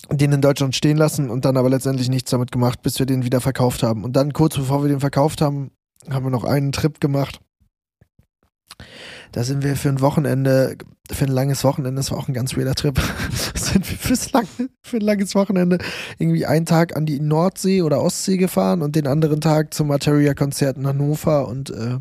den 0.10 0.32
in 0.32 0.41
Deutschland 0.41 0.75
stehen 0.75 0.97
lassen 0.97 1.29
und 1.29 1.45
dann 1.45 1.58
aber 1.58 1.69
letztendlich 1.69 2.10
nichts 2.10 2.32
damit 2.32 2.51
gemacht, 2.51 2.82
bis 2.82 2.99
wir 2.99 3.06
den 3.06 3.23
wieder 3.23 3.41
verkauft 3.41 3.84
haben. 3.84 4.03
Und 4.03 4.15
dann 4.15 4.34
kurz 4.34 4.56
bevor 4.56 4.84
wir 4.84 4.89
den 4.89 4.99
verkauft 4.99 5.41
haben, 5.41 5.71
haben 6.10 6.25
wir 6.25 6.32
noch 6.32 6.43
einen 6.43 6.71
Trip 6.71 6.99
gemacht. 6.99 7.39
Da 9.34 9.43
sind 9.43 9.63
wir 9.63 9.76
für 9.76 9.89
ein 9.89 10.00
Wochenende, 10.00 10.78
für 11.12 11.26
ein 11.26 11.32
langes 11.32 11.63
Wochenende, 11.63 12.00
das 12.00 12.12
war 12.12 12.19
auch 12.19 12.28
ein 12.28 12.36
ganz 12.36 12.56
weirder 12.56 12.76
Trip, 12.76 13.00
sind 13.56 13.89
wir 13.89 13.98
fürs 13.98 14.32
lange, 14.32 14.48
für 14.84 14.98
ein 14.98 15.02
langes 15.02 15.34
Wochenende 15.34 15.80
irgendwie 16.19 16.46
einen 16.46 16.67
Tag 16.67 16.96
an 16.96 17.08
die 17.08 17.19
Nordsee 17.19 17.82
oder 17.82 18.00
Ostsee 18.00 18.38
gefahren 18.38 18.84
und 18.84 18.96
den 18.96 19.08
anderen 19.08 19.41
Tag 19.41 19.74
zum 19.74 19.88
Materia-Konzert 19.88 20.78
in 20.78 20.86
Hannover 20.86 21.48
und 21.48 21.72
äh, 21.72 21.98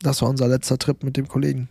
das 0.00 0.22
war 0.22 0.28
unser 0.28 0.46
letzter 0.46 0.78
Trip 0.78 1.02
mit 1.02 1.16
dem 1.16 1.26
Kollegen. 1.26 1.68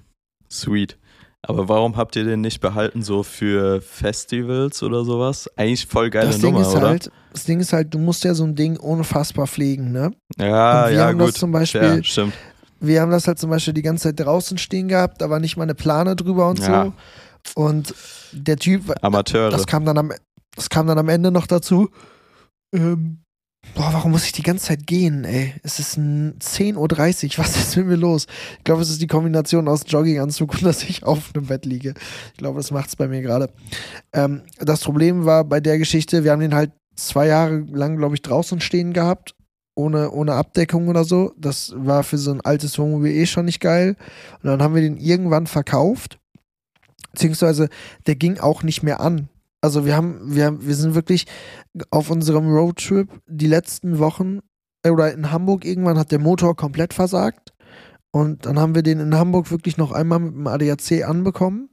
Sweet. 0.51 0.97
Aber 1.43 1.69
warum 1.69 1.95
habt 1.95 2.17
ihr 2.17 2.25
den 2.25 2.41
nicht 2.41 2.59
behalten, 2.59 3.01
so 3.01 3.23
für 3.23 3.79
Festivals 3.79 4.83
oder 4.83 5.05
sowas? 5.05 5.49
Eigentlich 5.55 5.85
voll 5.85 6.09
geile 6.09 6.27
das 6.27 6.39
Ding 6.39 6.53
Nummer, 6.53 6.67
ist 6.67 6.75
oder? 6.75 6.89
halt, 6.89 7.11
das 7.31 7.45
Ding 7.45 7.61
ist 7.61 7.71
halt, 7.71 7.93
du 7.93 7.99
musst 7.99 8.25
ja 8.25 8.33
so 8.33 8.43
ein 8.43 8.55
Ding 8.55 8.77
unfassbar 8.77 9.47
pflegen, 9.47 9.91
ne? 9.91 10.11
ja, 10.37 10.89
ja, 10.89 11.07
haben 11.07 11.19
gut. 11.19 11.29
das 11.29 11.35
zum 11.35 11.53
Beispiel, 11.53 11.81
ja, 11.81 12.03
stimmt. 12.03 12.33
Wir 12.87 13.01
haben 13.01 13.11
das 13.11 13.27
halt 13.27 13.39
zum 13.39 13.49
Beispiel 13.49 13.73
die 13.73 13.81
ganze 13.81 14.03
Zeit 14.09 14.19
draußen 14.25 14.57
stehen 14.57 14.87
gehabt, 14.87 15.21
da 15.21 15.29
war 15.29 15.39
nicht 15.39 15.57
mal 15.57 15.63
eine 15.63 15.75
Plane 15.75 16.15
drüber 16.15 16.49
und 16.49 16.59
Ja. 16.59 16.85
so. 16.85 16.93
Und 17.61 17.93
der 18.31 18.57
Typ, 18.57 18.93
Amateure. 19.03 19.51
das 19.51 19.67
kam 19.67 19.85
dann 19.85 19.97
am, 19.97 20.11
das 20.55 20.69
kam 20.69 20.87
dann 20.87 20.97
am 20.97 21.09
Ende 21.09 21.31
noch 21.31 21.45
dazu. 21.47 21.89
Ähm, 22.73 23.19
boah, 23.75 23.89
warum 23.93 24.11
muss 24.11 24.25
ich 24.25 24.31
die 24.31 24.41
ganze 24.41 24.65
Zeit 24.65 24.87
gehen, 24.87 25.23
ey? 25.25 25.53
Es 25.63 25.79
ist 25.79 25.97
ein 25.97 26.39
10.30 26.39 27.37
Uhr, 27.37 27.43
was 27.45 27.55
ist 27.55 27.77
mit 27.77 27.85
mir 27.87 27.95
los? 27.95 28.25
Ich 28.57 28.63
glaube, 28.63 28.81
es 28.81 28.89
ist 28.89 29.01
die 29.01 29.07
Kombination 29.07 29.67
aus 29.67 29.81
Jogginganzug 29.87 30.53
und 30.53 30.63
dass 30.65 30.83
ich 30.83 31.03
auf 31.03 31.31
einem 31.35 31.45
Bett 31.45 31.65
liege. 31.65 31.93
Ich 32.33 32.37
glaube, 32.39 32.57
das 32.57 32.71
macht 32.71 32.89
es 32.89 32.95
bei 32.95 33.07
mir 33.07 33.21
gerade. 33.21 33.49
Ähm, 34.13 34.41
das 34.59 34.81
Problem 34.81 35.25
war 35.25 35.43
bei 35.43 35.59
der 35.59 35.77
Geschichte, 35.77 36.23
wir 36.23 36.31
haben 36.31 36.41
den 36.41 36.55
halt 36.55 36.71
zwei 36.95 37.27
Jahre 37.27 37.57
lang, 37.71 37.97
glaube 37.97 38.15
ich, 38.15 38.21
draußen 38.21 38.59
stehen 38.61 38.93
gehabt. 38.93 39.35
Ohne, 39.75 40.11
ohne 40.11 40.33
Abdeckung 40.33 40.87
oder 40.87 41.03
so. 41.03 41.33
Das 41.37 41.73
war 41.75 42.03
für 42.03 42.17
so 42.17 42.31
ein 42.31 42.41
altes 42.41 42.79
Wohnmobil 42.79 43.11
eh 43.11 43.25
schon 43.25 43.45
nicht 43.45 43.59
geil. 43.59 43.97
Und 44.41 44.49
dann 44.49 44.61
haben 44.63 44.73
wir 44.73 44.81
den 44.81 44.97
irgendwann 44.97 45.47
verkauft. 45.47 46.17
Beziehungsweise 47.11 47.69
der 48.07 48.15
ging 48.15 48.39
auch 48.39 48.63
nicht 48.63 48.83
mehr 48.83 48.99
an. 48.99 49.29
Also 49.61 49.85
wir 49.85 49.95
haben, 49.95 50.19
wir, 50.35 50.45
haben- 50.45 50.65
wir 50.65 50.75
sind 50.75 50.95
wirklich 50.95 51.25
auf 51.89 52.09
unserem 52.09 52.47
Roadtrip 52.53 53.09
die 53.27 53.47
letzten 53.47 53.99
Wochen 53.99 54.39
äh, 54.83 54.89
oder 54.89 55.13
in 55.13 55.31
Hamburg 55.31 55.65
irgendwann 55.65 55.97
hat 55.97 56.11
der 56.11 56.19
Motor 56.19 56.55
komplett 56.55 56.93
versagt. 56.93 57.53
Und 58.11 58.45
dann 58.45 58.59
haben 58.59 58.75
wir 58.75 58.83
den 58.83 58.99
in 58.99 59.15
Hamburg 59.15 59.51
wirklich 59.51 59.77
noch 59.77 59.91
einmal 59.91 60.19
mit 60.19 60.35
dem 60.35 60.47
ADAC 60.47 61.03
anbekommen. 61.07 61.69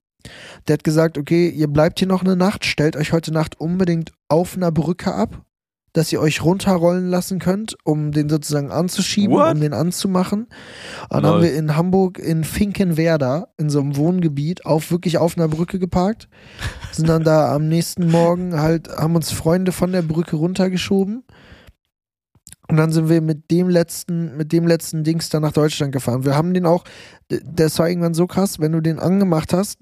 Der 0.66 0.74
hat 0.74 0.84
gesagt, 0.84 1.18
okay, 1.18 1.48
ihr 1.48 1.68
bleibt 1.68 1.98
hier 1.98 2.08
noch 2.08 2.22
eine 2.22 2.36
Nacht, 2.36 2.64
stellt 2.64 2.96
euch 2.96 3.12
heute 3.12 3.32
Nacht 3.32 3.60
unbedingt 3.60 4.12
auf 4.28 4.56
einer 4.56 4.70
Brücke 4.72 5.12
ab, 5.14 5.44
dass 5.92 6.12
ihr 6.12 6.20
euch 6.20 6.42
runterrollen 6.42 7.08
lassen 7.08 7.38
könnt, 7.38 7.76
um 7.84 8.12
den 8.12 8.28
sozusagen 8.28 8.70
anzuschieben, 8.70 9.36
What? 9.36 9.54
um 9.54 9.60
den 9.60 9.74
anzumachen. 9.74 10.44
Und 10.44 11.10
dann 11.10 11.22
Lol. 11.22 11.32
haben 11.32 11.42
wir 11.42 11.54
in 11.54 11.76
Hamburg 11.76 12.18
in 12.18 12.44
Finkenwerder, 12.44 13.48
in 13.58 13.68
so 13.68 13.80
einem 13.80 13.96
Wohngebiet, 13.96 14.64
auf 14.64 14.90
wirklich 14.90 15.18
auf 15.18 15.36
einer 15.36 15.48
Brücke 15.48 15.78
geparkt. 15.78 16.28
Sind 16.92 17.08
dann 17.08 17.24
da 17.24 17.54
am 17.54 17.68
nächsten 17.68 18.10
Morgen 18.10 18.58
halt, 18.58 18.88
haben 18.88 19.16
uns 19.16 19.32
Freunde 19.32 19.72
von 19.72 19.92
der 19.92 20.02
Brücke 20.02 20.36
runtergeschoben. 20.36 21.24
Und 22.68 22.76
dann 22.78 22.90
sind 22.90 23.10
wir 23.10 23.20
mit 23.20 23.50
dem 23.50 23.68
letzten, 23.68 24.36
mit 24.36 24.50
dem 24.52 24.66
letzten 24.66 25.04
Dings 25.04 25.28
dann 25.28 25.42
nach 25.42 25.52
Deutschland 25.52 25.92
gefahren. 25.92 26.24
Wir 26.24 26.34
haben 26.36 26.54
den 26.54 26.64
auch, 26.64 26.84
das 27.28 27.78
war 27.78 27.88
irgendwann 27.88 28.14
so 28.14 28.26
krass, 28.26 28.60
wenn 28.60 28.72
du 28.72 28.80
den 28.80 28.98
angemacht 28.98 29.52
hast 29.52 29.78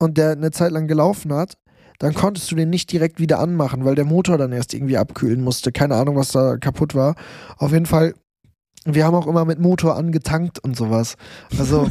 und 0.00 0.18
der 0.18 0.32
eine 0.32 0.50
Zeit 0.50 0.72
lang 0.72 0.88
gelaufen 0.88 1.32
hat, 1.32 1.56
dann 1.98 2.14
konntest 2.14 2.50
du 2.50 2.56
den 2.56 2.70
nicht 2.70 2.90
direkt 2.92 3.18
wieder 3.20 3.38
anmachen, 3.38 3.84
weil 3.84 3.94
der 3.94 4.04
Motor 4.04 4.38
dann 4.38 4.52
erst 4.52 4.74
irgendwie 4.74 4.96
abkühlen 4.98 5.42
musste. 5.42 5.72
Keine 5.72 5.94
Ahnung, 5.96 6.16
was 6.16 6.28
da 6.32 6.56
kaputt 6.56 6.94
war. 6.94 7.14
Auf 7.58 7.72
jeden 7.72 7.86
Fall 7.86 8.14
wir 8.84 9.04
haben 9.04 9.14
auch 9.14 9.28
immer 9.28 9.44
mit 9.44 9.60
Motor 9.60 9.96
angetankt 9.96 10.58
und 10.58 10.76
sowas. 10.76 11.14
Also, 11.56 11.88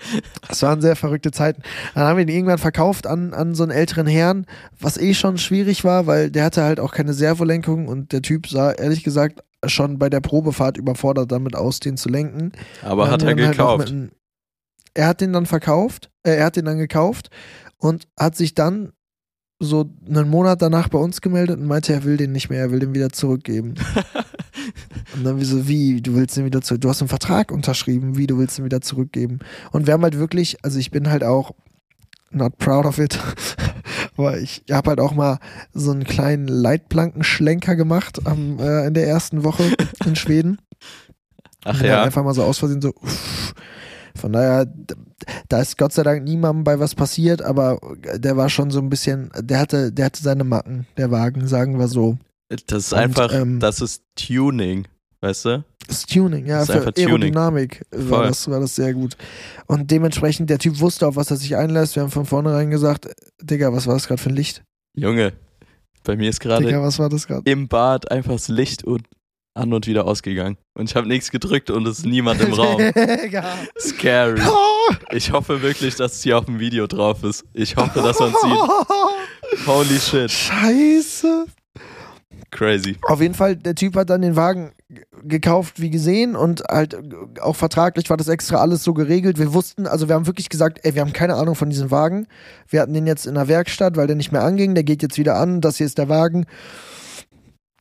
es 0.48 0.62
waren 0.62 0.80
sehr 0.80 0.96
verrückte 0.96 1.32
Zeiten. 1.32 1.60
Dann 1.94 2.04
haben 2.04 2.16
wir 2.16 2.22
ihn 2.22 2.30
irgendwann 2.34 2.56
verkauft 2.56 3.06
an, 3.06 3.34
an 3.34 3.54
so 3.54 3.62
einen 3.62 3.72
älteren 3.72 4.06
Herrn, 4.06 4.46
was 4.78 4.96
eh 4.96 5.12
schon 5.12 5.36
schwierig 5.36 5.84
war, 5.84 6.06
weil 6.06 6.30
der 6.30 6.44
hatte 6.44 6.62
halt 6.62 6.80
auch 6.80 6.92
keine 6.92 7.12
Servolenkung 7.12 7.88
und 7.88 8.12
der 8.12 8.22
Typ 8.22 8.46
sah 8.48 8.72
ehrlich 8.72 9.04
gesagt 9.04 9.40
schon 9.66 9.98
bei 9.98 10.08
der 10.08 10.20
Probefahrt 10.20 10.78
überfordert 10.78 11.30
damit 11.30 11.54
aus, 11.54 11.78
den 11.78 11.98
zu 11.98 12.08
lenken. 12.08 12.52
Aber 12.82 13.10
hat 13.10 13.22
er 13.22 13.36
halt 13.36 13.36
gekauft. 13.52 13.90
einem- 13.90 14.10
er 14.94 15.08
hat 15.08 15.20
den 15.20 15.34
dann 15.34 15.44
verkauft, 15.44 16.10
äh, 16.22 16.36
er 16.36 16.46
hat 16.46 16.56
den 16.56 16.64
dann 16.64 16.78
gekauft 16.78 17.28
und 17.76 18.08
hat 18.18 18.34
sich 18.34 18.54
dann 18.54 18.92
so 19.60 19.90
einen 20.08 20.30
Monat 20.30 20.62
danach 20.62 20.88
bei 20.88 20.98
uns 20.98 21.20
gemeldet 21.20 21.58
und 21.60 21.66
meinte, 21.66 21.92
er 21.92 22.04
will 22.04 22.16
den 22.16 22.32
nicht 22.32 22.48
mehr, 22.48 22.60
er 22.60 22.70
will 22.70 22.80
den 22.80 22.94
wieder 22.94 23.10
zurückgeben. 23.10 23.74
Und 25.14 25.24
dann 25.24 25.38
wie 25.38 25.44
so, 25.44 25.68
wie, 25.68 26.00
du 26.00 26.14
willst 26.14 26.36
den 26.36 26.44
wieder 26.44 26.62
zurück, 26.62 26.80
du 26.80 26.88
hast 26.88 27.02
einen 27.02 27.08
Vertrag 27.08 27.52
unterschrieben, 27.52 28.16
wie, 28.16 28.26
du 28.26 28.38
willst 28.38 28.58
den 28.58 28.64
wieder 28.64 28.80
zurückgeben. 28.80 29.40
Und 29.70 29.86
wir 29.86 29.94
haben 29.94 30.02
halt 30.02 30.18
wirklich, 30.18 30.64
also 30.64 30.78
ich 30.78 30.90
bin 30.90 31.10
halt 31.10 31.24
auch 31.24 31.52
not 32.30 32.56
proud 32.58 32.86
of 32.86 32.98
it, 32.98 33.18
aber 34.16 34.38
ich 34.38 34.62
habe 34.70 34.90
halt 34.90 35.00
auch 35.00 35.12
mal 35.12 35.38
so 35.74 35.90
einen 35.90 36.04
kleinen 36.04 36.48
Leitplankenschlenker 36.48 37.76
gemacht 37.76 38.26
am, 38.26 38.58
äh, 38.60 38.86
in 38.86 38.94
der 38.94 39.06
ersten 39.08 39.44
Woche 39.44 39.74
in 40.04 40.16
Schweden. 40.16 40.58
Ach 41.64 41.82
ja. 41.82 42.02
Einfach 42.02 42.24
mal 42.24 42.34
so 42.34 42.42
aus 42.42 42.58
Versehen 42.58 42.80
so, 42.80 42.94
uff. 42.94 43.54
Von 44.14 44.32
daher, 44.32 44.66
da 45.48 45.60
ist 45.60 45.78
Gott 45.78 45.92
sei 45.92 46.02
Dank 46.02 46.24
niemandem 46.24 46.64
bei 46.64 46.78
was 46.78 46.94
passiert, 46.94 47.42
aber 47.42 47.78
der 48.16 48.36
war 48.36 48.48
schon 48.48 48.70
so 48.70 48.80
ein 48.80 48.90
bisschen, 48.90 49.30
der 49.38 49.58
hatte, 49.58 49.92
der 49.92 50.06
hatte 50.06 50.22
seine 50.22 50.44
Macken, 50.44 50.86
der 50.96 51.10
Wagen, 51.10 51.46
sagen 51.46 51.78
wir 51.78 51.88
so. 51.88 52.18
Das 52.48 52.86
ist 52.86 52.92
Und, 52.92 52.98
einfach, 52.98 53.32
ähm, 53.32 53.60
das 53.60 53.80
ist 53.80 54.02
Tuning, 54.16 54.88
weißt 55.20 55.44
du? 55.44 55.64
Das 55.86 56.04
Tuning, 56.06 56.46
ja, 56.46 56.60
Das 56.60 56.68
ist 56.68 56.84
für 56.84 56.92
Tuning. 56.92 57.08
Aerodynamik 57.08 57.84
war 57.92 58.24
das, 58.24 58.48
war 58.50 58.60
das 58.60 58.74
sehr 58.76 58.94
gut. 58.94 59.16
Und 59.66 59.90
dementsprechend, 59.90 60.50
der 60.50 60.58
Typ 60.58 60.80
wusste, 60.80 61.06
auf 61.06 61.16
was 61.16 61.30
er 61.30 61.36
sich 61.36 61.56
einlässt. 61.56 61.96
Wir 61.96 62.02
haben 62.02 62.10
von 62.10 62.26
vornherein 62.26 62.70
gesagt, 62.70 63.08
Digga, 63.40 63.72
was 63.72 63.86
war 63.86 63.94
das 63.94 64.06
gerade 64.08 64.20
für 64.20 64.30
ein 64.30 64.36
Licht? 64.36 64.62
Junge, 64.96 65.32
bei 66.04 66.16
mir 66.16 66.28
ist 66.30 66.40
gerade 66.40 66.64
Digga, 66.64 66.82
was 66.82 66.98
war 66.98 67.08
das 67.08 67.26
gerade? 67.26 67.48
im 67.50 67.68
Bad 67.68 68.10
einfach 68.10 68.32
das 68.32 68.48
Licht 68.48 68.84
und 68.84 69.02
an 69.54 69.72
und 69.72 69.86
wieder 69.86 70.06
ausgegangen. 70.06 70.56
Und 70.74 70.88
ich 70.90 70.96
habe 70.96 71.08
nichts 71.08 71.30
gedrückt 71.30 71.70
und 71.70 71.86
es 71.86 71.98
ist 71.98 72.06
niemand 72.06 72.40
im 72.40 72.52
Raum. 72.52 72.80
Scary. 73.78 74.40
Oh, 74.46 74.70
Ich 75.12 75.32
hoffe 75.32 75.62
wirklich, 75.62 75.96
dass 75.96 76.14
es 76.14 76.22
hier 76.22 76.38
auf 76.38 76.46
dem 76.46 76.58
Video 76.58 76.86
drauf 76.86 77.22
ist. 77.24 77.44
Ich 77.52 77.76
hoffe, 77.76 78.00
dass 78.00 78.18
man 78.18 78.32
es 78.32 78.40
sieht. 78.40 79.66
Holy 79.66 79.98
shit. 79.98 80.30
Scheiße. 80.30 81.46
Crazy. 82.50 82.96
Auf 83.02 83.20
jeden 83.20 83.34
Fall, 83.34 83.56
der 83.56 83.76
Typ 83.76 83.94
hat 83.94 84.10
dann 84.10 84.22
den 84.22 84.34
Wagen 84.34 84.72
gekauft, 85.22 85.80
wie 85.80 85.90
gesehen, 85.90 86.34
und 86.34 86.64
halt 86.68 86.98
auch 87.40 87.54
vertraglich 87.54 88.10
war 88.10 88.16
das 88.16 88.26
extra 88.26 88.56
alles 88.56 88.82
so 88.82 88.92
geregelt. 88.92 89.38
Wir 89.38 89.54
wussten, 89.54 89.86
also 89.86 90.08
wir 90.08 90.16
haben 90.16 90.26
wirklich 90.26 90.48
gesagt, 90.48 90.80
ey, 90.82 90.94
wir 90.94 91.02
haben 91.02 91.12
keine 91.12 91.36
Ahnung 91.36 91.54
von 91.54 91.70
diesem 91.70 91.92
Wagen. 91.92 92.26
Wir 92.66 92.80
hatten 92.80 92.92
den 92.92 93.06
jetzt 93.06 93.26
in 93.26 93.36
der 93.36 93.46
Werkstatt, 93.46 93.96
weil 93.96 94.08
der 94.08 94.16
nicht 94.16 94.32
mehr 94.32 94.42
anging. 94.42 94.74
Der 94.74 94.82
geht 94.82 95.02
jetzt 95.02 95.16
wieder 95.16 95.36
an. 95.36 95.60
Das 95.60 95.76
hier 95.76 95.86
ist 95.86 95.98
der 95.98 96.08
Wagen. 96.08 96.46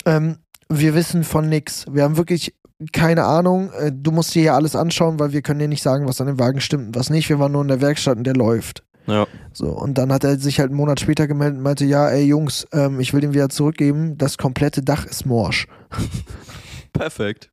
Ähm, 0.05 0.37
wir 0.71 0.93
wissen 0.95 1.23
von 1.23 1.49
nix. 1.49 1.85
Wir 1.91 2.03
haben 2.03 2.17
wirklich 2.17 2.53
keine 2.93 3.25
Ahnung. 3.25 3.71
Äh, 3.73 3.91
Du 3.93 4.11
musst 4.11 4.33
dir 4.33 4.41
hier 4.41 4.55
alles 4.55 4.75
anschauen, 4.75 5.19
weil 5.19 5.33
wir 5.33 5.41
können 5.41 5.59
dir 5.59 5.67
nicht 5.67 5.83
sagen, 5.83 6.07
was 6.07 6.21
an 6.21 6.27
dem 6.27 6.39
Wagen 6.39 6.61
stimmt 6.61 6.87
und 6.87 6.95
was 6.95 7.09
nicht. 7.09 7.29
Wir 7.29 7.39
waren 7.39 7.51
nur 7.51 7.61
in 7.61 7.67
der 7.67 7.81
Werkstatt 7.81 8.17
und 8.17 8.23
der 8.23 8.35
läuft. 8.35 8.83
Ja. 9.07 9.27
So, 9.53 9.69
und 9.69 9.97
dann 9.97 10.13
hat 10.13 10.23
er 10.23 10.37
sich 10.37 10.59
halt 10.59 10.69
einen 10.69 10.77
Monat 10.77 10.99
später 10.99 11.27
gemeldet 11.27 11.57
und 11.57 11.63
meinte, 11.63 11.85
ja, 11.85 12.09
ey 12.09 12.23
Jungs, 12.25 12.67
ähm, 12.71 12.99
ich 12.99 13.13
will 13.13 13.21
den 13.21 13.33
wieder 13.33 13.49
zurückgeben, 13.49 14.17
das 14.17 14.37
komplette 14.37 14.83
Dach 14.83 15.05
ist 15.05 15.25
morsch. 15.25 15.67
Perfekt. 16.93 17.51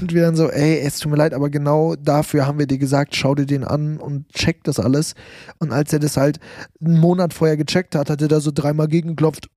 Und 0.00 0.12
wir 0.12 0.22
dann 0.22 0.36
so, 0.36 0.50
ey, 0.50 0.78
es 0.80 0.98
tut 0.98 1.10
mir 1.10 1.16
leid, 1.16 1.34
aber 1.34 1.48
genau 1.48 1.94
dafür 1.96 2.46
haben 2.46 2.58
wir 2.58 2.66
dir 2.66 2.78
gesagt, 2.78 3.14
schau 3.16 3.34
dir 3.34 3.46
den 3.46 3.64
an 3.64 3.98
und 3.98 4.28
check 4.30 4.62
das 4.64 4.78
alles. 4.78 5.14
Und 5.58 5.72
als 5.72 5.92
er 5.92 6.00
das 6.00 6.16
halt 6.16 6.38
einen 6.84 6.98
Monat 6.98 7.34
vorher 7.34 7.56
gecheckt 7.56 7.94
hat, 7.94 8.10
hat 8.10 8.20
er 8.20 8.28
da 8.28 8.40
so 8.40 8.50
dreimal 8.52 8.88
gegengeklopft, 8.88 9.48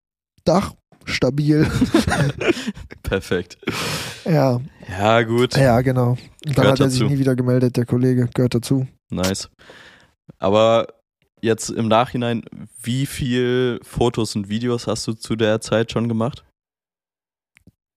Dach, 0.44 0.76
stabil. 1.06 1.66
Perfekt. 3.04 3.58
ja, 4.26 4.60
Ja, 4.90 5.22
gut. 5.24 5.56
ja, 5.56 5.82
genau. 5.82 6.12
Und 6.12 6.20
dann 6.46 6.54
Gehört 6.56 6.72
hat 6.74 6.80
er 6.82 6.90
sich 6.90 7.00
dazu. 7.02 7.12
nie 7.12 7.20
wieder 7.20 7.36
gemeldet, 7.36 7.78
der 7.78 7.86
Kollege, 7.86 8.28
gehört 8.34 8.56
dazu. 8.56 8.88
Nice. 9.10 9.50
Aber 10.40 10.88
jetzt 11.42 11.70
im 11.70 11.88
Nachhinein, 11.88 12.44
wie 12.82 13.06
viel 13.06 13.80
Fotos 13.84 14.36
und 14.36 14.50
Videos 14.50 14.88
hast 14.88 15.06
du 15.08 15.14
zu 15.14 15.36
der 15.36 15.62
Zeit 15.62 15.92
schon 15.92 16.08
gemacht? 16.10 16.44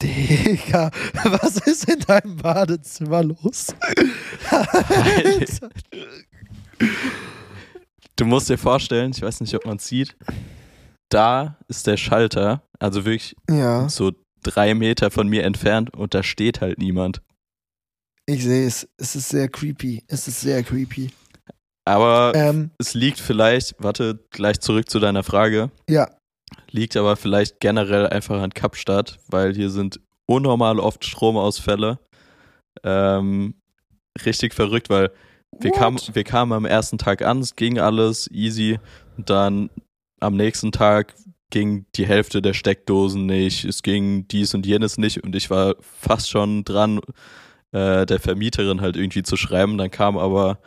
Digga, 0.02 0.90
was 1.24 1.56
ist 1.66 1.88
in 1.90 1.98
deinem 2.00 2.36
Badezimmer 2.36 3.24
los? 3.24 3.74
Du 8.16 8.24
musst 8.24 8.48
dir 8.48 8.58
vorstellen, 8.58 9.12
ich 9.14 9.22
weiß 9.22 9.40
nicht, 9.40 9.54
ob 9.54 9.64
man 9.64 9.76
es 9.76 9.86
sieht, 9.86 10.16
da 11.08 11.56
ist 11.68 11.86
der 11.86 11.96
Schalter, 11.96 12.62
also 12.78 13.04
wirklich 13.04 13.36
ja, 13.50 13.88
so 13.88 14.12
drei 14.42 14.74
Meter 14.74 15.10
von 15.10 15.28
mir 15.28 15.44
entfernt 15.44 15.94
und 15.94 16.14
da 16.14 16.22
steht 16.22 16.60
halt 16.60 16.78
niemand. 16.78 17.22
ich 18.26 18.44
sehe 18.44 18.66
es. 18.66 18.88
Es 18.98 19.16
ist 19.16 19.28
sehr 19.30 19.48
creepy. 19.48 20.02
Es 20.06 20.28
ist 20.28 20.40
sehr 20.40 20.62
creepy. 20.62 21.10
Aber 21.84 22.32
Ähm, 22.34 22.70
es 22.78 22.92
liegt 22.94 23.18
vielleicht, 23.18 23.74
warte, 23.78 24.20
gleich 24.30 24.60
zurück 24.60 24.90
zu 24.90 25.00
deiner 25.00 25.22
Frage, 25.22 25.70
ja, 25.88 26.08
liegt 26.70 26.96
aber 26.96 27.16
vielleicht 27.16 27.60
generell 27.60 28.06
einfach 28.06 28.40
an 28.42 28.50
Kapstadt, 28.52 29.18
weil 29.28 29.54
hier 29.54 29.70
sind 29.70 29.98
unnormal 30.26 30.78
oft 30.80 31.04
Stromausfälle. 31.04 31.98
Ähm, 32.84 33.54
richtig 34.24 34.54
verrückt, 34.54 34.90
weil 34.90 35.10
wir 35.58 35.70
What? 35.70 35.78
kamen, 35.78 35.98
wir 36.12 36.24
kamen 36.24 36.52
am 36.52 36.66
ersten 36.66 36.98
Tag 36.98 37.22
an, 37.22 37.40
es 37.40 37.56
ging 37.56 37.78
alles 37.78 38.30
easy. 38.30 38.78
Und 39.16 39.30
dann 39.30 39.70
am 40.20 40.36
nächsten 40.36 40.70
Tag 40.72 41.14
ging 41.50 41.86
die 41.94 42.06
Hälfte 42.06 42.42
der 42.42 42.54
Steckdosen 42.54 43.26
nicht, 43.26 43.64
es 43.64 43.82
ging 43.82 44.28
dies 44.28 44.54
und 44.54 44.66
jenes 44.66 44.98
nicht 44.98 45.22
und 45.24 45.34
ich 45.34 45.50
war 45.50 45.76
fast 45.80 46.28
schon 46.30 46.64
dran, 46.64 47.00
äh, 47.72 48.06
der 48.06 48.20
Vermieterin 48.20 48.80
halt 48.80 48.96
irgendwie 48.96 49.22
zu 49.22 49.36
schreiben. 49.36 49.78
Dann 49.78 49.90
kam 49.90 50.18
aber 50.18 50.58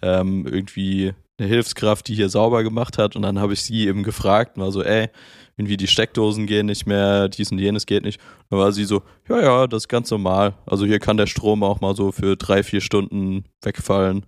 ähm, 0.00 0.46
irgendwie 0.46 1.12
eine 1.38 1.48
Hilfskraft, 1.48 2.08
die 2.08 2.14
hier 2.14 2.28
sauber 2.28 2.62
gemacht 2.62 2.98
hat 2.98 3.16
und 3.16 3.22
dann 3.22 3.38
habe 3.38 3.52
ich 3.52 3.62
sie 3.62 3.86
eben 3.86 4.02
gefragt 4.02 4.56
und 4.56 4.62
war 4.62 4.72
so, 4.72 4.82
ey, 4.82 5.08
irgendwie 5.56 5.76
die 5.76 5.86
Steckdosen 5.86 6.46
gehen 6.46 6.66
nicht 6.66 6.86
mehr, 6.86 7.28
dies 7.28 7.52
und 7.52 7.58
jenes 7.58 7.86
geht 7.86 8.04
nicht. 8.04 8.20
Dann 8.50 8.58
war 8.58 8.72
sie 8.72 8.84
so, 8.84 9.02
ja, 9.28 9.40
ja, 9.40 9.66
das 9.66 9.84
ist 9.84 9.88
ganz 9.88 10.10
normal. 10.10 10.54
Also 10.66 10.86
hier 10.86 10.98
kann 10.98 11.16
der 11.16 11.26
Strom 11.26 11.62
auch 11.62 11.80
mal 11.80 11.94
so 11.94 12.12
für 12.12 12.36
drei, 12.36 12.62
vier 12.62 12.80
Stunden 12.80 13.44
wegfallen. 13.62 14.24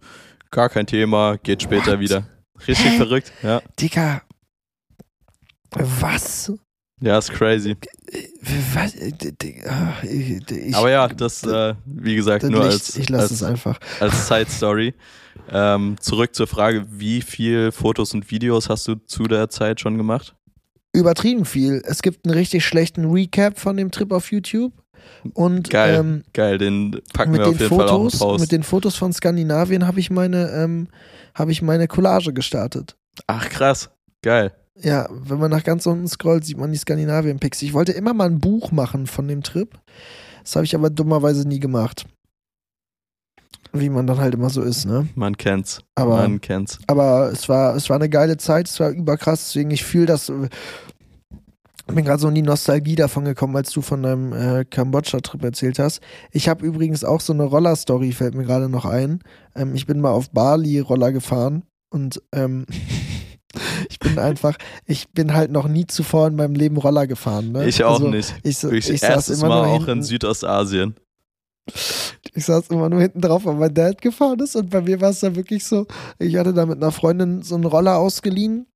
Gar 0.50 0.68
kein 0.68 0.86
Thema, 0.86 1.36
geht 1.38 1.62
später 1.62 1.92
What? 1.92 2.00
wieder. 2.00 2.26
Richtig 2.68 2.92
Hä? 2.92 2.96
verrückt, 2.96 3.32
ja. 3.42 3.62
Digga. 3.80 4.22
Was? 6.00 6.52
Ja, 7.00 7.18
ist 7.18 7.32
crazy. 7.32 7.76
Was? 8.74 8.94
Ich- 8.94 10.50
ich- 10.50 10.74
Aber 10.76 10.90
ja, 10.90 11.08
das, 11.08 11.42
äh, 11.42 11.74
wie 11.84 12.14
gesagt, 12.14 12.44
nur 12.44 12.62
als, 12.64 12.96
ich 12.96 13.08
lasse 13.08 13.34
es 13.34 13.42
einfach. 13.42 13.78
als 14.00 14.28
Side 14.28 14.46
Story. 14.50 14.94
Ähm, 15.50 15.96
zurück 16.00 16.34
zur 16.34 16.46
Frage, 16.46 16.86
wie 16.88 17.20
viel 17.20 17.72
Fotos 17.72 18.14
und 18.14 18.30
Videos 18.30 18.68
hast 18.68 18.86
du 18.86 18.94
zu 18.94 19.24
der 19.24 19.50
Zeit 19.50 19.80
schon 19.80 19.96
gemacht? 19.98 20.34
Übertrieben 20.92 21.44
viel. 21.44 21.82
Es 21.84 22.02
gibt 22.02 22.24
einen 22.24 22.34
richtig 22.34 22.64
schlechten 22.64 23.10
Recap 23.10 23.58
von 23.58 23.76
dem 23.76 23.90
Trip 23.90 24.12
auf 24.12 24.30
YouTube. 24.30 24.72
Und 25.34 25.68
Geil, 25.68 25.96
ähm, 25.96 26.24
geil, 26.32 26.56
den 26.56 27.00
packen 27.12 27.32
mit 27.32 27.40
wir 27.40 27.48
auf 27.48 27.56
den 27.56 27.62
jeden 27.68 27.76
Fall 27.76 27.88
auch 27.88 28.04
Fotos, 28.04 28.22
einen 28.22 28.30
Post. 28.30 28.40
mit 28.40 28.52
den 28.52 28.62
Fotos 28.62 28.96
von 28.96 29.12
Skandinavien 29.12 29.86
habe 29.86 30.00
ich 30.00 30.10
meine, 30.10 30.50
ähm, 30.52 30.88
habe 31.34 31.50
ich 31.52 31.60
meine 31.60 31.88
Collage 31.88 32.32
gestartet. 32.32 32.96
Ach 33.26 33.48
krass, 33.50 33.90
geil. 34.22 34.52
Ja, 34.80 35.08
wenn 35.10 35.38
man 35.38 35.50
nach 35.50 35.62
ganz 35.62 35.86
unten 35.86 36.08
scrollt, 36.08 36.44
sieht 36.44 36.58
man 36.58 36.72
die 36.72 36.78
Skandinavien-Pics. 36.78 37.62
Ich 37.62 37.74
wollte 37.74 37.92
immer 37.92 38.12
mal 38.12 38.26
ein 38.28 38.40
Buch 38.40 38.72
machen 38.72 39.06
von 39.06 39.28
dem 39.28 39.42
Trip. 39.42 39.70
Das 40.42 40.56
habe 40.56 40.64
ich 40.64 40.74
aber 40.74 40.90
dummerweise 40.90 41.46
nie 41.46 41.60
gemacht. 41.60 42.06
Wie 43.72 43.88
man 43.88 44.06
dann 44.06 44.18
halt 44.18 44.34
immer 44.34 44.50
so 44.50 44.62
ist, 44.62 44.84
ne? 44.84 45.08
Man 45.14 45.36
kennt's. 45.36 45.80
Aber, 45.94 46.18
Man 46.18 46.40
kennt's. 46.40 46.78
aber 46.86 47.30
es 47.32 47.48
war, 47.48 47.74
es 47.74 47.88
war 47.88 47.96
eine 47.96 48.08
geile 48.08 48.36
Zeit, 48.36 48.68
es 48.68 48.78
war 48.78 48.90
überkrass, 48.90 49.46
deswegen 49.46 49.70
ich 49.70 49.84
fühle 49.84 50.06
das. 50.06 50.30
Ich 51.86 51.94
bin 51.94 52.04
gerade 52.04 52.20
so 52.20 52.28
in 52.28 52.34
die 52.34 52.42
Nostalgie 52.42 52.94
davon 52.94 53.24
gekommen, 53.24 53.56
als 53.56 53.70
du 53.70 53.82
von 53.82 54.02
deinem 54.02 54.32
äh, 54.32 54.64
Kambodscha-Trip 54.64 55.42
erzählt 55.42 55.78
hast. 55.78 56.00
Ich 56.30 56.48
habe 56.48 56.64
übrigens 56.64 57.04
auch 57.04 57.20
so 57.20 57.32
eine 57.32 57.42
Roller-Story, 57.44 58.12
fällt 58.12 58.34
mir 58.34 58.44
gerade 58.44 58.68
noch 58.68 58.84
ein. 58.86 59.20
Ähm, 59.54 59.74
ich 59.74 59.86
bin 59.86 60.00
mal 60.00 60.10
auf 60.12 60.30
Bali 60.30 60.78
Roller 60.80 61.12
gefahren 61.12 61.62
und 61.90 62.22
ähm, 62.32 62.64
ich 63.88 63.98
bin 63.98 64.18
einfach, 64.18 64.56
ich 64.86 65.08
bin 65.10 65.34
halt 65.34 65.50
noch 65.50 65.68
nie 65.68 65.86
zuvor 65.86 66.28
in 66.28 66.36
meinem 66.36 66.54
Leben 66.54 66.76
Roller 66.76 67.06
gefahren. 67.06 67.52
Ne? 67.52 67.66
Ich 67.66 67.82
auch 67.84 67.94
Also, 67.94 68.08
nicht. 68.08 68.34
Ich, 68.42 68.62
Wirklich, 68.62 68.90
ich 68.90 69.00
saß 69.00 69.28
immer 69.30 69.48
Mal 69.48 69.62
nur 69.62 69.66
auch 69.72 69.76
hinten, 69.86 69.90
in 69.98 70.02
Südostasien. 70.02 70.94
ich 72.34 72.44
saß 72.44 72.68
immer 72.68 72.88
nur 72.88 73.00
hinten 73.00 73.20
drauf, 73.20 73.44
weil 73.46 73.54
mein 73.54 73.72
Dad 73.74 74.00
gefahren 74.02 74.38
ist 74.40 74.54
und 74.56 74.70
bei 74.70 74.80
mir 74.82 75.00
war 75.00 75.10
es 75.10 75.20
dann 75.20 75.34
wirklich 75.36 75.64
so, 75.64 75.86
ich 76.18 76.36
hatte 76.36 76.52
da 76.52 76.66
mit 76.66 76.76
einer 76.76 76.92
Freundin 76.92 77.42
so 77.42 77.54
einen 77.54 77.64
Roller 77.64 77.96
ausgeliehen 77.98 78.66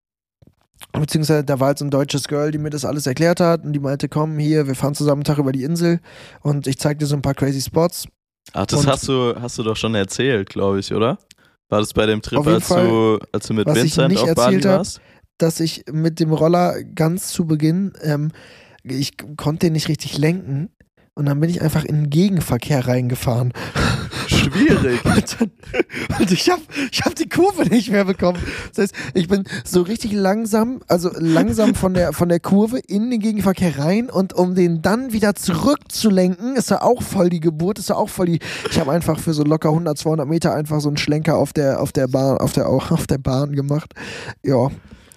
beziehungsweise 0.92 1.44
da 1.44 1.58
war 1.58 1.68
halt 1.68 1.78
so 1.78 1.84
ein 1.84 1.90
deutsches 1.90 2.28
Girl, 2.28 2.50
die 2.52 2.58
mir 2.58 2.70
das 2.70 2.84
alles 2.84 3.06
erklärt 3.06 3.40
hat 3.40 3.64
und 3.64 3.72
die 3.72 3.80
meinte, 3.80 4.08
komm 4.08 4.38
hier, 4.38 4.66
wir 4.68 4.74
fahren 4.76 4.94
zusammen 4.94 5.18
einen 5.20 5.24
Tag 5.24 5.38
über 5.38 5.50
die 5.52 5.64
Insel 5.64 6.00
und 6.40 6.66
ich 6.68 6.78
zeig 6.78 6.98
dir 7.00 7.06
so 7.06 7.16
ein 7.16 7.22
paar 7.22 7.34
crazy 7.34 7.60
Spots. 7.60 8.06
Ach, 8.52 8.64
das 8.64 8.80
Und- 8.80 8.86
hast 8.86 9.08
du, 9.08 9.34
hast 9.40 9.58
du 9.58 9.64
doch 9.64 9.76
schon 9.76 9.94
erzählt, 9.96 10.48
glaube 10.48 10.78
ich, 10.78 10.94
oder? 10.94 11.18
War 11.68 11.80
das 11.80 11.92
bei 11.92 12.06
dem 12.06 12.22
Trip, 12.22 12.46
als 12.46 12.66
Fall, 12.66 12.88
du, 12.88 13.18
als 13.32 13.46
du 13.46 13.54
mit 13.54 13.66
Vincent 13.66 14.16
auf 14.16 14.34
Bali 14.34 14.56
erzählt 14.56 14.66
hab, 14.66 14.78
warst? 14.78 15.00
dass 15.36 15.60
ich 15.60 15.84
mit 15.90 16.20
dem 16.20 16.32
Roller 16.32 16.82
ganz 16.82 17.28
zu 17.28 17.46
Beginn, 17.46 17.92
ähm, 18.02 18.30
ich 18.82 19.12
konnte 19.36 19.66
den 19.66 19.74
nicht 19.74 19.88
richtig 19.88 20.16
lenken 20.18 20.70
und 21.18 21.26
dann 21.26 21.40
bin 21.40 21.50
ich 21.50 21.60
einfach 21.62 21.84
in 21.84 21.96
den 21.96 22.10
Gegenverkehr 22.10 22.86
reingefahren. 22.86 23.52
Schwierig. 24.28 25.04
Und, 25.04 25.40
dann, 25.40 25.50
und 26.20 26.30
ich 26.30 26.48
habe 26.48 26.62
ich 26.92 27.00
hab 27.00 27.14
die 27.14 27.28
Kurve 27.28 27.64
nicht 27.68 27.90
mehr 27.90 28.04
bekommen. 28.04 28.38
Das 28.72 28.84
heißt, 28.84 28.94
ich 29.14 29.26
bin 29.26 29.44
so 29.64 29.82
richtig 29.82 30.12
langsam, 30.12 30.80
also 30.86 31.10
langsam 31.18 31.74
von 31.74 31.92
der, 31.92 32.12
von 32.12 32.28
der 32.28 32.38
Kurve 32.38 32.78
in 32.78 33.10
den 33.10 33.20
Gegenverkehr 33.20 33.78
rein 33.78 34.10
und 34.10 34.32
um 34.32 34.54
den 34.54 34.80
dann 34.80 35.12
wieder 35.12 35.34
zurückzulenken, 35.34 36.56
ist 36.56 36.70
ja 36.70 36.82
auch 36.82 37.02
voll 37.02 37.30
die 37.30 37.40
Geburt, 37.40 37.78
ist 37.78 37.88
ja 37.88 37.96
auch 37.96 38.08
voll 38.08 38.26
die. 38.26 38.38
Ich 38.70 38.78
habe 38.78 38.92
einfach 38.92 39.18
für 39.18 39.34
so 39.34 39.42
locker 39.42 39.70
100, 39.70 39.98
200 39.98 40.28
Meter 40.28 40.54
einfach 40.54 40.80
so 40.80 40.88
einen 40.88 40.98
Schlenker 40.98 41.36
auf 41.36 41.52
der, 41.52 41.80
auf 41.80 41.92
der 41.92 42.06
Bahn, 42.06 42.38
auf 42.38 42.52
der, 42.52 42.68
auf 42.68 43.06
der 43.06 43.18
Bahn 43.18 43.52
gemacht. 43.52 43.92
Ja, 44.44 44.68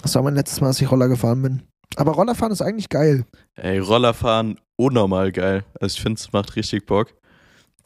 das 0.02 0.16
war 0.16 0.24
mein 0.24 0.36
letztes 0.36 0.62
Mal, 0.62 0.68
als 0.68 0.82
ich 0.82 0.90
Roller 0.90 1.10
gefahren 1.10 1.42
bin. 1.42 1.71
Aber 1.96 2.14
Rollerfahren 2.14 2.52
ist 2.52 2.62
eigentlich 2.62 2.90
geil. 2.90 3.26
Ey, 3.56 3.80
Rollerfahren, 3.80 4.60
unnormal 4.78 5.32
geil. 5.32 5.64
Also 5.80 5.96
ich 5.96 6.02
finde, 6.02 6.20
es 6.20 6.32
macht 6.32 6.56
richtig 6.56 6.86
Bock. 6.86 7.14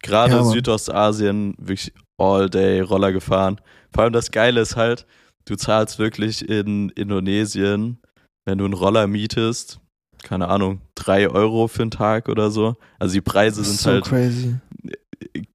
Gerade 0.01 0.35
Ja. 0.35 0.43
Südostasien, 0.43 1.55
wirklich 1.57 1.91
all 2.17 2.49
day 2.49 2.81
Roller 2.81 3.11
gefahren. 3.11 3.59
Vor 3.93 4.03
allem 4.03 4.13
das 4.13 4.31
Geile 4.31 4.61
ist 4.61 4.75
halt, 4.75 5.05
du 5.45 5.55
zahlst 5.55 5.99
wirklich 5.99 6.47
in 6.47 6.89
Indonesien, 6.89 7.97
wenn 8.45 8.57
du 8.59 8.65
einen 8.65 8.73
Roller 8.73 9.07
mietest, 9.07 9.79
keine 10.23 10.47
Ahnung, 10.47 10.81
drei 10.95 11.27
Euro 11.29 11.67
für 11.67 11.81
einen 11.83 11.91
Tag 11.91 12.29
oder 12.29 12.51
so. 12.51 12.75
Also 12.99 13.13
die 13.13 13.21
Preise 13.21 13.63
sind 13.63 13.79
so 13.79 13.89
halt 13.91 14.05
crazy. 14.05 14.55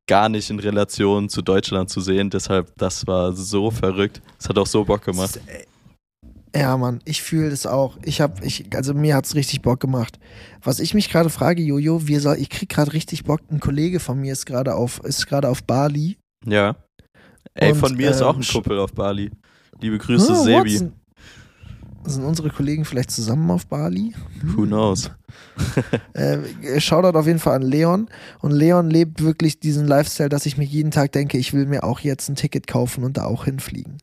gar 0.06 0.28
nicht 0.28 0.50
in 0.50 0.58
Relation 0.58 1.28
zu 1.28 1.42
Deutschland 1.42 1.90
zu 1.90 2.00
sehen. 2.00 2.30
Deshalb, 2.30 2.72
das 2.76 3.06
war 3.06 3.32
so 3.32 3.70
verrückt. 3.70 4.20
Es 4.38 4.48
hat 4.48 4.58
auch 4.58 4.66
so 4.66 4.84
Bock 4.84 5.04
gemacht. 5.04 5.40
Ja, 6.54 6.76
Mann, 6.76 7.00
ich 7.04 7.22
fühle 7.22 7.50
das 7.50 7.64
auch. 7.66 7.96
Ich 8.02 8.20
habe, 8.20 8.44
ich, 8.44 8.66
also 8.74 8.92
mir 8.92 9.14
hat's 9.14 9.34
richtig 9.36 9.62
Bock 9.62 9.78
gemacht. 9.80 10.18
Was 10.62 10.80
ich 10.80 10.94
mich 10.94 11.08
gerade 11.08 11.30
frage, 11.30 11.62
Jojo, 11.62 12.08
wir 12.08 12.20
soll, 12.20 12.36
ich 12.38 12.50
krieg 12.50 12.68
gerade 12.68 12.92
richtig 12.92 13.24
Bock. 13.24 13.40
Ein 13.50 13.60
Kollege 13.60 14.00
von 14.00 14.18
mir 14.20 14.32
ist 14.32 14.46
gerade 14.46 14.74
auf, 14.74 15.00
ist 15.04 15.26
gerade 15.28 15.48
auf 15.48 15.62
Bali. 15.62 16.18
Ja. 16.44 16.76
Ey, 17.54 17.72
Und, 17.72 17.78
von 17.78 17.96
mir 17.96 18.10
ist 18.10 18.22
auch 18.22 18.34
ein 18.34 18.42
ähm, 18.42 18.48
Kumpel 18.48 18.78
auf 18.80 18.92
Bali. 18.92 19.30
Liebe 19.80 19.98
Grüße, 19.98 20.32
Ah, 20.32 20.42
Sebi. 20.42 20.74
Watson. 20.74 20.92
Sind 22.04 22.24
unsere 22.24 22.48
Kollegen 22.48 22.84
vielleicht 22.86 23.10
zusammen 23.10 23.50
auf 23.50 23.66
Bali? 23.66 24.14
Who 24.42 24.64
knows? 24.66 25.10
Äh, 26.14 26.80
Shoutout 26.80 27.16
auf 27.16 27.26
jeden 27.26 27.38
Fall 27.38 27.54
an 27.56 27.62
Leon. 27.62 28.08
Und 28.40 28.50
Leon 28.50 28.90
lebt 28.90 29.22
wirklich 29.22 29.60
diesen 29.60 29.86
Lifestyle, 29.86 30.28
dass 30.28 30.46
ich 30.46 30.56
mir 30.56 30.64
jeden 30.64 30.90
Tag 30.90 31.12
denke, 31.12 31.38
ich 31.38 31.52
will 31.52 31.66
mir 31.66 31.84
auch 31.84 32.00
jetzt 32.00 32.28
ein 32.28 32.34
Ticket 32.34 32.66
kaufen 32.66 33.04
und 33.04 33.16
da 33.16 33.24
auch 33.26 33.44
hinfliegen. 33.44 33.98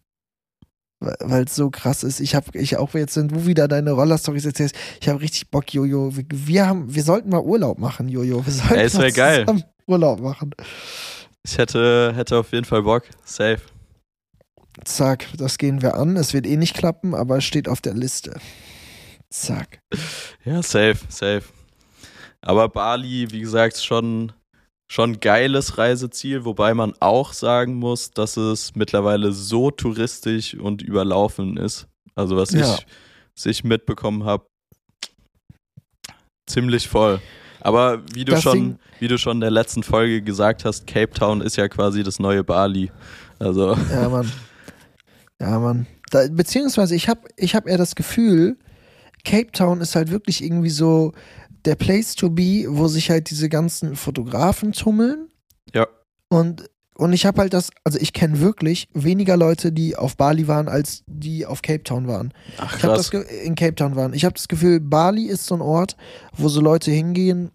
Weil 1.00 1.44
es 1.44 1.56
so 1.56 1.70
krass 1.70 2.04
ist. 2.04 2.20
Ich 2.20 2.34
habe, 2.34 2.58
ich 2.58 2.78
auch 2.78 2.94
jetzt, 2.96 3.16
wenn 3.18 3.28
du 3.28 3.46
wieder 3.46 3.68
deine 3.68 3.92
Roller-Stories 3.92 4.46
erzählst, 4.46 4.76
ich 5.00 5.08
habe 5.08 5.22
richtig 5.22 5.52
Bock, 5.52 5.72
Jojo. 5.72 6.16
Wir, 6.16 6.26
wir 6.30 6.68
haben, 6.68 6.94
wir 6.94 7.04
sollten 7.04 7.30
mal 7.30 7.42
Urlaub 7.42 7.78
machen, 7.78 8.10
Jojo. 8.10 8.44
Wir 8.46 8.54
sollten 8.54 8.76
wär 8.76 8.94
mal 8.94 9.12
geil. 9.12 9.46
Urlaub 9.86 10.20
machen. 10.20 10.52
Ich 11.44 11.58
hätte, 11.58 12.14
hätte 12.16 12.38
auf 12.38 12.52
jeden 12.52 12.66
Fall 12.66 12.82
Bock. 12.82 13.04
Safe. 13.24 13.62
Zack, 14.84 15.28
das 15.38 15.58
gehen 15.58 15.82
wir 15.82 15.96
an. 15.96 16.18
Es 16.18 16.34
wird 16.34 16.46
eh 16.46 16.58
nicht 16.58 16.76
klappen, 16.76 17.16
aber 17.16 17.38
es 17.38 17.46
steht 17.46 17.68
auf 17.68 17.82
der 17.82 17.94
Liste. 17.94 18.40
Zack. 19.30 19.80
Ja, 20.46 20.64
safe, 20.64 21.00
safe. 21.10 21.44
Aber 22.42 22.70
Bali, 22.70 23.28
wie 23.32 23.42
gesagt, 23.42 23.78
schon, 23.84 24.32
schon 24.88 25.20
geiles 25.20 25.78
Reiseziel, 25.78 26.46
wobei 26.46 26.74
man 26.74 26.94
auch 27.00 27.34
sagen 27.34 27.76
muss, 27.76 28.12
dass 28.12 28.38
es 28.38 28.74
mittlerweile 28.76 29.32
so 29.34 29.70
touristisch 29.72 30.54
und 30.56 30.82
überlaufen 30.82 31.58
ist. 31.58 31.88
Also 32.16 32.38
was 32.38 32.52
Ja. 32.52 32.62
ich, 32.76 32.88
was 33.36 33.46
ich 33.46 33.64
mitbekommen 33.64 34.24
habe, 34.24 34.46
ziemlich 36.48 36.88
voll. 36.88 37.20
Aber 37.62 38.02
wie 38.14 38.24
du 38.24 38.32
Das 38.34 38.44
schon, 38.44 38.54
Ding- 38.54 38.80
wie 39.00 39.08
du 39.08 39.18
schon 39.18 39.38
in 39.38 39.42
der 39.42 39.52
letzten 39.52 39.84
Folge 39.84 40.22
gesagt 40.22 40.64
hast, 40.64 40.88
Cape 40.88 41.12
Town 41.14 41.42
ist 41.42 41.58
ja 41.58 41.68
quasi 41.68 42.04
das 42.04 42.20
neue 42.20 42.44
Bali. 42.44 42.92
Also 43.40 43.76
Ja, 43.92 44.10
Mann. 44.10 44.32
Ja, 45.40 45.60
Mann. 45.60 45.86
Da, 46.10 46.22
beziehungsweise 46.32 46.96
ich 46.96 47.10
habe 47.10 47.28
ich 47.36 47.54
hab 47.54 47.68
eher 47.68 47.78
das 47.78 47.94
Gefühl, 47.94 48.58
Cape 49.24 49.52
Town 49.52 49.82
ist 49.82 49.96
halt 49.96 50.10
wirklich 50.10 50.44
irgendwie 50.44 50.70
so 50.72 51.12
der 51.66 51.76
Place 51.76 52.16
to 52.16 52.30
be, 52.30 52.66
wo 52.68 52.88
sich 52.88 53.10
halt 53.10 53.30
diese 53.30 53.50
ganzen 53.50 53.96
Fotografen 53.96 54.72
tummeln. 54.72 55.30
Ja. 55.74 55.88
Und, 56.30 56.70
und 56.96 57.14
ich 57.14 57.26
habe 57.26 57.42
halt 57.42 57.54
das, 57.54 57.70
also 57.84 58.00
ich 58.00 58.14
kenne 58.14 58.40
wirklich 58.40 58.88
weniger 58.94 59.38
Leute, 59.38 59.72
die 59.72 59.96
auf 59.96 60.18
Bali 60.18 60.48
waren, 60.48 60.68
als 60.68 61.04
die 61.08 61.46
auf 61.46 61.62
Cape 61.62 61.84
Town 61.84 62.08
waren. 62.08 62.34
ach 62.58 62.78
Ich 62.78 62.84
habe 62.84 62.96
krass. 62.96 63.10
das 63.10 63.24
in 63.44 63.56
Cape 63.56 63.76
Town 63.76 63.96
waren. 63.96 64.14
Ich 64.14 64.26
habe 64.26 64.36
das 64.36 64.48
Gefühl, 64.48 64.80
Bali 64.80 65.26
ist 65.26 65.46
so 65.46 65.56
ein 65.56 65.62
Ort, 65.62 65.98
wo 66.36 66.50
so 66.50 66.62
Leute 66.62 66.92
hingehen, 66.92 67.52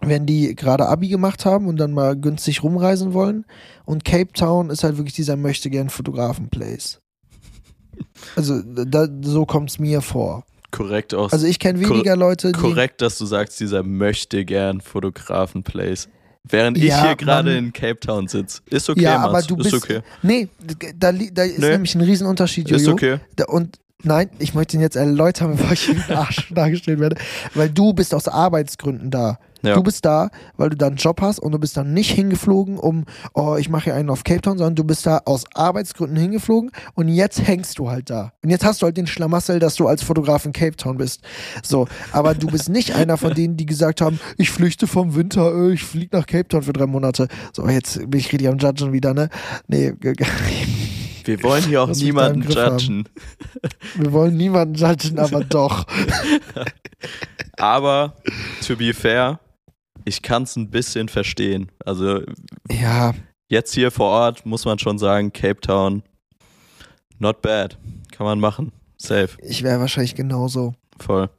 wenn 0.00 0.26
die 0.26 0.54
gerade 0.54 0.86
Abi 0.86 1.08
gemacht 1.08 1.44
haben 1.44 1.66
und 1.66 1.76
dann 1.76 1.92
mal 1.92 2.16
günstig 2.16 2.62
rumreisen 2.62 3.12
wollen. 3.12 3.44
Und 3.84 4.04
Cape 4.04 4.32
Town 4.32 4.70
ist 4.70 4.82
halt 4.84 4.96
wirklich 4.96 5.14
dieser 5.14 5.36
möchte 5.36 5.68
gern 5.70 5.90
Fotografen-Place. 5.90 7.00
Also 8.34 8.62
da, 8.62 9.08
so 9.22 9.44
kommt 9.44 9.70
es 9.70 9.78
mir 9.78 10.00
vor. 10.00 10.44
Korrekt 10.70 11.14
aus. 11.14 11.32
Also 11.32 11.46
ich 11.46 11.58
kenne 11.58 11.80
weniger 11.80 12.16
Leute, 12.16 12.52
die 12.52 12.58
Korrekt, 12.58 13.00
dass 13.00 13.18
du 13.18 13.26
sagst, 13.26 13.58
dieser 13.60 13.82
möchte 13.82 14.44
gern 14.44 14.80
Fotografen-Place. 14.80 16.08
Während 16.44 16.78
Ja, 16.78 16.84
ich 16.84 17.02
hier 17.06 17.16
gerade 17.16 17.56
in 17.56 17.72
Cape 17.72 18.00
Town 18.00 18.26
sitze. 18.26 18.62
Ist 18.70 18.88
okay, 18.88 19.02
Ja, 19.02 19.18
Mats, 19.18 19.28
aber 19.28 19.42
du 19.56 19.56
ist 19.62 19.70
bist- 19.72 19.84
okay. 19.84 20.00
Nee, 20.22 20.48
da, 20.96 21.12
da 21.12 21.42
ist 21.42 21.58
Nee. 21.58 21.70
nämlich 21.70 21.94
ein 21.94 22.00
Riesenunterschied, 22.00 22.70
Ist 22.70 22.82
Jojo. 22.86 22.92
okay. 22.94 23.18
Da, 23.36 23.44
und 23.46 23.78
nein, 24.02 24.30
ich 24.38 24.54
möchte 24.54 24.76
ihn 24.76 24.80
jetzt 24.80 24.96
erläutern, 24.96 25.52
bevor 25.56 25.72
ich 25.72 25.88
wie 25.88 26.12
Arsch 26.12 26.52
dargestellt 26.52 27.00
werde. 27.00 27.16
Weil 27.54 27.70
du 27.70 27.92
bist 27.92 28.14
aus 28.14 28.28
Arbeitsgründen 28.28 29.10
da. 29.10 29.38
Ja. 29.62 29.74
Du 29.74 29.82
bist 29.82 30.04
da, 30.04 30.30
weil 30.56 30.70
du 30.70 30.76
da 30.76 30.86
einen 30.86 30.96
Job 30.96 31.20
hast 31.20 31.38
und 31.38 31.52
du 31.52 31.58
bist 31.58 31.76
dann 31.76 31.92
nicht 31.92 32.10
hingeflogen, 32.10 32.78
um, 32.78 33.04
oh, 33.34 33.56
ich 33.58 33.68
mache 33.68 33.84
hier 33.84 33.94
einen 33.94 34.08
auf 34.08 34.24
Cape 34.24 34.40
Town, 34.40 34.56
sondern 34.56 34.74
du 34.74 34.84
bist 34.84 35.04
da 35.04 35.20
aus 35.26 35.44
Arbeitsgründen 35.54 36.16
hingeflogen 36.16 36.70
und 36.94 37.08
jetzt 37.08 37.46
hängst 37.46 37.78
du 37.78 37.90
halt 37.90 38.08
da. 38.08 38.32
Und 38.42 38.50
jetzt 38.50 38.64
hast 38.64 38.80
du 38.80 38.86
halt 38.86 38.96
den 38.96 39.06
Schlamassel, 39.06 39.58
dass 39.58 39.74
du 39.74 39.86
als 39.86 40.02
Fotograf 40.02 40.46
in 40.46 40.52
Cape 40.52 40.76
Town 40.76 40.96
bist. 40.96 41.20
So, 41.62 41.86
aber 42.12 42.34
du 42.34 42.46
bist 42.46 42.70
nicht 42.70 42.94
einer 42.94 43.18
von 43.18 43.34
denen, 43.34 43.56
die 43.56 43.66
gesagt 43.66 44.00
haben, 44.00 44.18
ich 44.38 44.50
flüchte 44.50 44.86
vom 44.86 45.14
Winter, 45.14 45.54
äh, 45.54 45.72
ich 45.72 45.84
fliege 45.84 46.16
nach 46.16 46.26
Cape 46.26 46.48
Town 46.48 46.62
für 46.62 46.72
drei 46.72 46.86
Monate. 46.86 47.28
So, 47.52 47.68
jetzt 47.68 47.98
bin 48.10 48.18
ich 48.18 48.32
richtig 48.32 48.48
am 48.48 48.58
Judgen 48.58 48.92
wieder, 48.92 49.12
ne? 49.12 49.28
Nee, 49.68 49.92
Wir 51.30 51.42
wollen 51.44 51.64
hier 51.64 51.82
auch 51.82 51.88
niemanden 51.88 52.42
haben. 52.56 52.78
judgen. 52.78 53.08
wir 53.94 54.12
wollen 54.12 54.36
niemanden 54.36 54.74
judgen, 54.74 55.18
aber 55.18 55.44
doch. 55.48 55.86
Aber, 57.56 58.16
to 58.66 58.76
be 58.76 58.92
fair, 58.92 59.38
ich 60.04 60.22
kann 60.22 60.42
es 60.42 60.56
ein 60.56 60.70
bisschen 60.70 61.08
verstehen. 61.08 61.70
Also 61.84 62.22
Ja, 62.70 63.14
jetzt 63.48 63.74
hier 63.74 63.90
vor 63.90 64.08
Ort 64.08 64.44
muss 64.44 64.64
man 64.64 64.78
schon 64.78 64.98
sagen, 64.98 65.32
Cape 65.32 65.60
Town, 65.60 66.02
not 67.18 67.42
bad. 67.42 67.78
Kann 68.10 68.26
man 68.26 68.40
machen. 68.40 68.72
Safe. 68.96 69.30
ich 69.42 69.62
wäre 69.62 69.80
wahrscheinlich 69.80 70.14
genauso. 70.14 70.74
Voll. 70.98 71.30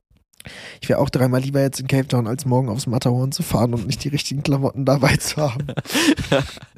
Ich 0.82 0.90
wäre 0.90 1.00
auch 1.00 1.10
dreimal 1.10 1.42
lieber 1.42 1.62
jetzt 1.62 1.80
in 1.80 1.88
Cape 1.88 2.08
Town, 2.08 2.26
als 2.28 2.46
morgen 2.46 2.70
aufs 2.70 2.88
Matterhorn 2.88 3.32
zu 3.32 3.44
fahren 3.44 3.74
und 3.74 3.86
nicht 3.86 4.04
die 4.04 4.08
richtigen 4.10 4.42
Klamotten 4.42 4.86
dabei 4.86 5.18
zu 5.18 5.38
haben. 5.38 5.68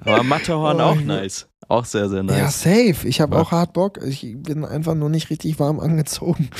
Aber 0.00 0.22
Matterhorn 0.22 0.78
Oh, 0.78 0.84
auch 0.84 0.96
ja. 0.96 1.02
nice. 1.02 1.48
Auch 1.68 1.84
sehr, 1.84 2.08
sehr 2.08 2.18
Ja, 2.18 2.44
nice. 2.44 2.62
safe. 2.62 2.96
Ich 3.08 3.20
habe 3.20 3.36
Ja. 3.36 3.42
auch 3.42 3.50
hart 3.52 3.72
Bock. 3.72 3.98
Ich 4.04 4.34
bin 4.36 4.64
einfach 4.64 4.94
nur 4.94 5.08
nicht 5.08 5.30
richtig 5.30 5.58
warm 5.58 5.80
angezogen. 5.80 6.50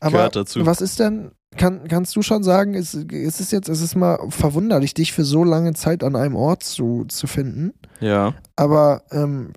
Aber 0.00 0.12
Gehört 0.18 0.36
dazu. 0.36 0.66
was 0.66 0.80
ist 0.80 0.98
denn, 0.98 1.30
kann, 1.56 1.86
kannst 1.86 2.16
du 2.16 2.22
schon 2.22 2.42
sagen, 2.42 2.74
ist, 2.74 2.94
ist 2.94 3.40
es 3.40 3.50
jetzt, 3.52 3.68
es 3.68 3.80
ist 3.80 3.94
mal 3.94 4.18
verwunderlich, 4.30 4.94
dich 4.94 5.12
für 5.12 5.24
so 5.24 5.44
lange 5.44 5.74
Zeit 5.74 6.02
an 6.02 6.16
einem 6.16 6.34
Ort 6.34 6.64
zu, 6.64 7.04
zu 7.06 7.26
finden. 7.28 7.72
Ja. 8.00 8.34
Aber 8.56 9.02
ähm, 9.12 9.52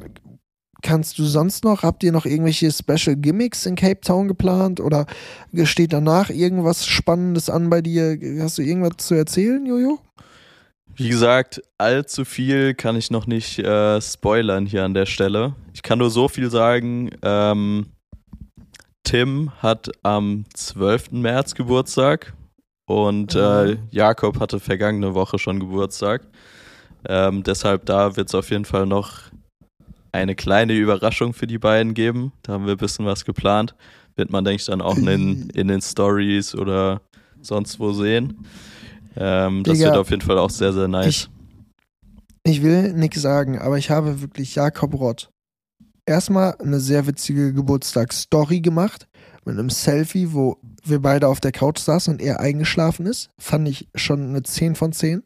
kannst 0.84 1.18
du 1.18 1.24
sonst 1.24 1.64
noch, 1.64 1.82
habt 1.82 2.04
ihr 2.04 2.12
noch 2.12 2.26
irgendwelche 2.28 2.72
Special 2.72 3.16
Gimmicks 3.16 3.66
in 3.66 3.76
Cape 3.76 4.02
Town 4.02 4.28
geplant 4.28 4.80
oder 4.82 5.08
steht 5.64 5.94
danach 5.94 6.30
irgendwas 6.30 6.86
Spannendes 6.86 7.50
an 7.50 7.72
bei 7.72 7.82
dir? 7.82 8.16
Hast 8.44 8.60
du 8.60 8.62
irgendwas 8.62 8.98
zu 8.98 9.16
erzählen, 9.16 9.66
Jojo? 9.66 9.98
Wie 10.98 11.10
gesagt, 11.10 11.62
allzu 11.78 12.24
viel 12.26 12.74
kann 12.74 12.96
ich 12.96 13.12
noch 13.12 13.28
nicht 13.28 13.60
äh, 13.60 14.00
spoilern 14.02 14.66
hier 14.66 14.86
an 14.86 14.94
der 14.94 15.06
Stelle. 15.06 15.54
Ich 15.74 15.84
kann 15.84 16.00
nur 16.00 16.10
so 16.10 16.28
viel 16.30 16.50
sagen. 16.50 17.10
Ähm, 17.22 17.88
Tim 19.04 19.52
hat 19.62 19.92
am 20.04 20.46
12. 20.54 21.12
März 21.12 21.54
Geburtstag 21.56 22.34
und 22.88 23.36
äh, 23.36 23.74
Mhm. 23.74 23.80
Jakob 23.92 24.40
hatte 24.40 24.60
vergangene 24.60 25.14
Woche 25.14 25.38
schon 25.38 25.60
Geburtstag. 25.60 26.22
Ähm, 27.08 27.44
deshalb 27.44 27.86
da 27.86 28.16
wird 28.16 28.30
es 28.30 28.36
auf 28.36 28.50
jeden 28.50 28.66
Fall 28.66 28.86
noch 28.86 29.20
eine 30.12 30.34
kleine 30.34 30.74
Überraschung 30.74 31.34
für 31.34 31.46
die 31.46 31.58
beiden 31.60 31.94
geben. 31.94 32.32
Da 32.44 32.54
haben 32.54 32.66
wir 32.66 32.72
ein 32.74 32.78
bisschen 32.78 33.06
was 33.06 33.26
geplant. 33.26 33.76
Wird 34.16 34.32
man, 34.32 34.46
denke 34.46 34.62
ich, 34.62 34.66
dann 34.66 34.82
auch 34.82 34.96
in, 34.98 35.06
den- 35.06 35.50
in 35.54 35.68
den 35.68 35.82
Stories 35.82 36.56
oder 36.56 37.02
sonst 37.42 37.80
wo 37.80 37.92
sehen. 37.92 38.46
Ähm, 39.16 39.64
das 39.64 39.78
Digga, 39.78 39.90
wird 39.90 39.98
auf 39.98 40.10
jeden 40.10 40.22
Fall 40.22 40.38
auch 40.38 40.50
sehr, 40.50 40.74
sehr 40.74 40.88
nice. 40.88 41.08
Ich, 41.08 41.30
ich 42.44 42.64
will 42.64 42.94
nichts 42.94 43.22
sagen, 43.22 43.60
aber 43.60 43.78
ich 43.78 43.90
habe 43.90 44.22
wirklich 44.22 44.56
Jakob 44.56 44.94
Rott 44.94 45.30
erstmal 46.06 46.56
eine 46.60 46.80
sehr 46.80 47.08
witzige 47.08 47.54
Geburtstagsstory 47.54 48.62
gemacht 48.62 49.08
mit 49.44 49.58
einem 49.58 49.70
Selfie, 49.70 50.34
wo 50.34 50.58
wir 50.84 51.02
beide 51.02 51.28
auf 51.28 51.40
der 51.40 51.52
Couch 51.52 51.80
saßen 51.80 52.14
und 52.14 52.22
er 52.22 52.40
eingeschlafen 52.40 53.06
ist. 53.06 53.30
Fand 53.38 53.68
ich 53.68 53.90
schon 53.96 54.30
eine 54.30 54.44
10 54.44 54.76
von 54.76 54.92
10. 54.92 55.24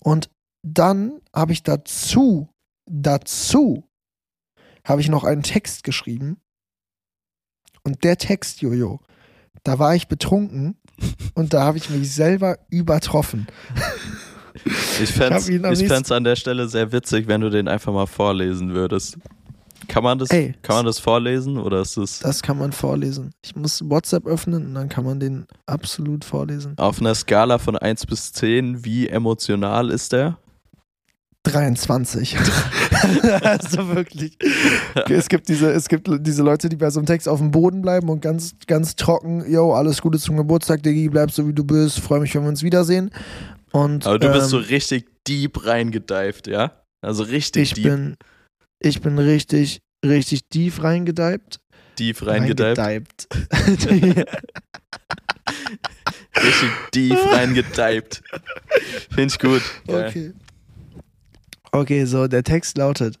Und 0.00 0.30
dann 0.62 1.20
habe 1.34 1.52
ich 1.52 1.62
dazu, 1.62 2.48
dazu, 2.90 3.84
habe 4.84 5.00
ich 5.00 5.08
noch 5.08 5.24
einen 5.24 5.42
Text 5.42 5.84
geschrieben. 5.84 6.40
Und 7.82 8.04
der 8.04 8.18
Text, 8.18 8.60
Jojo, 8.60 9.00
da 9.64 9.78
war 9.78 9.94
ich 9.94 10.08
betrunken 10.08 10.76
und 11.34 11.52
da 11.54 11.62
habe 11.64 11.78
ich 11.78 11.90
mich 11.90 12.12
selber 12.12 12.58
übertroffen. 12.70 13.46
Ich 15.02 15.10
fände 15.10 15.36
es 15.36 15.48
nächsten- 15.48 16.12
an 16.12 16.24
der 16.24 16.36
Stelle 16.36 16.68
sehr 16.68 16.92
witzig, 16.92 17.28
wenn 17.28 17.40
du 17.40 17.50
den 17.50 17.68
einfach 17.68 17.92
mal 17.92 18.06
vorlesen 18.06 18.74
würdest. 18.74 19.16
Kann 19.88 20.04
man 20.04 20.18
das, 20.18 20.30
Ey, 20.30 20.54
kann 20.62 20.76
man 20.76 20.84
das 20.86 20.98
vorlesen 20.98 21.56
oder 21.56 21.80
ist 21.80 21.96
es 21.96 22.18
Das 22.20 22.42
kann 22.42 22.58
man 22.58 22.70
vorlesen. 22.72 23.30
Ich 23.42 23.56
muss 23.56 23.80
WhatsApp 23.88 24.26
öffnen 24.26 24.66
und 24.66 24.74
dann 24.74 24.88
kann 24.88 25.04
man 25.04 25.18
den 25.18 25.46
absolut 25.66 26.24
vorlesen. 26.24 26.74
auf 26.78 27.00
einer 27.00 27.14
Skala 27.14 27.58
von 27.58 27.76
1 27.76 28.06
bis 28.06 28.32
10, 28.32 28.84
wie 28.84 29.08
emotional 29.08 29.90
ist 29.90 30.12
der? 30.12 30.36
23. 31.44 32.36
also 33.42 33.94
wirklich. 33.94 34.36
Es 35.08 35.28
gibt, 35.28 35.48
diese, 35.48 35.70
es 35.72 35.88
gibt 35.88 36.08
diese 36.20 36.42
Leute, 36.42 36.68
die 36.68 36.76
bei 36.76 36.90
so 36.90 37.00
einem 37.00 37.06
Text 37.06 37.28
auf 37.28 37.38
dem 37.38 37.50
Boden 37.50 37.82
bleiben 37.82 38.08
und 38.08 38.20
ganz, 38.20 38.54
ganz 38.66 38.96
trocken, 38.96 39.50
yo, 39.50 39.72
alles 39.72 40.02
Gute 40.02 40.18
zum 40.18 40.36
Geburtstag, 40.36 40.82
Diggi, 40.82 41.08
bleib 41.08 41.30
so 41.30 41.46
wie 41.48 41.52
du 41.52 41.64
bist, 41.64 42.00
freue 42.00 42.20
mich, 42.20 42.34
wenn 42.34 42.42
wir 42.42 42.48
uns 42.48 42.62
wiedersehen. 42.62 43.10
Und, 43.72 44.06
Aber 44.06 44.18
du 44.18 44.32
bist 44.32 44.50
so 44.50 44.58
ähm, 44.58 44.64
richtig 44.64 45.06
deep 45.26 45.64
reingedived, 45.64 46.46
ja? 46.46 46.72
Also 47.02 47.22
richtig 47.22 47.62
ich 47.62 47.74
deep, 47.74 47.84
bin, 47.84 48.16
ich 48.80 49.00
bin 49.00 49.18
richtig, 49.18 49.80
richtig 50.04 50.42
tief 50.50 50.82
reingedeibt. 50.82 51.60
deep 51.98 52.26
reingedived. 52.26 52.78
Reingedeibt. 52.78 53.28
Richtig 56.36 56.70
deep 56.94 57.18
reingedived. 57.32 58.22
Finde 59.10 59.34
ich 59.34 59.38
gut. 59.38 59.62
Okay. 59.86 60.32
Okay, 61.72 62.04
so, 62.04 62.26
der 62.28 62.42
Text 62.42 62.76
lautet. 62.78 63.18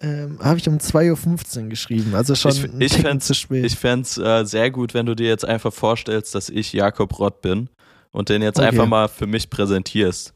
Ähm, 0.00 0.38
Habe 0.42 0.58
ich 0.58 0.68
um 0.68 0.78
2.15 0.78 1.62
Uhr 1.64 1.68
geschrieben, 1.70 2.14
also 2.14 2.34
schon 2.36 2.52
Ich- 2.52 2.92
ich 2.94 3.02
fänd's- 3.02 3.26
zu 3.26 3.34
spät. 3.34 3.64
Ich 3.64 3.76
fände 3.76 4.02
es 4.02 4.16
äh, 4.16 4.44
sehr 4.44 4.70
gut, 4.70 4.94
wenn 4.94 5.06
du 5.06 5.16
dir 5.16 5.26
jetzt 5.28 5.44
einfach 5.44 5.72
vorstellst, 5.72 6.34
dass 6.36 6.48
ich 6.48 6.72
Jakob 6.72 7.18
Rott 7.18 7.40
bin 7.42 7.68
und 8.12 8.28
den 8.28 8.40
jetzt 8.42 8.58
Okay. 8.58 8.68
einfach 8.68 8.86
mal 8.86 9.08
für 9.08 9.26
mich 9.26 9.50
präsentierst. 9.50 10.34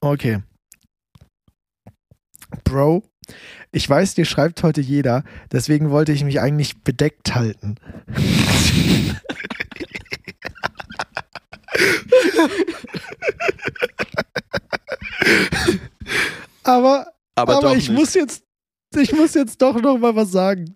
okay. 0.00 0.42
Bro, 2.64 3.02
ich 3.72 3.88
weiß, 3.88 4.14
dir 4.14 4.24
schreibt 4.24 4.62
heute 4.62 4.80
jeder, 4.80 5.22
deswegen 5.52 5.90
wollte 5.90 6.12
ich 6.12 6.24
mich 6.24 6.40
eigentlich 6.40 6.82
bedeckt 6.82 7.34
halten. 7.34 7.74
aber 16.64 17.06
Aber, 17.34 17.56
Aber, 17.56 17.76
ich 17.76 17.88
nicht. 17.88 17.98
muss 17.98 18.14
jetzt, 18.14 18.42
ich 18.96 19.12
muss 19.12 19.34
jetzt 19.34 19.60
doch 19.62 19.80
noch 19.80 19.98
mal 19.98 20.16
was 20.16 20.32
sagen. 20.32 20.74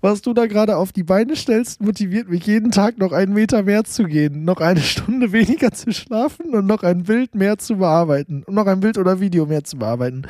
Was 0.00 0.22
du 0.22 0.32
da 0.32 0.46
gerade 0.46 0.76
auf 0.76 0.92
die 0.92 1.02
Beine 1.02 1.36
stellst, 1.36 1.82
motiviert 1.82 2.30
mich 2.30 2.46
jeden 2.46 2.70
Tag 2.70 2.96
noch 2.96 3.12
einen 3.12 3.34
Meter 3.34 3.62
mehr 3.62 3.84
zu 3.84 4.04
gehen, 4.04 4.42
noch 4.44 4.60
eine 4.62 4.80
Stunde 4.80 5.32
weniger 5.32 5.70
zu 5.72 5.92
schlafen 5.92 6.54
und 6.54 6.64
noch 6.66 6.82
ein 6.82 7.02
Bild 7.02 7.34
mehr 7.34 7.58
zu 7.58 7.76
bearbeiten 7.76 8.42
und 8.44 8.54
noch 8.54 8.64
ein 8.66 8.80
Bild 8.80 8.96
oder 8.96 9.20
Video 9.20 9.44
mehr 9.44 9.64
zu 9.64 9.76
bearbeiten. 9.76 10.26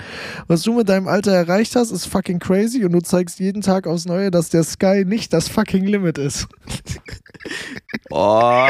Was 0.49 0.63
du 0.63 0.73
mit 0.73 0.89
deinem 0.89 1.07
Alter 1.07 1.31
erreicht 1.33 1.77
hast, 1.77 1.93
ist 1.93 2.07
fucking 2.07 2.41
crazy 2.41 2.85
und 2.85 2.91
du 2.93 3.01
zeigst 3.03 3.39
jeden 3.39 3.63
Tag 3.63 3.87
aufs 3.87 4.07
Neue, 4.07 4.33
dass 4.33 4.49
der 4.49 4.65
Sky 4.65 5.05
nicht 5.07 5.33
das 5.33 5.49
fucking 5.49 5.85
Limit 5.85 6.19
ist. 6.19 6.49
Oh, 8.11 8.69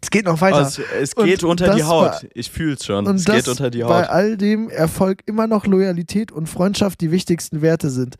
Es 0.00 0.10
geht 0.10 0.26
noch 0.26 0.40
weiter. 0.40 0.60
es, 0.60 0.78
es 0.78 1.14
geht 1.16 1.42
Und 1.42 1.50
unter 1.50 1.74
die 1.74 1.82
Haut. 1.82 2.04
war- 2.12 2.20
ich 2.34 2.50
fühl's 2.50 2.84
schon. 2.84 3.06
Und 3.06 3.16
es 3.16 3.24
das 3.24 3.36
geht 3.36 3.48
unter 3.48 3.70
die 3.70 3.80
bei 3.80 4.02
Haut. 4.04 4.10
all 4.10 4.36
dem 4.36 4.70
Erfolg 4.70 5.22
immer 5.26 5.46
noch 5.46 5.66
Loyalität 5.66 6.30
und 6.32 6.48
Freundschaft 6.48 7.00
die 7.00 7.10
wichtigsten 7.10 7.62
Werte 7.62 7.90
sind. 7.90 8.16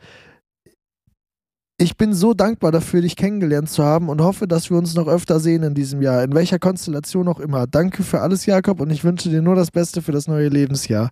Ich 1.81 1.95
bin 1.95 2.13
so 2.13 2.33
dankbar 2.33 2.73
dafür, 2.73 3.01
dich 3.01 3.15
kennengelernt 3.15 3.69
zu 3.69 3.85
haben 3.85 4.09
und 4.09 4.19
hoffe, 4.19 4.45
dass 4.49 4.69
wir 4.69 4.77
uns 4.77 4.95
noch 4.95 5.07
öfter 5.07 5.39
sehen 5.39 5.63
in 5.63 5.73
diesem 5.73 6.01
Jahr, 6.01 6.21
in 6.23 6.33
welcher 6.33 6.59
Konstellation 6.59 7.29
auch 7.29 7.39
immer. 7.39 7.67
Danke 7.67 8.03
für 8.03 8.19
alles, 8.19 8.45
Jakob, 8.45 8.81
und 8.81 8.89
ich 8.89 9.05
wünsche 9.05 9.29
dir 9.29 9.41
nur 9.41 9.55
das 9.55 9.71
Beste 9.71 10.01
für 10.01 10.11
das 10.11 10.27
neue 10.27 10.49
Lebensjahr. 10.49 11.09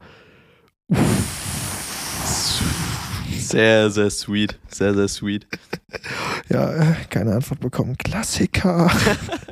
Sehr, 3.39 3.89
sehr 3.89 4.09
sweet. 4.09 4.59
Sehr, 4.69 4.93
sehr 4.93 5.07
sweet. 5.07 5.47
Ja, 6.49 6.95
keine 7.09 7.33
Antwort 7.33 7.59
bekommen. 7.59 7.97
Klassiker. 7.97 8.89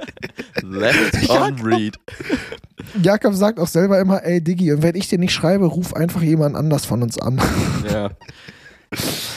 Left 0.63 1.29
on 1.29 1.59
read. 1.61 1.97
Jakob 3.01 3.33
sagt 3.35 3.59
auch 3.59 3.67
selber 3.67 3.99
immer, 3.99 4.23
ey 4.23 4.41
Diggi, 4.41 4.71
und 4.73 4.81
wenn 4.83 4.95
ich 4.95 5.07
dir 5.09 5.17
nicht 5.19 5.33
schreibe, 5.33 5.65
ruf 5.65 5.93
einfach 5.93 6.21
jemand 6.21 6.55
anders 6.55 6.85
von 6.85 7.01
uns 7.03 7.17
an. 7.19 7.41
Ja. 7.91 8.11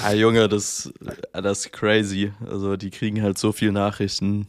Ah, 0.04 0.12
Junge, 0.12 0.48
das, 0.48 0.92
das 1.32 1.60
ist 1.66 1.72
crazy. 1.72 2.32
Also, 2.48 2.76
die 2.76 2.90
kriegen 2.90 3.22
halt 3.22 3.38
so 3.38 3.50
viele 3.50 3.72
Nachrichten. 3.72 4.46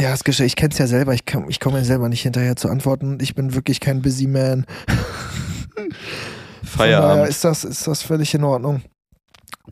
Ja, 0.00 0.10
das 0.10 0.24
Geschäft, 0.24 0.48
ich 0.48 0.56
kenn's 0.56 0.78
ja 0.78 0.88
selber, 0.88 1.14
ich, 1.14 1.26
kann- 1.26 1.48
ich 1.48 1.60
komme 1.60 1.78
ja 1.78 1.84
selber 1.84 2.08
nicht 2.08 2.22
hinterher 2.22 2.56
zu 2.56 2.68
antworten. 2.68 3.18
Ich 3.20 3.36
bin 3.36 3.54
wirklich 3.54 3.78
kein 3.78 4.02
Busy 4.02 4.26
Man. 4.26 4.66
Feierabend. 6.64 7.28
ist 7.28 7.44
das, 7.44 7.64
ist 7.64 7.86
das 7.86 8.02
völlig 8.02 8.34
in 8.34 8.42
Ordnung. 8.44 8.82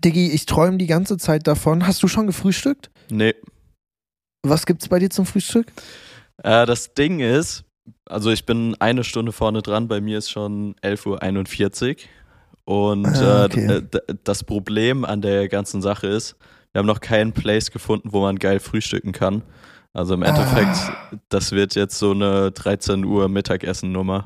Diggi, 0.05 0.31
ich 0.31 0.47
träume 0.47 0.77
die 0.79 0.87
ganze 0.87 1.17
Zeit 1.19 1.47
davon. 1.47 1.87
Hast 1.87 2.03
du 2.03 2.09
schon 2.09 2.27
gefrühstückt? 2.27 2.91
Nee. 3.11 3.35
Was 4.43 4.67
gibt's 4.67 4.89
bei 4.89 4.99
dir 4.99 5.11
zum 5.11 5.27
Frühstück? 5.27 5.67
Äh, 6.43 6.67
das 6.67 6.95
Ding 6.95 7.21
ist, 7.21 7.65
also 8.07 8.31
ich 8.31 8.45
bin 8.47 8.77
eine 8.81 9.05
Stunde 9.05 9.33
vorne 9.33 9.63
dran, 9.63 9.89
bei 9.89 10.01
mir 10.01 10.19
ist 10.19 10.31
schon 10.31 10.75
11.41 10.83 11.97
Uhr. 11.97 11.97
Und 12.67 13.07
Ah, 13.07 13.43
äh, 13.43 13.45
okay. 13.47 13.81
d- 13.83 14.01
das 14.25 14.43
Problem 14.45 15.05
an 15.05 15.21
der 15.21 15.49
ganzen 15.49 15.83
Sache 15.83 16.07
ist, 16.07 16.37
wir 16.73 16.79
haben 16.81 16.87
noch 16.87 17.01
keinen 17.01 17.33
Place 17.33 17.71
gefunden, 17.71 18.09
wo 18.13 18.23
man 18.23 18.39
geil 18.39 18.59
frühstücken 18.59 19.13
kann. 19.13 19.43
Also 19.93 20.15
im 20.15 20.23
Endeffekt, 20.23 20.75
Ah. 20.77 21.17
das 21.29 21.53
wird 21.53 21.75
jetzt 21.75 21.99
so 21.99 22.13
eine 22.13 22.51
13 22.53 23.05
Uhr 23.05 23.29
Mittagessen-Nummer. 23.29 24.25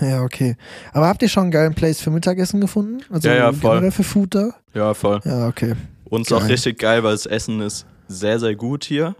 Ja, 0.00 0.22
okay. 0.22 0.56
Aber 0.92 1.08
habt 1.08 1.20
ihr 1.22 1.28
schon 1.28 1.42
einen 1.44 1.50
geilen 1.52 1.74
Place 1.74 2.00
für 2.00 2.10
Mittagessen 2.10 2.60
gefunden? 2.60 3.00
Also 3.10 3.28
Ja, 3.28 3.34
ja, 3.34 3.52
voll. 3.52 3.90
für 3.90 4.02
Food 4.04 4.34
da? 4.34 4.50
Ja, 4.72 4.94
voll. 4.94 5.20
Ja, 5.24 5.46
okay. 5.48 5.74
Und 6.04 6.22
ist 6.22 6.32
auch 6.32 6.48
richtig 6.48 6.78
geil, 6.78 7.02
weil 7.02 7.12
das 7.12 7.26
Essen 7.26 7.60
ist 7.60 7.86
sehr, 8.08 8.38
sehr 8.40 8.54
gut 8.54 8.84
hier 8.84 9.14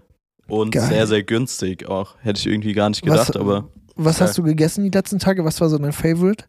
und 0.47 0.71
Geil. 0.71 0.87
sehr, 0.87 1.07
sehr 1.07 1.23
günstig 1.23 1.87
auch. 1.87 2.15
Hätte 2.21 2.39
ich 2.39 2.47
irgendwie 2.47 2.73
gar 2.73 2.89
nicht 2.89 3.05
Was- 3.07 3.27
gedacht, 3.27 3.37
aber 3.37 3.69
Was 3.95 4.19
Geil. 4.19 4.27
hast 4.27 4.37
du 4.37 4.43
gegessen 4.43 4.83
die 4.83 4.89
letzten 4.89 5.19
Tage? 5.19 5.43
Was 5.45 5.59
war 5.61 5.69
so 5.69 5.77
dein 5.77 5.93
Favorite? 5.93 6.45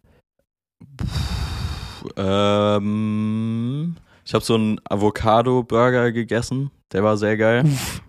ähm, 2.64 3.96
ich 4.24 4.34
habe 4.34 4.44
so 4.44 4.54
einen 4.54 4.80
Avocado-Burger 4.88 6.12
gegessen. 6.12 6.70
Der 6.92 7.02
war 7.04 7.16
sehr 7.16 7.36
geil. 7.36 7.64
Uff. 7.64 8.02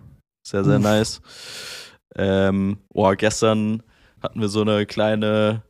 Sehr, 0.46 0.64
sehr 0.64 0.76
Uff. 0.76 0.82
nice. 0.82 1.20
Ähm, 2.14 2.78
oh, 2.94 3.12
gestern 3.16 3.82
hatten 4.22 4.40
wir 4.40 4.48
so 4.48 4.62
eine 4.62 4.86
kleine, 4.86 5.62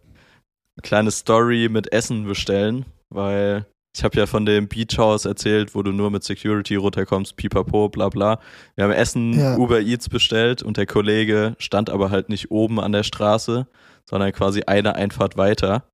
kleine 0.82 1.10
Story 1.10 1.68
mit 1.70 1.92
Essen 1.92 2.24
bestellen, 2.26 2.84
weil 3.10 3.66
ich 3.96 4.04
habe 4.04 4.18
ja 4.18 4.26
von 4.26 4.44
dem 4.44 4.68
Beach 4.68 4.98
House 4.98 5.24
erzählt, 5.24 5.74
wo 5.74 5.82
du 5.82 5.90
nur 5.90 6.10
mit 6.10 6.22
Security 6.22 6.74
runterkommst, 6.74 7.34
pipapo, 7.36 7.88
bla 7.88 8.10
bla. 8.10 8.38
Wir 8.74 8.84
haben 8.84 8.92
Essen 8.92 9.32
Ja. 9.38 9.56
Uber 9.56 9.80
Eats 9.80 10.08
bestellt 10.10 10.62
und 10.62 10.76
der 10.76 10.84
Kollege 10.84 11.56
stand 11.58 11.88
aber 11.88 12.10
halt 12.10 12.28
nicht 12.28 12.50
oben 12.50 12.78
an 12.78 12.92
der 12.92 13.04
Straße, 13.04 13.66
sondern 14.04 14.32
quasi 14.32 14.62
eine 14.66 14.96
Einfahrt 14.96 15.38
weiter. 15.38 15.84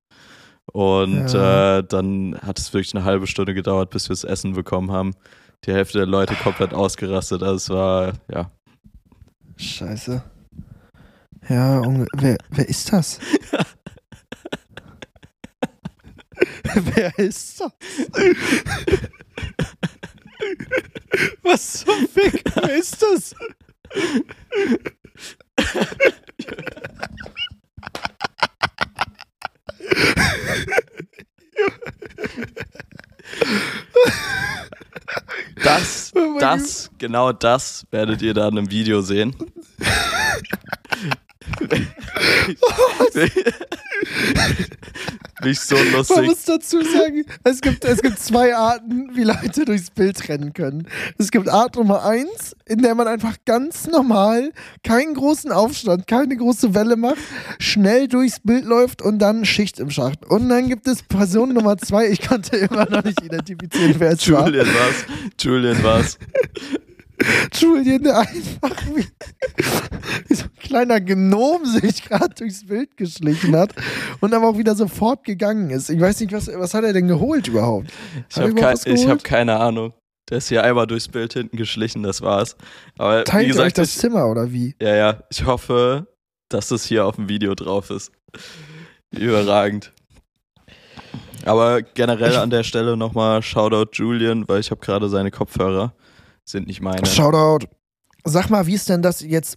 Und 0.73 1.33
Ja. 1.33 1.79
äh, 1.79 1.85
dann 1.85 2.37
hat 2.45 2.59
es 2.59 2.73
wirklich 2.75 2.95
eine 2.95 3.05
halbe 3.05 3.27
Stunde 3.29 3.55
gedauert, 3.55 3.91
bis 3.91 4.09
wir 4.09 4.15
das 4.15 4.25
Essen 4.25 4.55
bekommen 4.55 4.91
haben. 4.91 5.15
Die 5.65 5.73
Hälfte 5.73 5.99
der 5.99 6.07
Leute 6.09 6.35
komplett 6.35 6.75
ausgerastet. 6.75 7.43
Also 7.45 7.55
es 7.57 7.71
war, 7.71 8.13
ja, 8.33 8.51
Scheiße. 9.57 10.23
Ja, 11.49 11.83
wer, 12.15 12.37
wer 12.51 12.69
ist 12.69 12.93
das? 12.93 13.21
Wer 16.75 17.19
ist 17.19 17.61
das? 17.61 17.73
Was 21.43 21.85
zum 21.85 22.09
Fick? 22.09 22.43
Wer 22.55 22.77
ist 22.77 23.03
das? 23.03 23.35
Das, 35.63 36.13
oh 36.15 36.39
das, 36.39 36.91
genau 36.99 37.33
das 37.33 37.87
werdet 37.91 38.23
ihr 38.23 38.35
dann 38.35 38.57
im 38.57 38.71
Video 38.71 39.01
sehen. 39.01 39.35
Nicht 45.45 45.61
so 45.61 45.77
Man 45.77 45.93
lustig. 45.93 46.25
muss 46.25 46.45
dazu 46.45 46.83
sagen, 46.83 47.25
es 47.45 47.61
gibt, 47.61 47.85
es 47.85 48.01
gibt 48.03 48.19
zwei 48.19 48.55
Arten, 48.55 49.11
wie 49.15 49.25
Leute 49.25 49.65
durchs 49.65 49.91
Bild 49.91 50.29
rennen 50.29 50.53
können. 50.53 50.87
Es 51.19 51.31
gibt 51.31 51.49
Art 51.49 51.77
Nummer 51.77 52.05
eins, 52.05 52.55
in 52.67 52.83
der 52.83 52.95
man 52.95 53.09
einfach 53.09 53.37
ganz 53.45 53.87
normal, 53.87 54.53
keinen 54.85 55.15
großen 55.15 55.53
Aufstand, 55.53 56.07
keine 56.07 56.37
große 56.37 56.75
Welle 56.75 56.97
macht, 56.97 57.19
schnell 57.59 58.09
durchs 58.09 58.41
Bild 58.41 58.65
läuft 58.65 59.03
und 59.03 59.19
dann 59.19 59.45
Schicht 59.45 59.79
im 59.79 59.91
Schacht. 59.91 60.25
Und 60.27 60.49
dann 60.49 60.69
gibt 60.69 60.87
es 60.87 61.03
Person 61.03 61.53
Nummer 61.55 61.77
zwei, 61.79 62.09
ich 62.09 62.27
konnte 62.27 62.57
immer 62.57 62.89
noch 62.89 63.05
nicht 63.05 63.23
identifizieren, 63.23 63.95
wer 63.99 64.13
es 64.13 64.31
war. 64.31 64.47
Julian 64.47 64.67
war's. 64.67 65.05
Julian 65.41 65.83
war's. 65.83 66.19
Julian, 67.55 68.03
der 68.03 68.19
einfach 68.19 68.77
wie, 68.95 69.07
wie 70.29 70.35
so 70.35 70.45
ein 70.45 70.57
kleiner 70.59 71.01
Gnom 71.01 71.65
sich 71.65 72.05
gerade 72.05 72.35
durchs 72.35 72.67
Bild 72.67 72.97
geschlichen 72.97 73.57
hat 73.57 73.75
und 74.21 74.35
aber 74.35 74.49
auch 74.49 74.59
wieder 74.59 74.75
sofort 74.75 75.25
gegangen 75.25 75.71
ist. 75.71 75.91
Ich 75.91 76.01
weiß 76.01 76.21
nicht, 76.21 76.33
was, 76.33 76.49
was 76.49 76.75
hat 76.75 76.85
er 76.85 76.93
denn 76.93 77.09
geholt 77.09 77.49
überhaupt? 77.49 77.89
Ich 78.29 78.37
habe 78.37 78.49
überhaupt 78.49 78.67
kei 78.67 78.73
was 78.73 78.87
ich 78.87 78.95
geholt? 79.03 79.09
hab 79.11 79.25
keine 79.25 79.59
Ahnung. 79.59 79.93
Der 80.31 80.39
ist 80.39 80.49
hier 80.49 80.63
einmal 80.63 80.87
durchs 80.87 81.09
Bild 81.09 81.33
hinten 81.33 81.57
geschlichen, 81.57 82.03
das 82.03 82.23
war's. 82.23 82.57
Aber 82.97 83.21
wie 83.21 83.25
Teilt 83.25 83.45
euch 83.45 83.53
gesagt, 83.53 83.79
das 83.79 83.89
ich, 83.95 83.99
Zimmer 83.99 84.29
oder 84.29 84.53
wie? 84.53 84.75
ja, 84.81 84.95
ja, 84.95 85.23
ich 85.31 85.45
hoffe, 85.45 86.07
dass 86.49 86.71
es 86.71 86.85
hier 86.85 87.07
auf 87.07 87.17
dem 87.17 87.29
Video 87.29 87.55
drauf 87.55 87.91
ist. 87.91 88.13
Überragend. 89.11 89.93
Aber 91.45 91.83
generell 91.83 92.37
an 92.37 92.51
der 92.51 92.63
Stelle 92.63 92.97
nochmal 92.97 93.43
Shoutout 93.43 93.91
Julian, 93.95 94.49
weil 94.49 94.61
ich 94.61 94.71
habe 94.71 94.81
gerade 94.81 95.09
seine 95.09 95.31
Kopfhörer. 95.31 95.93
Sind 96.49 96.67
nicht 96.67 96.81
meine. 96.81 97.07
Shoutout. 97.07 97.67
Sag 98.25 98.51
mal, 98.51 98.67
wie 98.67 98.75
ist 98.75 98.89
denn 98.89 99.03
das 99.03 99.21
jetzt? 99.21 99.57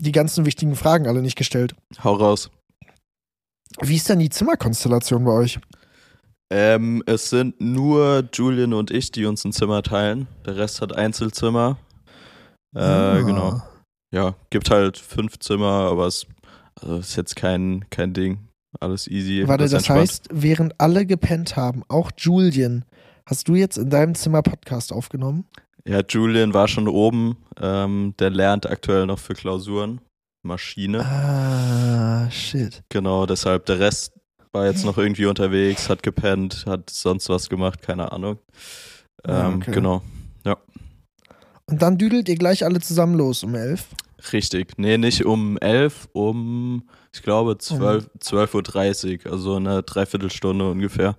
Die 0.00 0.12
ganzen 0.12 0.46
wichtigen 0.46 0.76
Fragen 0.76 1.08
alle 1.08 1.22
nicht 1.22 1.36
gestellt. 1.36 1.74
Hau 2.04 2.14
raus. 2.14 2.50
Wie 3.80 3.96
ist 3.96 4.08
denn 4.08 4.20
die 4.20 4.30
Zimmerkonstellation 4.30 5.24
bei 5.24 5.32
euch? 5.32 5.58
Ähm, 6.50 7.02
es 7.06 7.28
sind 7.30 7.60
nur 7.60 8.28
Julian 8.32 8.72
und 8.74 8.90
ich, 8.90 9.10
die 9.10 9.26
uns 9.26 9.44
ein 9.44 9.52
Zimmer 9.52 9.82
teilen. 9.82 10.26
Der 10.46 10.56
Rest 10.56 10.80
hat 10.80 10.94
Einzelzimmer. 10.96 11.76
Äh, 12.74 12.80
Ah. 12.80 13.20
genau. 13.20 13.62
Ja, 14.12 14.34
gibt 14.50 14.70
halt 14.70 14.96
fünf 14.96 15.38
Zimmer, 15.40 15.66
aber 15.90 16.06
es 16.06 16.26
also 16.80 16.96
ist 16.98 17.16
jetzt 17.16 17.36
kein, 17.36 17.84
kein 17.90 18.14
Ding. 18.14 18.38
Alles 18.80 19.08
easy. 19.08 19.46
Warte, 19.48 19.64
das 19.64 19.72
entspannt. 19.72 20.00
heißt, 20.00 20.28
während 20.32 20.80
alle 20.80 21.04
gepennt 21.06 21.56
haben, 21.56 21.82
auch 21.88 22.10
Julian, 22.16 22.84
hast 23.26 23.48
du 23.48 23.54
jetzt 23.56 23.76
in 23.76 23.90
deinem 23.90 24.14
Zimmer 24.14 24.42
Podcast 24.42 24.92
aufgenommen? 24.92 25.44
Ja, 25.88 26.02
Julian 26.06 26.52
war 26.52 26.68
schon 26.68 26.86
oben. 26.86 27.36
Ähm, 27.60 28.14
der 28.18 28.30
lernt 28.30 28.66
aktuell 28.68 29.06
noch 29.06 29.18
für 29.18 29.34
Klausuren. 29.34 30.00
Maschine. 30.42 31.00
Ah, 31.04 32.30
shit. 32.30 32.82
Genau, 32.90 33.26
deshalb 33.26 33.66
der 33.66 33.80
Rest 33.80 34.12
war 34.52 34.66
jetzt 34.66 34.84
noch 34.84 34.98
irgendwie 34.98 35.26
unterwegs, 35.26 35.88
hat 35.88 36.02
gepennt, 36.02 36.64
hat 36.66 36.90
sonst 36.90 37.28
was 37.28 37.48
gemacht, 37.48 37.82
keine 37.82 38.12
Ahnung. 38.12 38.38
Ah, 39.24 39.48
Ähm, 39.48 39.56
okay. 39.56 39.72
Genau, 39.72 40.02
Und 41.70 41.82
dann 41.82 41.98
düdelt 41.98 42.28
ihr 42.30 42.36
gleich 42.36 42.64
alle 42.64 42.80
zusammen 42.80 43.14
los 43.14 43.42
um 43.42 43.54
elf. 43.54 43.88
richtig. 44.32 44.78
Nee, 44.78 44.96
nicht 44.96 45.24
um 45.26 45.58
11, 45.58 46.08
um, 46.12 46.88
ich 47.14 47.22
glaube, 47.22 47.58
12 47.58 48.08
12.30 48.20 49.26
Uhr, 49.26 49.32
also 49.32 49.56
eine 49.56 49.82
Dreiviertelstunde 49.82 50.70
ungefähr. 50.70 51.18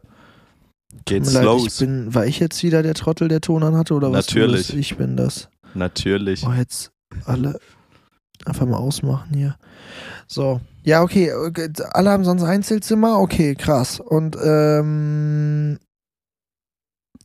Geht's 1.05 1.33
leid, 1.33 1.43
Ich 1.43 1.45
los. 1.45 1.77
bin, 1.79 2.13
war 2.13 2.25
ich 2.25 2.39
jetzt 2.39 2.63
wieder 2.63 2.81
der 2.83 2.93
Trottel, 2.93 3.27
der 3.27 3.41
Ton 3.41 3.63
anhatte 3.63 3.93
oder 3.93 4.11
was? 4.11 4.27
Natürlich. 4.27 4.75
Ich 4.75 4.97
bin 4.97 5.15
das. 5.17 5.49
Natürlich. 5.73 6.45
Oh, 6.45 6.51
jetzt 6.51 6.91
alle 7.25 7.59
einfach 8.45 8.65
mal 8.65 8.77
ausmachen 8.77 9.33
hier. 9.33 9.57
So. 10.27 10.61
Ja, 10.83 11.01
okay. 11.01 11.31
okay, 11.33 11.69
Alle 11.91 12.09
haben 12.09 12.23
sonst 12.23 12.43
Einzelzimmer. 12.43 13.19
Okay, 13.19 13.55
krass. 13.55 13.99
Und, 13.99 14.37
ähm, 14.43 15.77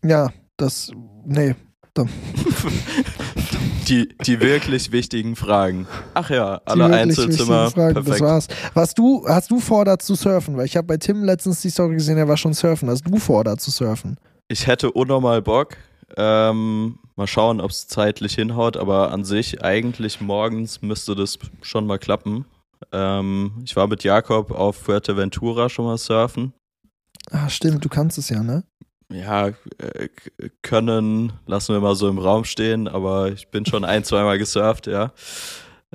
ja, 0.02 0.30
das, 0.56 0.90
nee. 1.24 1.54
die, 3.84 4.08
die 4.26 4.40
wirklich 4.40 4.92
wichtigen 4.92 5.36
Fragen. 5.36 5.86
Ach 6.14 6.30
ja, 6.30 6.60
alle 6.64 6.86
Einzelzimmer. 6.86 7.70
Fragen, 7.70 7.94
Perfekt. 7.94 8.16
Das 8.16 8.20
war's. 8.20 8.48
Was 8.74 8.94
du, 8.94 9.26
hast 9.28 9.50
du 9.50 9.60
vor, 9.60 9.84
da 9.84 9.98
zu 9.98 10.14
surfen? 10.14 10.56
Weil 10.56 10.66
ich 10.66 10.76
habe 10.76 10.86
bei 10.86 10.96
Tim 10.96 11.24
letztens 11.24 11.60
die 11.60 11.70
Story 11.70 11.94
gesehen, 11.94 12.18
er 12.18 12.28
war 12.28 12.36
schon 12.36 12.54
surfen. 12.54 12.88
Hast 12.90 13.02
du 13.06 13.16
vor, 13.18 13.44
da 13.44 13.56
zu 13.56 13.70
surfen? 13.70 14.18
Ich 14.48 14.66
hätte 14.66 14.90
unnormal 14.92 15.42
Bock. 15.42 15.76
Ähm, 16.16 16.98
mal 17.16 17.26
schauen, 17.26 17.60
ob 17.60 17.70
es 17.70 17.88
zeitlich 17.88 18.34
hinhaut, 18.34 18.76
aber 18.76 19.10
an 19.10 19.24
sich 19.24 19.62
eigentlich 19.62 20.20
morgens 20.20 20.82
müsste 20.82 21.14
das 21.14 21.38
schon 21.62 21.86
mal 21.86 21.98
klappen. 21.98 22.44
Ähm, 22.92 23.52
ich 23.64 23.74
war 23.76 23.86
mit 23.86 24.04
Jakob 24.04 24.50
auf 24.50 24.76
Fuerteventura 24.76 25.68
schon 25.68 25.86
mal 25.86 25.98
surfen. 25.98 26.52
Ah, 27.30 27.48
stimmt, 27.48 27.84
du 27.84 27.88
kannst 27.88 28.18
es 28.18 28.28
ja, 28.28 28.42
ne? 28.42 28.64
Ja, 29.12 29.48
äh, 29.48 30.08
können 30.62 31.32
lassen 31.46 31.74
wir 31.74 31.80
mal 31.80 31.94
so 31.94 32.08
im 32.08 32.18
Raum 32.18 32.44
stehen, 32.44 32.88
aber 32.88 33.30
ich 33.30 33.48
bin 33.48 33.64
schon 33.66 33.84
ein, 33.84 34.02
zweimal 34.04 34.38
gesurft, 34.38 34.86
ja. 34.86 35.12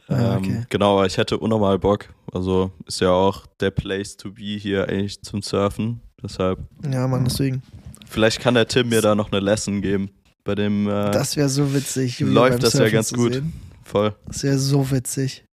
Ah, 0.07 0.35
Ähm, 0.35 0.37
okay. 0.37 0.63
Genau, 0.69 0.97
aber 0.97 1.05
ich 1.07 1.17
hätte 1.17 1.37
unnormal 1.37 1.77
Bock. 1.79 2.09
Also 2.31 2.71
ist 2.85 3.01
ja 3.01 3.11
auch 3.11 3.45
der 3.59 3.71
Place 3.71 4.15
to 4.15 4.31
be 4.31 4.41
hier 4.57 4.87
eigentlich 4.87 5.21
zum 5.21 5.41
Surfen. 5.41 6.01
Deshalb, 6.23 6.59
Ja, 6.89 7.07
Mann, 7.07 7.25
deswegen. 7.25 7.61
vielleicht 8.07 8.39
kann 8.39 8.53
der 8.53 8.67
Tim 8.67 8.89
mir 8.89 9.01
da 9.01 9.15
noch 9.15 9.31
eine 9.31 9.39
Lesson 9.41 9.81
geben. 9.81 10.11
Bei 10.43 10.55
dem 10.55 10.87
äh, 10.87 11.11
Das 11.11 11.35
wäre 11.35 11.49
so 11.49 11.73
witzig. 11.73 12.19
Läuft 12.21 12.63
das 12.63 12.73
ja 12.73 12.89
ganz 12.89 13.11
gut. 13.11 13.33
sehen. 13.35 13.53
voll. 13.83 14.15
Das 14.27 14.43
wäre 14.43 14.57
so 14.57 14.89
witzig. 14.91 15.43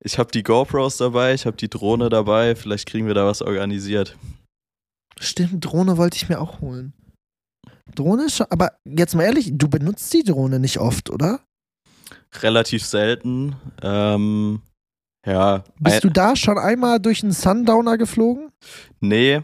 Ich 0.00 0.18
habe 0.18 0.30
die 0.30 0.42
GoPros 0.44 0.96
dabei, 0.98 1.34
ich 1.34 1.44
habe 1.44 1.56
die 1.56 1.68
Drohne 1.68 2.08
dabei. 2.08 2.54
Vielleicht 2.54 2.86
kriegen 2.88 3.06
wir 3.08 3.14
da 3.14 3.26
was 3.26 3.42
organisiert. 3.42 4.16
Stimmt, 5.20 5.64
Drohne 5.64 5.96
wollte 5.96 6.16
ich 6.16 6.28
mir 6.28 6.40
auch 6.40 6.60
holen. 6.60 6.92
Drohne 7.94 8.26
ist 8.26 8.36
schon, 8.36 8.46
aber 8.50 8.72
jetzt 8.84 9.14
mal 9.14 9.24
ehrlich, 9.24 9.50
du 9.52 9.68
benutzt 9.68 10.12
die 10.12 10.22
Drohne 10.22 10.58
nicht 10.58 10.78
oft, 10.78 11.10
oder? 11.10 11.40
Relativ 12.42 12.84
selten. 12.84 13.56
Ähm, 13.82 14.62
ja, 15.26 15.64
Bist 15.80 16.04
du 16.04 16.10
da 16.10 16.36
schon 16.36 16.58
einmal 16.58 17.00
durch 17.00 17.22
einen 17.22 17.32
Sundowner 17.32 17.98
geflogen? 17.98 18.50
Nee, 19.00 19.42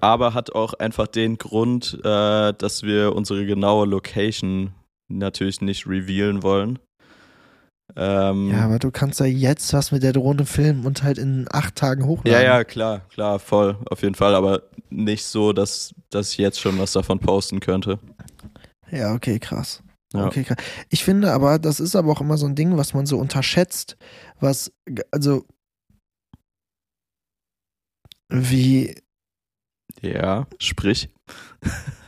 aber 0.00 0.34
hat 0.34 0.54
auch 0.54 0.74
einfach 0.74 1.06
den 1.06 1.38
Grund, 1.38 1.98
äh, 2.02 2.52
dass 2.54 2.82
wir 2.82 3.14
unsere 3.14 3.44
genaue 3.44 3.86
Location 3.86 4.72
natürlich 5.08 5.60
nicht 5.60 5.86
revealen 5.86 6.42
wollen. 6.42 6.78
Ähm, 8.02 8.50
Ja, 8.50 8.64
aber 8.64 8.78
du 8.78 8.90
kannst 8.90 9.20
ja 9.20 9.26
jetzt 9.26 9.74
was 9.74 9.92
mit 9.92 10.02
der 10.02 10.14
Drohne 10.14 10.46
filmen 10.46 10.86
und 10.86 11.02
halt 11.02 11.18
in 11.18 11.46
acht 11.52 11.76
Tagen 11.76 12.06
hochladen. 12.06 12.32
ja, 12.32 12.40
ja, 12.40 12.64
klar, 12.64 13.00
klar, 13.10 13.38
voll, 13.38 13.76
auf 13.90 14.02
jeden 14.02 14.14
Fall, 14.14 14.34
aber 14.34 14.62
nicht 14.88 15.24
so, 15.26 15.52
dass, 15.52 15.94
dass 16.08 16.32
ich 16.32 16.38
jetzt 16.38 16.58
schon 16.58 16.78
was 16.78 16.92
davon 16.92 17.20
posten 17.20 17.60
könnte. 17.60 17.98
Ja, 18.90 19.12
okay, 19.12 19.38
krass. 19.38 19.82
Ja. 20.14 20.26
Okay, 20.26 20.44
krass. 20.44 20.56
Ich 20.88 21.04
finde 21.04 21.30
aber, 21.32 21.58
das 21.58 21.78
ist 21.78 21.94
aber 21.94 22.10
auch 22.10 22.22
immer 22.22 22.38
so 22.38 22.46
ein 22.46 22.54
Ding, 22.56 22.78
was 22.78 22.94
man 22.94 23.04
so 23.04 23.18
unterschätzt, 23.18 23.98
was, 24.40 24.72
also, 25.10 25.44
wie, 28.30 28.94
Ja, 30.00 30.46
sprich. 30.58 31.10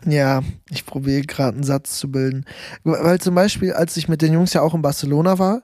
Ja, 0.07 0.43
ich 0.71 0.87
probiere 0.87 1.23
gerade 1.23 1.55
einen 1.55 1.65
Satz 1.65 1.99
zu 1.99 2.11
bilden. 2.11 2.45
Weil 2.83 3.21
zum 3.21 3.35
Beispiel, 3.35 3.73
als 3.75 3.97
ich 3.97 4.09
mit 4.09 4.23
den 4.23 4.33
Jungs 4.33 4.53
ja 4.55 4.63
auch 4.63 4.75
in 4.75 4.83
Barcelona 4.83 5.39
war, 5.39 5.63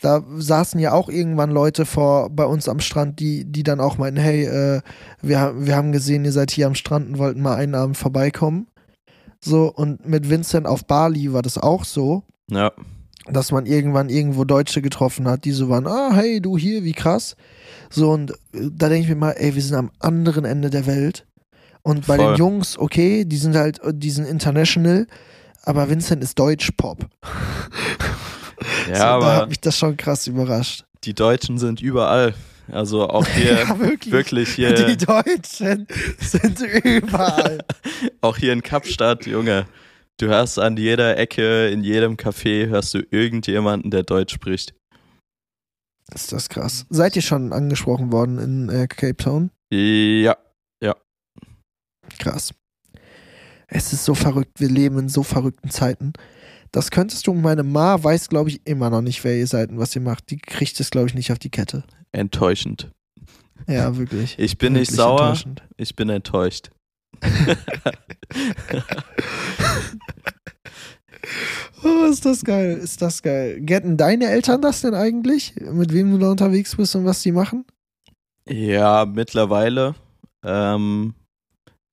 da 0.00 0.24
saßen 0.36 0.80
ja 0.80 0.92
auch 0.92 1.08
irgendwann 1.08 1.50
Leute 1.50 1.84
vor 1.86 2.30
bei 2.30 2.44
uns 2.44 2.68
am 2.68 2.80
Strand, 2.80 3.20
die, 3.20 3.44
die 3.44 3.62
dann 3.62 3.80
auch 3.80 3.98
meinten, 3.98 4.20
hey, 4.20 4.44
äh, 4.44 4.80
wir, 5.20 5.54
wir 5.56 5.76
haben 5.76 5.92
gesehen, 5.92 6.24
ihr 6.24 6.32
seid 6.32 6.50
hier 6.50 6.66
am 6.66 6.74
Strand 6.74 7.08
und 7.08 7.18
wollten 7.18 7.42
mal 7.42 7.56
einen 7.56 7.74
Abend 7.74 7.96
vorbeikommen. 7.96 8.66
So, 9.42 9.72
und 9.72 10.06
mit 10.06 10.28
Vincent 10.28 10.66
auf 10.66 10.86
Bali 10.86 11.32
war 11.32 11.42
das 11.42 11.58
auch 11.58 11.84
so, 11.84 12.24
Ja, 12.50 12.72
dass 13.32 13.52
man 13.52 13.66
irgendwann 13.66 14.08
irgendwo 14.08 14.44
Deutsche 14.44 14.82
getroffen 14.82 15.28
hat, 15.28 15.44
die 15.44 15.52
so 15.52 15.68
waren, 15.68 15.86
ah, 15.86 16.10
hey, 16.14 16.40
du 16.40 16.56
hier, 16.56 16.84
wie 16.84 16.92
krass. 16.92 17.36
So, 17.90 18.10
und 18.10 18.32
äh, 18.52 18.68
da 18.72 18.88
denke 18.88 19.04
ich 19.04 19.08
mir 19.08 19.16
mal, 19.16 19.32
ey, 19.32 19.54
wir 19.54 19.62
sind 19.62 19.76
am 19.76 19.90
anderen 19.98 20.44
Ende 20.44 20.70
der 20.70 20.86
Welt. 20.86 21.26
Und 21.82 22.06
bei 22.06 22.16
Voll. 22.16 22.26
den 22.26 22.36
Jungs, 22.36 22.78
okay, 22.78 23.24
die 23.24 23.36
sind 23.36 23.56
halt, 23.56 23.82
äh, 23.82 23.92
die 23.94 24.10
sind 24.10 24.26
international, 24.26 25.06
aber 25.62 25.88
Vincent 25.88 26.22
ist 26.22 26.38
Deutsch-Pop. 26.38 27.06
ja 28.88 28.94
so, 28.94 29.00
da 29.00 29.06
aber 29.16 29.36
hat 29.36 29.48
mich 29.48 29.60
das 29.60 29.76
schon 29.78 29.96
krass 29.96 30.26
überrascht. 30.26 30.84
die 31.04 31.14
Deutschen 31.14 31.58
sind 31.58 31.80
überall. 31.80 32.34
Also 32.70 33.08
auch 33.08 33.26
hier, 33.34 33.52
ja, 33.60 33.78
wirklich. 33.78 34.12
wirklich 34.12 34.54
Die 34.56 34.66
hier, 34.66 34.96
Deutschen 34.96 35.86
sind 36.20 36.60
überall. 36.60 37.64
auch 38.20 38.36
hier 38.36 38.52
in 38.52 38.62
Kapstadt, 38.62 39.26
Junge. 39.26 39.66
Du 40.18 40.26
hörst 40.28 40.58
an 40.58 40.76
jeder 40.76 41.16
Ecke, 41.16 41.68
in 41.68 41.82
jedem 41.82 42.16
Café, 42.16 42.68
hörst 42.68 42.94
du 42.94 43.00
irgendjemanden, 43.10 43.90
der 43.90 44.02
Deutsch 44.02 44.34
spricht. 44.34 44.74
ist 46.14 46.32
das 46.32 46.48
krass. 46.48 46.84
Seid 46.90 47.16
ihr 47.16 47.22
schon 47.22 47.52
angesprochen 47.52 48.12
worden 48.12 48.38
in 48.38 48.68
äh, 48.68 48.86
Cape 48.86 49.16
Town? 49.16 49.50
Ja, 49.72 50.36
Krass. 52.18 52.52
Es 53.68 53.92
ist 53.92 54.04
so 54.04 54.14
verrückt. 54.14 54.58
Wir 54.60 54.68
leben 54.68 54.98
in 54.98 55.08
so 55.08 55.22
verrückten 55.22 55.70
Zeiten. 55.70 56.12
Das 56.72 56.90
könntest 56.90 57.26
du, 57.26 57.34
meine 57.34 57.62
Ma 57.62 58.02
weiß, 58.02 58.28
glaube 58.28 58.50
ich, 58.50 58.60
immer 58.64 58.90
noch 58.90 59.02
nicht, 59.02 59.24
wer 59.24 59.36
ihr 59.36 59.46
seid 59.46 59.70
und 59.70 59.78
was 59.78 59.94
ihr 59.96 60.02
macht. 60.02 60.30
Die 60.30 60.38
kriegt 60.38 60.78
es, 60.78 60.90
glaube 60.90 61.08
ich, 61.08 61.14
nicht 61.14 61.32
auf 61.32 61.38
die 61.38 61.50
Kette. 61.50 61.84
Enttäuschend. 62.12 62.90
Ja, 63.66 63.96
wirklich. 63.96 64.38
Ich 64.38 64.56
bin 64.56 64.74
wirklich 64.74 64.90
nicht 64.90 64.96
sauer, 64.96 65.36
ich 65.76 65.96
bin 65.96 66.08
enttäuscht. 66.08 66.70
Oh, 71.82 72.04
ist 72.10 72.26
das 72.26 72.44
geil, 72.44 72.76
ist 72.76 73.00
das 73.00 73.22
geil. 73.22 73.60
Getten 73.60 73.96
deine 73.96 74.26
Eltern 74.26 74.60
das 74.60 74.82
denn 74.82 74.94
eigentlich? 74.94 75.54
Mit 75.56 75.92
wem 75.92 76.10
du 76.10 76.18
da 76.18 76.30
unterwegs 76.30 76.76
bist 76.76 76.94
und 76.94 77.04
was 77.06 77.22
die 77.22 77.32
machen? 77.32 77.64
Ja, 78.48 79.06
mittlerweile. 79.06 79.94
Ähm, 80.44 81.14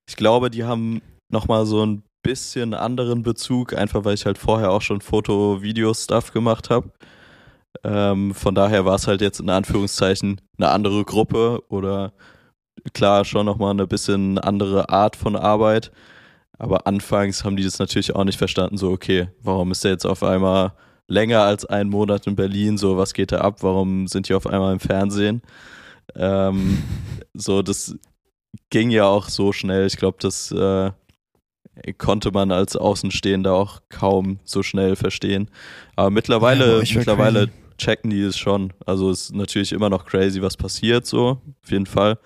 ich 0.10 0.18
glaube, 0.18 0.50
die 0.50 0.66
haben 0.66 1.02
nochmal 1.32 1.66
so 1.66 1.86
ein 1.86 2.04
bisschen 2.22 2.74
anderen 2.74 3.24
Bezug, 3.24 3.74
einfach 3.74 4.06
weil 4.06 4.16
ich 4.16 4.26
halt 4.26 4.38
vorher 4.38 4.72
auch 4.72 4.82
schon 4.82 5.02
Foto-Video-Stuff 5.02 6.34
gemacht 6.34 6.70
habe. 6.70 6.92
Ähm, 7.84 8.34
von 8.34 8.56
daher 8.56 8.86
war 8.86 8.96
es 8.96 9.08
halt 9.08 9.22
jetzt 9.22 9.40
in 9.40 9.50
Anführungszeichen 9.50 10.42
eine 10.58 10.70
andere 10.70 11.06
Gruppe 11.06 11.64
oder 11.70 12.14
klar 12.94 13.26
schon 13.26 13.46
nochmal 13.46 13.72
eine 13.72 13.88
bisschen 13.88 14.38
andere 14.40 14.90
Art 14.90 15.16
von 15.16 15.36
Arbeit. 15.36 15.92
Aber 16.58 16.88
anfangs 16.88 17.44
haben 17.44 17.56
die 17.56 17.64
das 17.64 17.80
natürlich 17.80 18.16
auch 18.16 18.24
nicht 18.24 18.38
verstanden, 18.38 18.78
so, 18.78 18.92
okay, 18.92 19.30
warum 19.42 19.72
ist 19.72 19.84
der 19.84 19.92
jetzt 19.92 20.06
auf 20.06 20.24
einmal 20.24 20.74
länger 21.08 21.44
als 21.44 21.66
einen 21.66 21.90
Monat 21.90 22.28
in 22.28 22.36
Berlin, 22.36 22.78
so, 22.78 22.98
was 22.98 23.14
geht 23.14 23.32
da 23.32 23.42
ab, 23.42 23.58
warum 23.62 24.08
sind 24.08 24.28
die 24.28 24.34
auf 24.34 24.48
einmal 24.48 24.74
im 24.74 24.80
Fernsehen? 24.80 25.42
Ähm, 26.16 26.84
so, 27.34 27.62
das 27.62 27.96
ging 28.70 28.90
ja 28.90 29.06
auch 29.06 29.30
so 29.30 29.52
schnell. 29.52 29.86
Ich 29.86 29.98
glaube, 29.98 30.18
das 30.20 30.52
äh, 30.52 30.92
konnte 31.98 32.32
man 32.32 32.52
als 32.52 32.76
Außenstehender 32.76 33.54
auch 33.54 33.82
kaum 33.90 34.40
so 34.44 34.64
schnell 34.64 34.96
verstehen. 34.96 35.50
Aber 35.96 36.10
mittlerweile, 36.10 36.84
Ja, 36.84 36.98
mittlerweile 36.98 37.48
crazy. 37.48 37.52
checken 37.78 38.10
die 38.10 38.22
es 38.22 38.38
schon. 38.38 38.74
Also 38.86 39.10
es 39.12 39.24
ist 39.26 39.36
natürlich 39.36 39.72
immer 39.72 39.90
noch 39.90 40.06
crazy, 40.06 40.42
was 40.42 40.58
passiert, 40.58 41.06
so, 41.06 41.42
auf 41.64 41.72
jeden 41.72 41.86
Fall. 41.86 42.18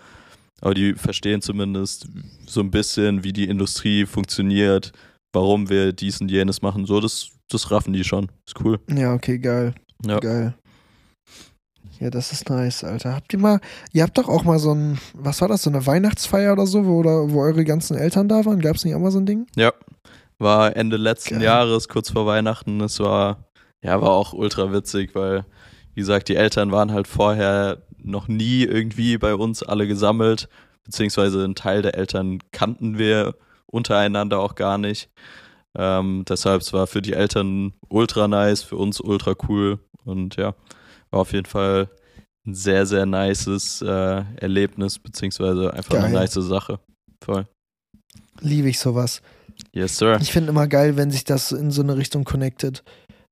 Aber 0.61 0.73
die 0.73 0.93
verstehen 0.93 1.41
zumindest 1.41 2.07
so 2.45 2.59
ein 2.61 2.69
bisschen, 2.71 3.23
wie 3.23 3.33
die 3.33 3.45
Industrie 3.49 4.05
funktioniert, 4.05 4.91
warum 5.33 5.69
wir 5.69 5.91
dies 5.93 6.21
und 6.21 6.29
jenes 6.29 6.61
machen. 6.61 6.85
So, 6.85 6.99
das, 6.99 7.31
das 7.49 7.71
raffen 7.71 7.93
die 7.93 8.03
schon. 8.03 8.29
Ist 8.45 8.59
cool. 8.63 8.79
Ja, 8.89 9.13
okay, 9.13 9.39
geil. 9.39 9.73
Ja. 10.05 10.19
Geil. 10.19 10.53
Ja, 11.99 12.09
das 12.09 12.31
ist 12.31 12.49
nice, 12.49 12.83
Alter. 12.83 13.13
Habt 13.15 13.31
ihr 13.33 13.39
mal, 13.39 13.59
ihr 13.93 14.03
habt 14.03 14.17
doch 14.17 14.27
auch 14.27 14.43
mal 14.43 14.59
so 14.59 14.73
ein, 14.73 14.99
was 15.13 15.41
war 15.41 15.47
das, 15.47 15.63
so 15.63 15.69
eine 15.69 15.85
Weihnachtsfeier 15.85 16.53
oder 16.53 16.65
so, 16.65 16.85
wo, 16.85 16.99
oder, 16.99 17.29
wo 17.31 17.41
eure 17.41 17.63
ganzen 17.63 17.95
Eltern 17.95 18.27
da 18.27 18.43
waren? 18.45 18.59
Gab 18.59 18.75
es 18.75 18.85
nicht 18.85 18.95
auch 18.95 18.99
mal 18.99 19.11
so 19.11 19.19
ein 19.19 19.25
Ding? 19.25 19.47
Ja. 19.55 19.71
War 20.39 20.75
Ende 20.75 20.97
letzten 20.97 21.35
Geil. 21.35 21.43
Jahres, 21.43 21.87
kurz 21.87 22.09
vor 22.09 22.25
Weihnachten. 22.25 22.81
Es 22.81 22.99
war, 22.99 23.45
ja, 23.83 24.01
war 24.01 24.09
auch 24.09 24.33
ultra 24.33 24.73
witzig, 24.73 25.13
weil, 25.13 25.45
wie 25.93 26.01
gesagt, 26.01 26.29
die 26.29 26.35
Eltern 26.35 26.71
waren 26.71 26.91
halt 26.91 27.07
vorher 27.07 27.83
noch 28.03 28.27
nie 28.27 28.63
irgendwie 28.63 29.19
bei 29.19 29.35
uns 29.35 29.61
alle 29.61 29.87
gesammelt, 29.87 30.49
beziehungsweise 30.83 31.43
ein 31.43 31.53
Teil 31.53 31.83
der 31.83 31.95
Eltern 31.95 32.39
kannten 32.51 32.97
wir 32.97 33.35
untereinander 33.67 34.39
auch 34.39 34.55
gar 34.55 34.79
nicht. 34.79 35.09
Ähm, 35.75 36.25
deshalb 36.27 36.61
es 36.61 36.73
war 36.73 36.87
für 36.87 37.01
die 37.01 37.13
Eltern 37.13 37.73
ultra 37.87 38.27
nice, 38.27 38.63
für 38.63 38.75
uns 38.77 38.99
ultra 38.99 39.35
cool 39.47 39.79
und 40.03 40.35
ja, 40.35 40.53
war 41.11 41.19
auf 41.19 41.33
jeden 41.33 41.45
Fall 41.45 41.89
ein 42.45 42.55
sehr, 42.55 42.85
sehr 42.85 43.05
nices 43.05 43.81
äh, 43.81 44.23
Erlebnis, 44.37 44.97
beziehungsweise 44.97 45.73
einfach 45.73 45.95
eine 45.95 46.11
Geil. 46.11 46.13
nice 46.13 46.33
Sache. 46.33 46.79
Voll. 47.23 47.47
Liebe 48.39 48.69
ich 48.69 48.79
sowas. 48.79 49.21
Yes, 49.73 49.97
sir. 49.97 50.17
Ich 50.21 50.31
finde 50.31 50.49
immer 50.49 50.67
geil, 50.67 50.97
wenn 50.97 51.11
sich 51.11 51.23
das 51.23 51.51
in 51.51 51.71
so 51.71 51.81
eine 51.81 51.97
Richtung 51.97 52.23
connected. 52.23 52.83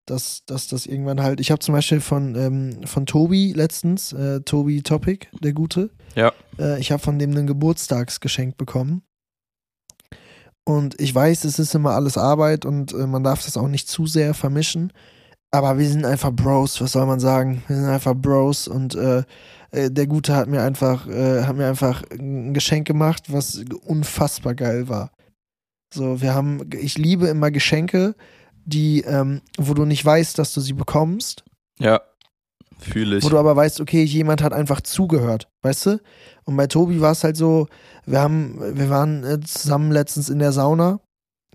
Dass, 0.05 0.43
dass 0.45 0.67
das 0.67 0.87
irgendwann 0.87 1.21
halt. 1.21 1.39
Ich 1.39 1.51
habe 1.51 1.59
zum 1.59 1.75
Beispiel 1.75 2.01
von, 2.01 2.33
ähm, 2.33 2.87
von 2.87 3.05
Tobi 3.05 3.53
letztens, 3.53 4.11
äh, 4.11 4.41
Tobi 4.41 4.81
Topic, 4.81 5.27
der 5.43 5.53
Gute. 5.53 5.91
Ja. 6.15 6.33
Äh, 6.57 6.79
ich 6.79 6.91
habe 6.91 7.01
von 7.01 7.19
dem 7.19 7.37
ein 7.37 7.45
Geburtstagsgeschenk 7.45 8.57
bekommen. 8.57 9.03
Und 10.65 10.99
ich 10.99 11.13
weiß, 11.13 11.43
es 11.43 11.59
ist 11.59 11.75
immer 11.75 11.91
alles 11.91 12.17
Arbeit 12.17 12.65
und 12.65 12.91
äh, 12.93 13.05
man 13.05 13.23
darf 13.23 13.45
das 13.45 13.55
auch 13.55 13.67
nicht 13.67 13.87
zu 13.87 14.07
sehr 14.07 14.33
vermischen. 14.33 14.93
Aber 15.51 15.77
wir 15.79 15.87
sind 15.89 16.05
einfach 16.05 16.31
Bros, 16.31 16.79
was 16.79 16.91
soll 16.91 17.05
man 17.05 17.19
sagen? 17.19 17.63
Wir 17.67 17.75
sind 17.77 17.85
einfach 17.85 18.13
Bros 18.15 18.67
und 18.67 18.93
äh, 18.95 19.23
äh, 19.71 19.89
der 19.89 20.05
Gute 20.07 20.35
hat 20.35 20.47
mir 20.47 20.61
einfach, 20.61 21.07
äh, 21.07 21.43
hat 21.43 21.55
mir 21.55 21.67
einfach 21.67 22.03
ein 22.11 22.53
Geschenk 22.53 22.85
gemacht, 22.87 23.31
was 23.31 23.63
unfassbar 23.85 24.53
geil 24.53 24.89
war. 24.89 25.11
So, 25.93 26.21
wir 26.21 26.35
haben, 26.35 26.69
ich 26.79 26.97
liebe 26.99 27.27
immer 27.27 27.49
Geschenke, 27.49 28.15
die, 28.63 29.01
ähm, 29.01 29.41
wo 29.57 29.73
du 29.73 29.85
nicht 29.85 30.05
weißt, 30.05 30.37
dass 30.37 30.53
du 30.53 30.61
sie 30.61 30.73
bekommst, 30.73 31.43
Ja, 31.79 32.01
fühle 32.77 33.17
ich. 33.17 33.23
wo 33.23 33.29
du 33.29 33.39
aber 33.39 33.55
weißt, 33.55 33.81
okay, 33.81 34.03
jemand 34.03 34.43
hat 34.43 34.53
einfach 34.53 34.81
zugehört, 34.81 35.47
weißt 35.63 35.85
du? 35.87 36.01
Und 36.43 36.57
bei 36.57 36.67
Tobi 36.67 37.01
war 37.01 37.13
es 37.13 37.23
halt 37.23 37.37
so, 37.37 37.67
wir 38.05 38.19
haben, 38.21 38.59
wir 38.77 38.91
waren 38.91 39.23
äh, 39.23 39.39
zusammen 39.39 39.91
letztens 39.91 40.29
in 40.29 40.37
der 40.37 40.51
Sauna, 40.51 40.99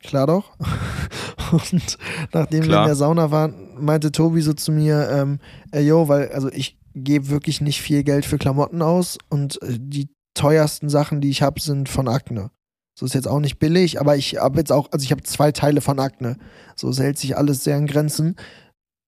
klar 0.05 0.27
doch. 0.27 0.57
Und 1.53 1.99
nachdem 2.33 2.63
wir 2.63 2.69
Klar. 2.69 2.85
in 2.85 2.89
der 2.89 2.97
Sauna 2.97 3.31
waren, 3.31 3.55
meinte 3.79 4.13
Tobi 4.13 4.41
so 4.41 4.53
zu 4.53 4.73
mir, 4.73 5.09
ähm, 5.11 5.39
ey, 5.73 5.87
yo, 5.87 6.09
weil, 6.09 6.31
also 6.33 6.51
ich 6.51 6.79
gebe 6.95 7.29
wirklich 7.29 7.61
nicht 7.61 7.81
viel 7.83 8.05
Geld 8.05 8.25
für 8.25 8.39
Klamotten 8.39 8.83
aus 8.83 9.19
und 9.29 9.61
äh, 9.63 9.79
die 9.79 10.09
teuersten 10.35 10.89
Sachen, 10.89 11.21
die 11.21 11.31
ich 11.31 11.43
habe, 11.43 11.61
sind 11.61 11.89
von 11.89 12.09
Akne. 12.09 12.51
So 12.99 13.07
ist 13.07 13.15
jetzt 13.15 13.29
auch 13.29 13.41
nicht 13.41 13.59
billig, 13.59 14.01
aber 14.01 14.17
ich 14.17 14.37
habe 14.37 14.59
jetzt 14.59 14.71
auch, 14.71 14.91
also 14.93 15.03
ich 15.03 15.11
habe 15.11 15.23
zwei 15.23 15.51
Teile 15.51 15.81
von 15.81 15.99
Akne. 15.99 16.37
So 16.77 16.93
hält 16.95 17.19
sich 17.19 17.37
alles 17.37 17.65
sehr 17.65 17.77
in 17.77 17.87
Grenzen. 17.87 18.37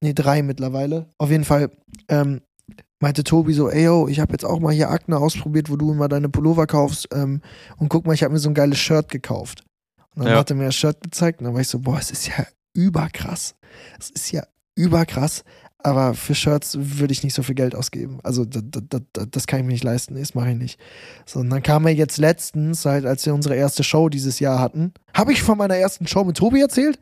Nee, 0.02 0.12
drei 0.12 0.42
mittlerweile. 0.42 1.08
Auf 1.18 1.30
jeden 1.30 1.44
Fall 1.44 1.70
ähm, 2.08 2.40
meinte 3.00 3.22
Tobi 3.22 3.52
so, 3.52 3.70
ey 3.70 3.84
yo, 3.84 4.08
ich 4.08 4.18
habe 4.18 4.32
jetzt 4.32 4.44
auch 4.44 4.58
mal 4.58 4.74
hier 4.74 4.90
Akne 4.90 5.18
ausprobiert, 5.18 5.70
wo 5.70 5.76
du 5.76 5.92
immer 5.92 6.08
deine 6.08 6.28
Pullover 6.28 6.66
kaufst. 6.66 7.08
Ähm, 7.12 7.40
und 7.76 7.88
guck 7.88 8.06
mal, 8.06 8.14
ich 8.14 8.24
habe 8.24 8.32
mir 8.32 8.40
so 8.40 8.48
ein 8.48 8.54
geiles 8.54 8.78
Shirt 8.78 9.08
gekauft. 9.08 9.64
Und 10.16 10.24
dann 10.24 10.32
Ja. 10.32 10.38
hat 10.40 10.50
er 10.50 10.56
mir 10.56 10.64
das 10.66 10.74
Shirt 10.74 11.00
gezeigt 11.02 11.40
und 11.40 11.44
dann 11.44 11.54
war 11.54 11.60
ich 11.60 11.68
so, 11.68 11.78
boah, 11.78 11.98
es 11.98 12.10
ist 12.10 12.26
ja 12.26 12.46
überkrass. 12.74 13.54
Es 14.00 14.10
ist 14.10 14.32
ja 14.32 14.42
überkrass. 14.74 15.44
Aber 15.78 16.14
für 16.14 16.34
Shirts 16.34 16.76
würde 16.80 17.12
ich 17.12 17.22
nicht 17.22 17.34
so 17.34 17.44
viel 17.44 17.54
Geld 17.54 17.76
ausgeben. 17.76 18.18
Also 18.24 18.44
das, 18.44 18.62
das, 18.88 19.02
das, 19.30 19.46
kann 19.46 19.60
ich 19.60 19.66
mir 19.66 19.72
nicht 19.72 19.84
leisten. 19.84 20.14
Nee, 20.14 20.20
Das 20.20 20.34
mache 20.34 20.50
ich 20.50 20.56
nicht. 20.56 20.80
So, 21.26 21.38
und 21.40 21.50
dann 21.50 21.62
kam 21.62 21.86
er 21.86 21.92
jetzt 21.94 22.18
letztens, 22.18 22.84
halt, 22.84 23.06
als 23.06 23.24
wir 23.24 23.32
unsere 23.34 23.54
erste 23.54 23.84
Show 23.84 24.08
dieses 24.08 24.40
Jahr 24.40 24.58
hatten. 24.58 24.92
Habe 25.14 25.32
ich 25.32 25.42
von 25.42 25.56
meiner 25.58 25.76
ersten 25.76 26.08
Show 26.08 26.24
mit 26.24 26.38
Tobi 26.38 26.60
erzählt? 26.60 26.98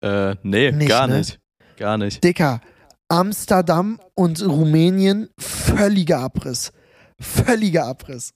Äh, 0.00 0.36
nee, 0.44 0.70
Nicht, 0.70 0.88
gar 0.88 1.08
ne? 1.08 1.18
nicht. 1.18 1.40
Gar 1.76 1.98
nicht. 1.98 2.22
Dicker, 2.22 2.60
Amsterdam 3.08 3.98
und 4.14 4.46
Rumänien, 4.46 5.28
völliger 5.38 6.20
Abriss. 6.20 6.72
Völliger 7.18 7.86
Abriss. 7.86 8.32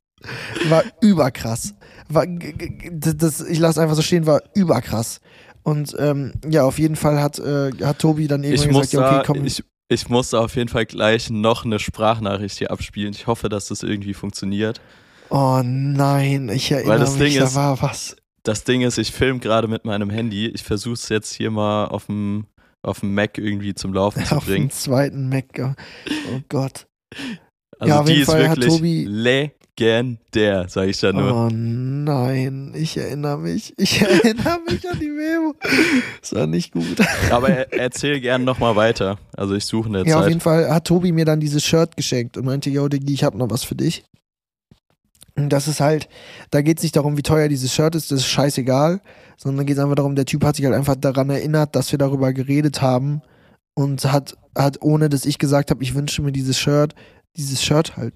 War 0.68 0.82
überkrass. 1.00 1.74
War, 2.08 2.24
das, 2.92 3.40
ich 3.40 3.58
lasse 3.58 3.80
einfach 3.82 3.94
so 3.96 4.02
stehen, 4.02 4.26
war 4.26 4.42
überkrass. 4.54 5.20
Und 5.62 5.94
ähm, 5.98 6.32
ja, 6.48 6.64
auf 6.64 6.78
jeden 6.78 6.96
Fall 6.96 7.20
hat, 7.20 7.38
äh, 7.38 7.70
hat 7.84 7.98
Tobi 7.98 8.26
dann 8.26 8.40
muss, 8.40 8.66
gesagt, 8.66 8.92
ja, 8.92 9.18
okay, 9.18 9.22
komm. 9.26 9.44
ich, 9.44 9.62
ich 9.88 10.08
muss 10.08 10.30
da 10.30 10.40
auf 10.40 10.56
jeden 10.56 10.68
Fall 10.68 10.86
gleich 10.86 11.28
noch 11.30 11.64
eine 11.64 11.78
Sprachnachricht 11.78 12.56
hier 12.58 12.70
abspielen. 12.70 13.12
Ich 13.12 13.26
hoffe, 13.26 13.48
dass 13.48 13.68
das 13.68 13.82
irgendwie 13.82 14.14
funktioniert. 14.14 14.80
oh 15.30 15.60
nein, 15.64 16.48
ich 16.48 16.70
erinnere 16.70 16.98
das 17.00 17.18
mich, 17.18 17.32
Ding 17.32 17.40
da 17.40 17.46
ist- 17.46 17.54
war 17.54 17.82
was. 17.82 18.16
Das 18.44 18.64
Ding 18.64 18.80
ist, 18.80 18.96
ich 18.96 19.12
filme 19.12 19.40
gerade 19.40 19.68
mit 19.68 19.84
meinem 19.84 20.08
Handy. 20.08 20.46
Ich 20.46 20.62
versuche 20.62 20.94
es 20.94 21.10
jetzt 21.10 21.34
hier 21.34 21.50
mal 21.50 21.86
auf 21.86 22.06
dem, 22.06 22.46
auf 22.82 23.00
dem 23.00 23.12
Mac 23.12 23.36
irgendwie 23.36 23.74
zum 23.74 23.92
Laufen 23.92 24.24
zu 24.24 24.36
Auf 24.36 24.44
dem 24.46 24.52
bringen. 24.54 24.70
zweiten 24.70 25.28
Mac. 25.28 25.44
Oh 25.60 26.40
Gott. 26.48 26.86
Also 27.78 27.92
Ja, 27.94 28.00
auf 28.00 28.06
die 28.06 28.12
jeden 28.12 28.22
ist 28.22 28.30
Fall 28.30 28.48
hat 28.48 28.56
wirklich 28.56 28.74
Tobi- 28.74 29.04
legendär, 29.78 30.68
sage 30.68 30.90
ich 30.90 30.98
da 30.98 31.12
nur. 31.12 31.32
Oh 31.34 31.48
nein, 31.50 32.72
ich 32.74 32.96
erinnere 32.96 33.38
mich. 33.38 33.74
Ich 33.76 34.00
erinnere 34.02 34.58
mich 34.68 34.88
an 34.90 34.98
die 34.98 35.08
Memo. 35.08 35.54
Das 36.20 36.34
war 36.34 36.46
nicht 36.46 36.72
gut. 36.72 36.96
Aber 37.30 37.48
er, 37.48 37.72
erzähl 37.72 38.20
gern 38.20 38.44
nochmal 38.44 38.76
weiter. 38.76 39.18
Also 39.36 39.54
ich 39.54 39.64
suche 39.64 39.88
in 39.88 39.92
der 39.94 40.06
Ja, 40.06 40.16
auf 40.16 40.22
Zeit. 40.22 40.28
jeden 40.30 40.40
Fall 40.40 40.70
hat 40.70 40.86
Tobi 40.86 41.12
mir 41.12 41.24
dann 41.24 41.40
dieses 41.40 41.64
Shirt 41.64 41.96
geschenkt 41.96 42.36
und 42.36 42.44
meinte, 42.44 42.70
yo, 42.70 42.88
Diggi, 42.88 43.14
ich 43.14 43.24
hab 43.24 43.34
noch 43.34 43.50
was 43.50 43.64
für 43.64 43.74
dich. 43.74 44.04
Und 45.36 45.50
das 45.50 45.68
ist 45.68 45.80
halt, 45.80 46.08
da 46.50 46.62
geht 46.62 46.78
es 46.78 46.82
nicht 46.82 46.96
darum, 46.96 47.16
wie 47.16 47.22
teuer 47.22 47.48
dieses 47.48 47.72
Shirt 47.72 47.94
ist, 47.94 48.10
das 48.10 48.20
ist 48.20 48.26
scheißegal, 48.26 49.00
sondern 49.36 49.66
geht 49.66 49.76
es 49.76 49.82
einfach 49.82 49.94
darum, 49.94 50.16
der 50.16 50.24
Typ 50.26 50.44
hat 50.44 50.56
sich 50.56 50.64
halt 50.64 50.74
einfach 50.74 50.96
daran 50.96 51.30
erinnert, 51.30 51.76
dass 51.76 51.92
wir 51.92 51.98
darüber 51.98 52.32
geredet 52.32 52.82
haben 52.82 53.22
und 53.74 54.04
hat, 54.12 54.36
hat 54.56 54.78
ohne 54.82 55.08
dass 55.08 55.24
ich 55.24 55.38
gesagt 55.38 55.70
habe, 55.70 55.80
ich 55.84 55.94
wünsche 55.94 56.22
mir 56.22 56.32
dieses 56.32 56.58
Shirt, 56.58 56.96
dieses 57.36 57.62
Shirt 57.62 57.96
halt 57.96 58.14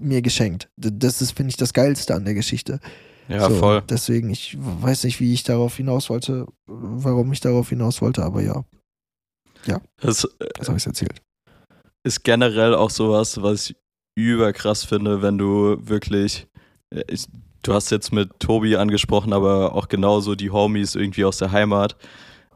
mir 0.00 0.22
geschenkt. 0.22 0.68
Das 0.76 1.20
ist, 1.22 1.32
finde 1.32 1.50
ich, 1.50 1.56
das 1.56 1.72
Geilste 1.72 2.14
an 2.14 2.24
der 2.24 2.34
Geschichte. 2.34 2.80
Ja, 3.28 3.48
So, 3.50 3.56
voll. 3.56 3.82
Deswegen, 3.88 4.30
ich 4.30 4.56
weiß 4.58 5.04
nicht, 5.04 5.20
wie 5.20 5.32
ich 5.34 5.42
darauf 5.42 5.76
hinaus 5.76 6.08
wollte, 6.08 6.46
warum 6.66 7.32
ich 7.32 7.40
darauf 7.40 7.68
hinaus 7.68 8.00
wollte, 8.00 8.22
aber 8.24 8.42
ja, 8.42 8.64
Das 10.00 10.26
das 10.56 10.68
habe 10.68 10.78
ich 10.78 10.86
erzählt. 10.86 11.20
ist 12.04 12.24
generell 12.24 12.74
auch 12.74 12.90
sowas, 12.90 13.42
was 13.42 13.70
ich 13.70 13.76
überkrass 14.16 14.84
finde, 14.84 15.20
wenn 15.22 15.36
du 15.38 15.76
wirklich, 15.80 16.46
äh, 16.90 17.02
ich, 17.08 17.26
du 17.62 17.74
hast 17.74 17.90
jetzt 17.90 18.12
mit 18.12 18.40
Tobi 18.40 18.76
angesprochen, 18.76 19.32
aber 19.32 19.74
auch 19.74 19.88
genauso 19.88 20.34
die 20.34 20.50
Homies 20.50 20.94
irgendwie 20.94 21.24
aus 21.24 21.38
der 21.38 21.52
Heimat, 21.52 21.96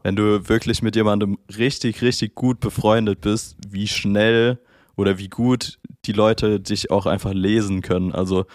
wenn 0.01 0.15
du 0.15 0.47
wirklich 0.49 0.81
mit 0.81 0.95
jemandem 0.95 1.37
richtig, 1.57 2.01
richtig 2.01 2.35
gut 2.35 2.59
befreundet 2.59 3.21
bist, 3.21 3.57
wie 3.69 3.87
schnell 3.87 4.59
oder 4.95 5.17
wie 5.17 5.29
gut 5.29 5.79
die 6.05 6.11
Leute 6.11 6.59
dich 6.59 6.91
auch 6.91 7.05
einfach 7.05 7.33
lesen 7.33 7.81
können. 7.81 8.11
Also 8.11 8.45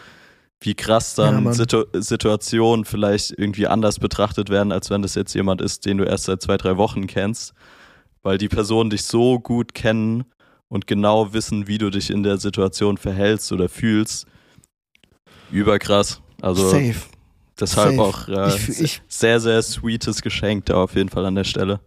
wie 0.60 0.74
krass 0.74 1.14
dann 1.14 1.44
Ja, 1.44 1.52
Situ 1.52 1.84
Situationen 1.92 2.84
vielleicht 2.84 3.30
irgendwie 3.36 3.66
anders 3.68 3.98
betrachtet 4.00 4.50
werden, 4.50 4.72
als 4.72 4.90
wenn 4.90 5.02
das 5.02 5.14
jetzt 5.14 5.34
jemand 5.34 5.60
ist, 5.62 5.86
den 5.86 5.98
du 5.98 6.04
erst 6.04 6.24
seit 6.24 6.42
zwei, 6.42 6.56
drei 6.56 6.76
Wochen 6.76 7.06
kennst, 7.06 7.54
weil 8.22 8.38
die 8.38 8.48
Personen 8.48 8.90
dich 8.90 9.04
so 9.04 9.38
gut 9.38 9.72
kennen 9.74 10.24
und 10.68 10.86
genau 10.86 11.32
wissen, 11.32 11.66
wie 11.68 11.78
du 11.78 11.90
dich 11.90 12.10
in 12.10 12.22
der 12.24 12.38
Situation 12.38 12.98
verhältst 12.98 13.52
oder 13.52 13.68
fühlst. 13.68 14.26
Überkrass. 15.50 16.20
Also 16.42 16.68
Safe. 16.68 16.94
deshalb 17.58 17.96
safe. 17.96 18.02
auch 18.02 18.28
äh, 18.28 18.48
Ich- 18.56 18.80
ich- 18.80 19.02
sehr, 19.08 19.40
sehr 19.40 19.62
sweetes 19.62 20.22
Geschenk 20.22 20.66
da 20.66 20.74
auf 20.82 20.94
jeden 20.94 21.08
Fall 21.08 21.24
an 21.26 21.34
der 21.34 21.44
Stelle. 21.44 21.80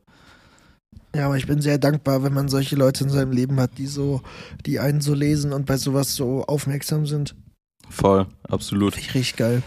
Ja, 1.15 1.25
aber 1.25 1.35
ich 1.37 1.45
bin 1.47 1.61
sehr 1.61 1.77
dankbar, 1.77 2.23
wenn 2.23 2.33
man 2.33 2.47
solche 2.47 2.75
Leute 2.75 3.03
in 3.03 3.09
seinem 3.09 3.31
Leben 3.31 3.59
hat, 3.59 3.71
die 3.77 3.87
so, 3.87 4.21
die 4.65 4.79
einen 4.79 5.01
so 5.01 5.13
lesen 5.13 5.51
und 5.51 5.65
bei 5.65 5.75
sowas 5.77 6.15
so 6.15 6.43
aufmerksam 6.45 7.05
sind. 7.05 7.35
Voll, 7.89 8.27
absolut. 8.43 8.93
Finde 8.93 9.09
ich 9.09 9.15
richtig 9.15 9.35
geil. 9.35 9.63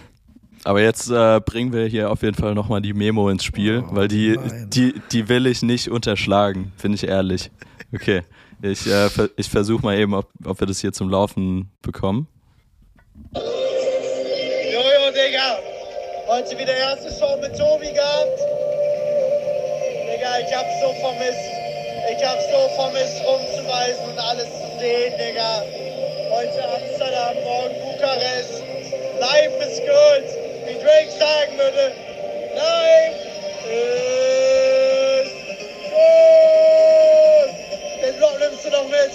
Aber 0.67 0.81
jetzt 0.81 1.11
äh, 1.11 1.41
bringen 1.45 1.75
wir 1.75 1.85
hier 1.87 2.11
auf 2.11 2.23
jeden 2.23 2.37
Fall 2.37 2.55
nochmal 2.55 2.81
die 2.81 2.95
Memo 2.95 3.29
ins 3.29 3.45
Spiel, 3.45 3.85
Oh, 3.87 3.95
weil 3.95 4.09
die, 4.09 4.39
nein. 4.39 4.71
die, 4.71 4.95
die 5.13 5.29
will 5.29 5.45
ich 5.47 5.61
nicht 5.61 5.91
unterschlagen, 5.91 6.73
bin 6.81 6.95
ich 6.95 7.05
ehrlich. 7.07 7.51
Okay, 7.93 8.23
ich, 8.63 8.87
äh, 8.87 9.11
ich 9.37 9.51
versuche 9.51 9.83
mal 9.85 9.99
eben, 9.99 10.15
ob, 10.15 10.31
ob 10.43 10.59
wir 10.59 10.67
das 10.67 10.79
hier 10.81 10.93
zum 10.95 11.11
Laufen 11.11 11.71
bekommen. 11.83 12.27
Jojo, 13.35 15.11
Digga. 15.13 15.59
Heute 16.27 16.59
wieder 16.59 16.75
erste 16.75 17.11
Show 17.11 17.37
mit 17.43 17.53
Tobi 17.59 17.93
gehabt. 17.93 18.41
Digga, 20.25 20.39
ich 20.39 20.57
hab's 20.57 20.81
so 20.81 20.93
vermisst. 20.95 21.53
Ich 22.11 22.25
hab's 22.25 22.45
so 22.51 22.69
vermisst, 22.77 23.23
rumzureisen 23.27 24.05
und 24.07 24.19
alles 24.19 24.47
zu 24.47 24.79
sehen, 24.79 25.13
Digga. 25.19 25.63
Heute 26.31 26.65
Amsterdam, 26.65 27.35
morgen 27.45 27.75
Bukarest. 27.83 28.63
Life 29.21 29.55
is 29.61 29.81
good. 29.81 30.25
Wie 30.67 30.75
Drake 30.83 31.11
sagen 31.19 31.59
würde. 31.59 31.93
Life 32.57 33.19
is 33.69 35.29
good. 35.91 37.51
Den 38.03 38.17
Block 38.17 38.39
nimmst 38.41 38.65
du 38.65 38.71
noch 38.71 38.89
mit. 38.89 39.13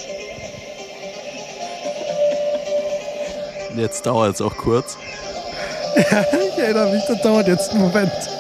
Jetzt 3.76 4.06
dauert 4.06 4.36
es 4.36 4.42
auch 4.42 4.56
kurz. 4.56 4.96
Ich 5.96 6.66
erinnere 6.66 6.92
mich, 6.92 7.04
das 7.08 7.22
dauert 7.22 7.48
jetzt 7.48 7.72
einen 7.72 7.82
Moment. 7.82 8.39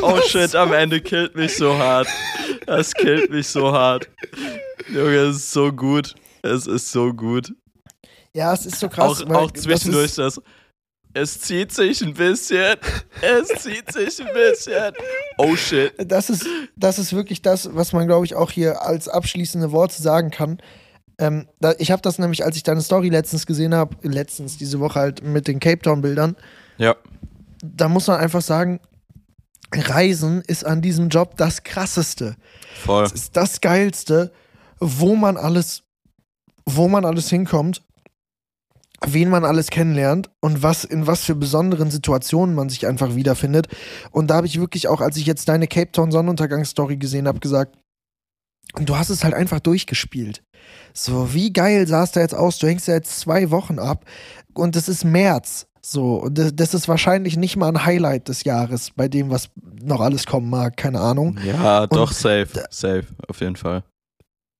Das 0.00 0.12
Oh 0.12 0.20
shit 0.28 0.54
am 0.54 0.72
Ende 0.72 1.00
killt 1.00 1.34
mich 1.36 1.56
so 1.56 1.76
hart. 1.76 2.08
Das 2.66 2.92
killt 2.94 3.30
mich 3.30 3.48
so 3.48 3.72
hart. 3.72 4.08
Junge, 4.88 5.16
es 5.16 5.36
ist 5.36 5.52
so 5.52 5.72
gut. 5.72 6.14
Es 6.42 6.66
ist 6.66 6.90
so 6.90 7.12
gut. 7.12 7.52
Ja, 8.34 8.52
es 8.52 8.66
ist 8.66 8.78
so 8.80 8.88
krass. 8.88 9.22
auch 9.22 9.30
auch 9.30 9.50
das 9.50 9.62
zwischendurch 9.64 10.06
ist- 10.06 10.18
das. 10.18 10.40
Es 11.12 11.40
zieht 11.40 11.72
sich 11.72 12.02
ein 12.02 12.14
bisschen. 12.14 12.76
Es 13.20 13.48
zieht 13.62 13.92
sich 13.92 14.20
ein 14.24 14.32
bisschen. 14.32 14.92
Oh 15.38 15.56
shit. 15.56 15.92
das 15.98 16.30
ist, 16.30 16.46
das 16.76 17.00
ist 17.00 17.12
wirklich 17.12 17.42
das, 17.42 17.74
was 17.74 17.92
man, 17.92 18.06
glaube 18.06 18.24
ich, 18.26 18.36
auch 18.36 18.52
hier 18.52 18.82
als 18.82 19.08
abschließende 19.08 19.72
Worte 19.72 20.00
sagen 20.00 20.30
kann. 20.30 20.60
Ähm, 21.18 21.48
da, 21.58 21.74
ich 21.78 21.90
habe 21.90 22.00
das 22.00 22.20
nämlich, 22.20 22.44
als 22.44 22.56
ich 22.56 22.62
deine 22.62 22.80
Story 22.80 23.08
letztens 23.08 23.44
gesehen 23.44 23.74
habe, 23.74 23.96
letztens 24.08 24.56
diese 24.56 24.78
Woche 24.78 25.00
halt 25.00 25.24
mit 25.24 25.48
den 25.48 25.58
Cape 25.58 25.80
Town-Bildern, 25.80 26.36
Ja, 26.78 26.94
da 27.64 27.88
muss 27.88 28.06
man 28.06 28.20
einfach 28.20 28.40
sagen, 28.40 28.78
Reisen 29.72 30.42
ist 30.42 30.64
an 30.64 30.82
diesem 30.82 31.08
Job 31.08 31.36
das 31.36 31.62
Krasseste. 31.62 32.36
voll. 32.74 33.04
Es 33.04 33.12
ist 33.12 33.36
das 33.36 33.60
Geilste, 33.60 34.32
wo 34.78 35.14
man 35.14 35.36
alles, 35.36 35.82
wo 36.66 36.88
man 36.88 37.04
alles 37.04 37.28
hinkommt, 37.28 37.82
wen 39.06 39.30
man 39.30 39.44
alles 39.44 39.68
kennenlernt 39.68 40.30
und 40.40 40.62
was 40.62 40.84
in 40.84 41.06
was 41.06 41.24
für 41.24 41.34
besonderen 41.34 41.90
Situationen 41.90 42.54
man 42.54 42.68
sich 42.68 42.86
einfach 42.86 43.14
wiederfindet. 43.14 43.68
Und 44.10 44.28
da 44.28 44.36
habe 44.36 44.46
ich 44.46 44.58
wirklich 44.58 44.88
auch, 44.88 45.00
als 45.00 45.16
ich 45.16 45.26
jetzt 45.26 45.48
deine 45.48 45.68
Cape 45.68 45.92
Town 45.92 46.10
Sonnenuntergangsstory 46.10 46.96
gesehen 46.96 47.26
habe, 47.26 47.40
gesagt, 47.40 47.76
du 48.74 48.96
hast 48.96 49.10
es 49.10 49.24
halt 49.24 49.34
einfach 49.34 49.60
durchgespielt. 49.60 50.42
So, 50.92 51.32
wie 51.32 51.52
geil 51.52 51.86
sah 51.86 52.04
es 52.04 52.12
da 52.12 52.20
jetzt 52.20 52.34
aus? 52.34 52.58
Du 52.58 52.66
hängst 52.66 52.88
ja 52.88 52.94
jetzt 52.94 53.20
zwei 53.20 53.50
Wochen 53.50 53.78
ab 53.78 54.04
und 54.54 54.76
es 54.76 54.88
ist 54.88 55.04
März. 55.04 55.66
So, 55.82 56.16
und 56.16 56.36
das, 56.36 56.54
das 56.54 56.74
ist 56.74 56.88
wahrscheinlich 56.88 57.36
nicht 57.36 57.56
mal 57.56 57.68
ein 57.68 57.84
Highlight 57.84 58.28
des 58.28 58.44
Jahres, 58.44 58.90
bei 58.94 59.08
dem, 59.08 59.30
was 59.30 59.48
noch 59.82 60.00
alles 60.00 60.26
kommen 60.26 60.50
mag, 60.50 60.76
keine 60.76 61.00
Ahnung. 61.00 61.38
Ja, 61.44 61.86
doch, 61.86 62.10
Und 62.10 62.16
safe. 62.16 62.64
Safe, 62.70 63.04
auf 63.28 63.40
jeden 63.40 63.56
Fall. 63.56 63.82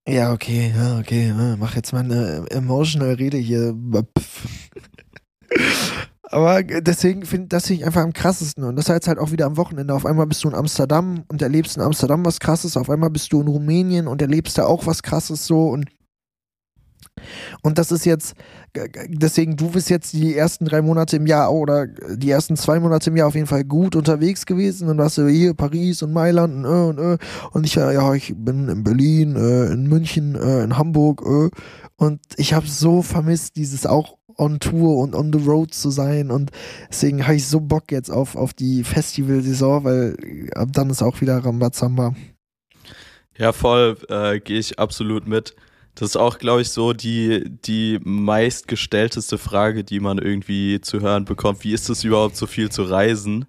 Ja, 0.09 0.33
okay, 0.33 0.73
ja, 0.75 0.99
okay. 0.99 1.33
Mach 1.59 1.77
jetzt 1.77 1.93
mal 1.93 2.01
eine 2.01 2.47
emotional 2.51 3.15
Rede 3.15 3.37
hier. 3.37 3.75
Aber 6.23 6.63
deswegen 6.63 7.27
finde 7.27 7.49
das 7.49 7.67
finde 7.67 7.81
ich 7.81 7.87
einfach 7.87 8.03
am 8.03 8.13
krassesten. 8.13 8.65
Und 8.65 8.77
das 8.77 8.89
heißt 8.89 9.09
halt 9.09 9.19
auch 9.19 9.33
wieder 9.33 9.47
am 9.47 9.57
Wochenende. 9.57 9.93
Auf 9.95 10.07
einmal 10.07 10.27
bist 10.27 10.43
du 10.45 10.49
in 10.49 10.55
Amsterdam 10.55 11.25
und 11.29 11.43
erlebst 11.43 11.77
in 11.77 11.83
Amsterdam 11.83 12.25
was 12.25 12.41
krasses. 12.41 12.77
Auf 12.77 12.89
einmal 12.89 13.11
bist 13.11 13.33
du 13.33 13.41
in 13.41 13.49
Rumänien 13.49 14.07
und 14.07 14.23
erlebst 14.23 14.57
da 14.57 14.65
auch 14.65 14.87
was 14.87 15.03
krasses 15.03 15.47
so. 15.47 15.69
Und, 15.69 15.87
und 17.63 17.79
das 17.79 17.93
ist 17.93 18.05
jetzt, 18.05 18.35
deswegen, 19.09 19.57
du 19.57 19.71
bist 19.71 19.91
jetzt 19.91 20.13
die 20.13 20.37
ersten 20.37 20.65
drei 20.65 20.83
Monate 20.83 21.17
im 21.17 21.27
Jahr 21.27 21.53
oder 21.53 21.87
die 21.87 22.31
ersten 22.31 22.57
zwei 22.57 22.81
Monate 22.81 23.11
im 23.11 23.17
Jahr 23.17 23.29
auf 23.29 23.35
jeden 23.35 23.47
Fall 23.47 23.65
gut 23.65 23.97
unterwegs 23.97 24.47
gewesen. 24.47 24.89
Und 24.89 24.99
warst 24.99 25.19
du 25.19 25.29
hier 25.29 25.55
Paris 25.55 26.03
und 26.03 26.13
Mailand 26.13 26.55
und, 26.55 26.65
äh, 26.65 26.69
und, 26.69 26.99
äh. 26.99 27.19
und 27.53 27.65
ich, 27.67 27.77
äh, 27.77 27.95
ja, 27.95 28.15
ich 28.15 28.35
bin 28.37 28.69
in 28.69 28.85
Berlin, 28.85 29.37
in 29.37 29.87
München, 29.89 30.35
in 30.35 30.77
Hamburg. 30.77 31.23
Und 31.97 32.21
ich 32.37 32.55
habe 32.55 32.67
so 32.67 33.03
vermisst, 33.03 33.57
dieses 33.57 33.87
auch 33.87 34.17
on 34.39 34.59
Tour 34.59 34.99
und 34.99 35.15
on 35.15 35.33
the 35.33 35.45
road 35.45 35.75
zu 35.75 35.91
sein. 35.91 36.31
Und 36.31 36.51
deswegen 36.89 37.25
habe 37.25 37.37
ich 37.37 37.47
so 37.47 37.61
Bock 37.61 37.93
jetzt 37.93 38.11
auf, 38.11 38.37
auf 38.37 38.55
die 38.55 38.85
Festivalsaison, 38.85 39.85
weil 39.85 40.51
ab 40.55 40.69
dann 40.73 40.91
ist 40.91 41.03
auch 41.03 41.21
wieder 41.21 41.45
Rambazamba. 41.45 42.15
Ja, 43.37 43.53
voll, 43.53 43.97
äh, 44.09 44.41
gehe 44.41 44.59
ich 44.59 44.79
absolut 44.79 45.27
mit. 45.27 45.55
Das 45.95 46.11
ist 46.11 46.17
auch, 46.17 46.39
glaube 46.39 46.63
ich, 46.63 46.71
so 46.71 46.93
die, 46.93 47.45
die 47.47 47.99
meistgestellteste 48.03 49.39
Frage, 49.39 49.85
die 49.85 50.01
man 50.01 50.19
irgendwie 50.19 50.81
zu 50.81 51.01
hören 51.01 51.25
bekommt. 51.25 51.65
Wie 51.65 51.73
ist 51.73 51.91
es 51.91 52.05
überhaupt, 52.05 52.37
so 52.37 52.47
viel 52.47 52.71
zu 52.71 52.85
reisen? 52.85 53.47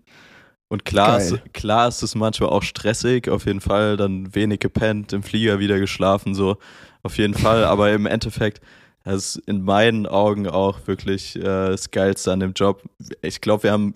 Und 0.67 0.85
klar 0.85 1.19
ist, 1.19 1.37
klar 1.53 1.89
ist 1.89 2.01
es 2.01 2.15
manchmal 2.15 2.49
auch 2.49 2.63
stressig, 2.63 3.27
auf 3.27 3.45
jeden 3.45 3.59
Fall, 3.59 3.97
dann 3.97 4.33
wenig 4.33 4.59
gepennt, 4.59 5.11
im 5.11 5.21
Flieger 5.21 5.59
wieder 5.59 5.79
geschlafen, 5.79 6.33
so, 6.33 6.57
auf 7.03 7.17
jeden 7.17 7.33
Fall. 7.33 7.65
Aber 7.65 7.91
im 7.91 8.05
Endeffekt, 8.05 8.61
das 9.03 9.35
ist 9.35 9.47
in 9.47 9.63
meinen 9.63 10.07
Augen 10.07 10.47
auch 10.47 10.87
wirklich 10.87 11.35
äh, 11.35 11.41
das 11.41 11.91
Geilste 11.91 12.31
an 12.31 12.39
dem 12.39 12.53
Job. 12.53 12.83
Ich 13.21 13.41
glaube, 13.41 13.63
wir 13.63 13.73
haben 13.73 13.93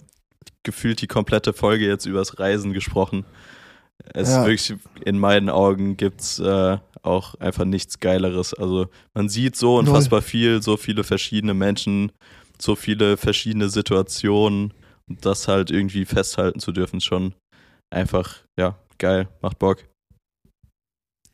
gefühlt 0.64 1.02
die 1.02 1.08
komplette 1.08 1.54
Folge 1.54 1.88
jetzt 1.88 2.06
übers 2.06 2.40
Reisen 2.40 2.74
gesprochen. 2.74 3.24
Es 4.14 4.30
Ja. 4.30 4.42
ist 4.42 4.48
wirklich, 4.70 4.80
in 5.06 5.20
meinen 5.20 5.50
Augen 5.50 5.98
gibt's 5.98 6.40
äh, 6.40 6.78
auch 7.02 7.36
einfach 7.36 7.66
nichts 7.66 8.00
Geileres. 8.00 8.54
Also 8.54 8.88
man 9.14 9.30
sieht 9.30 9.56
so 9.56 9.82
Null. 9.82 9.88
unfassbar 9.90 10.22
viel, 10.22 10.62
so 10.62 10.78
viele 10.78 11.04
verschiedene 11.04 11.54
Menschen, 11.54 12.12
so 12.60 12.76
viele 12.76 13.18
verschiedene 13.18 13.70
Situationen 13.70 14.74
und 15.08 15.26
das 15.26 15.48
halt 15.48 15.70
irgendwie 15.72 16.06
festhalten 16.06 16.60
zu 16.60 16.72
dürfen, 16.72 16.98
ist 16.98 17.06
schon 17.06 17.34
einfach, 17.94 18.38
ja, 18.60 18.78
geil, 18.98 19.28
macht 19.42 19.60
Bock. 19.60 19.84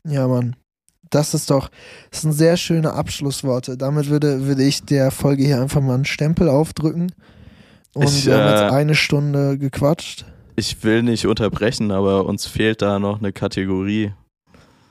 Ja, 0.06 0.26
Mann. 0.28 0.56
Das 1.10 1.34
ist 1.34 1.50
doch, 1.50 1.70
das 2.10 2.22
sind 2.22 2.32
sehr 2.32 2.56
schöne 2.56 2.94
Abschlussworte. 2.94 3.76
Damit 3.76 4.08
würde, 4.08 4.46
würde 4.46 4.62
ich 4.64 4.82
der 4.84 5.10
Folge 5.10 5.44
hier 5.44 5.60
einfach 5.60 5.80
mal 5.82 5.94
einen 5.94 6.04
Stempel 6.06 6.48
aufdrücken. 6.48 7.12
Und 7.94 8.04
Ich, 8.08 8.24
wir 8.26 8.34
haben 8.38 8.48
äh, 8.48 8.50
jetzt 8.62 8.72
eine 8.72 8.94
Stunde 8.94 9.58
gequatscht. 9.58 10.24
Ich 10.56 10.82
will 10.84 11.02
nicht 11.02 11.26
unterbrechen, 11.26 11.90
aber 11.90 12.26
uns 12.26 12.46
fehlt 12.46 12.82
da 12.82 12.98
noch 12.98 13.18
eine 13.18 13.32
Kategorie. 13.32 14.12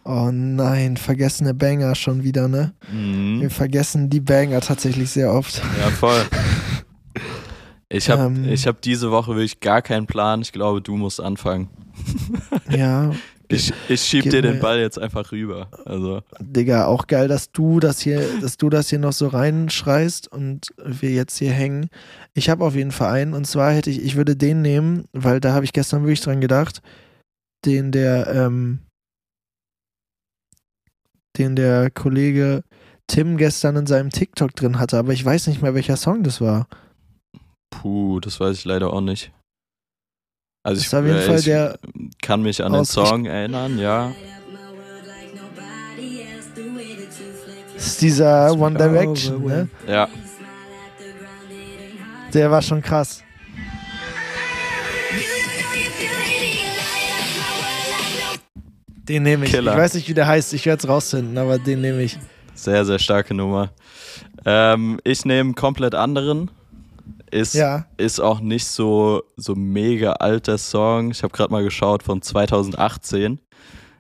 Oh 0.04 0.30
nein, 0.32 0.98
vergessene 0.98 1.54
Banger 1.54 1.94
schon 1.94 2.24
wieder, 2.24 2.48
ne? 2.48 2.74
Mhm. 2.92 3.42
Wir 3.42 3.52
vergessen 3.52 4.10
die 4.10 4.20
Banger 4.20 4.60
tatsächlich 4.62 5.12
sehr 5.12 5.32
oft. 5.32 5.62
Ja, 5.80 5.90
voll. 5.90 6.22
Ich 7.94 8.10
habe 8.10 8.22
Ähm. 8.24 8.48
ich 8.48 8.68
hab 8.68 8.82
diese 8.82 9.12
Woche 9.12 9.32
wirklich 9.36 9.60
gar 9.60 9.82
keinen 9.82 10.08
Plan. 10.08 10.42
Ich 10.42 10.54
glaube, 10.54 10.82
du 10.82 10.96
musst 10.96 11.20
anfangen. 11.20 11.68
Ja, 12.70 13.12
Ich, 13.52 13.74
ich 13.90 14.02
schieb 14.02 14.24
Gib 14.24 14.32
dir 14.32 14.42
den 14.42 14.60
Ball 14.60 14.80
jetzt 14.80 15.00
einfach 15.00 15.32
rüber. 15.32 15.70
Also, 15.86 16.22
Digga, 16.40 16.86
auch 16.86 17.08
geil, 17.08 17.28
dass 17.28 17.52
du 17.52 17.80
das 17.80 18.00
hier, 18.00 18.22
dass 18.42 18.58
du 18.58 18.70
das 18.70 18.90
hier 18.90 19.00
noch 19.00 19.14
so 19.14 19.28
reinschreist 19.28 20.32
und 20.32 20.74
wir 20.84 21.12
jetzt 21.12 21.38
hier 21.38 21.52
hängen. 21.52 21.90
Ich 22.34 22.50
habe 22.50 22.66
auf 22.66 22.76
jeden 22.76 22.92
Fall 22.92 23.12
einen 23.12 23.34
und 23.34 23.46
zwar 23.46 23.72
hätte 23.72 23.90
ich, 23.90 24.02
ich 24.04 24.16
würde 24.16 24.36
den 24.36 24.62
nehmen, 24.62 25.06
weil 25.12 25.40
da 25.40 25.54
habe 25.54 25.66
ich 25.66 25.74
gestern 25.74 26.04
wirklich 26.04 26.22
dran 26.22 26.42
gedacht, 26.42 26.82
den 27.66 27.92
der, 27.92 28.28
ähm, 28.28 28.80
den 31.38 31.56
der 31.56 31.92
Kollege 31.92 32.64
Tim 33.08 33.38
gestern 33.38 33.76
in 33.76 33.88
seinem 33.88 34.10
TikTok 34.10 34.56
drin 34.56 34.80
hatte, 34.80 34.98
aber 34.98 35.12
ich 35.14 35.24
weiß 35.24 35.48
nicht 35.48 35.62
mehr, 35.62 35.74
welcher 35.76 35.98
Song 35.98 36.24
das 36.24 36.40
war. 36.40 36.68
puh, 37.70 38.20
das 38.20 38.40
weiß 38.40 38.58
ich 38.58 38.66
leider 38.66 38.94
auch 38.94 39.02
nicht. 39.02 39.32
Also 40.64 40.80
Das 40.80 40.88
ich, 40.88 40.96
auf 40.96 41.06
jeden 41.06 41.18
äh, 41.18 41.22
Fall 41.22 41.40
ich 41.40 41.46
der 41.46 41.80
kann 42.22 42.42
mich 42.42 42.64
an 42.64 42.74
den 42.74 42.86
Song 42.86 43.26
erinnern, 43.26 43.80
ja. 43.80 44.12
Das 47.76 47.88
ist 47.88 48.02
dieser 48.02 48.54
One 48.54 48.78
Direction, 48.78 49.44
ne? 49.44 49.68
Ja, 49.88 50.08
Der 52.34 52.50
war 52.52 52.62
schon 52.62 52.82
krass. 52.82 53.24
Den 59.10 59.24
nehme 59.24 59.46
ich. 59.46 59.52
Killer. 59.52 59.74
Ich 59.74 59.78
weiß 59.78 59.94
nicht, 59.96 60.08
wie 60.08 60.14
der 60.14 60.28
heißt. 60.28 60.54
Ich 60.54 60.66
werde 60.66 60.82
es 60.84 60.88
rausfinden, 60.88 61.38
aber 61.38 61.58
den 61.58 61.82
nehme 61.82 62.02
ich. 62.04 62.18
sehr, 62.54 62.86
sehr 62.86 63.00
starke 63.00 63.34
Nummer. 63.34 63.72
Ähm, 64.46 65.00
ich 65.04 65.26
nehme 65.26 65.54
komplett 65.54 65.96
anderen. 65.96 66.52
Ist, 67.32 67.54
Ja. 67.56 67.86
ist 67.98 68.20
auch 68.20 68.40
nicht 68.42 68.66
so, 68.68 69.24
so 69.38 69.56
mega 69.56 70.14
alter 70.14 70.58
Song. 70.58 71.12
Ich 71.12 71.24
habe 71.24 71.34
gerade 71.34 71.52
mal 71.52 71.64
geschaut 71.64 72.04
von 72.04 72.22
2018. 72.22 73.40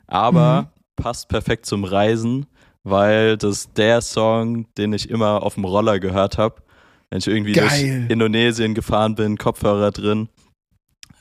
Aber 0.07 0.63
Mhm. 0.63 0.67
passt 1.03 1.29
perfekt 1.29 1.65
zum 1.65 1.84
Reisen, 1.86 2.45
weil 2.84 3.38
das 3.38 3.59
ist 3.59 3.77
der 3.77 4.01
Song, 4.01 4.67
den 4.77 4.91
ich 4.93 5.09
immer 5.09 5.43
auf 5.43 5.55
dem 5.55 5.63
Roller 5.65 5.99
gehört 5.99 6.38
habe. 6.38 6.61
Wenn 7.09 7.19
ich 7.19 7.27
irgendwie 7.27 7.53
Geil. 7.53 7.67
durch 7.67 8.11
Indonesien 8.11 8.73
gefahren 8.73 9.15
bin, 9.15 9.38
Kopfhörer 9.38 9.91
drin. 9.91 10.29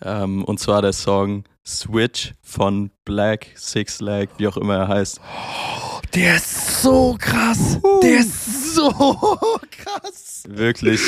Ähm, 0.03 0.45
und 0.45 0.59
zwar 0.59 0.83
der 0.83 0.93
Song 0.93 1.45
Switch 1.67 2.33
von 2.43 2.91
Black 3.05 3.49
Six 3.55 4.01
Leg, 4.01 4.31
wie 4.39 4.49
auch 4.49 4.57
immer 4.57 4.77
er 4.77 4.89
heißt. 4.89 5.21
Der 6.15 6.37
ist 6.37 6.83
so 6.83 7.17
krass. 7.19 7.79
Der 8.03 8.19
ist 8.21 8.75
so 8.75 8.91
krass. 9.71 10.43
Wirklich 10.49 11.01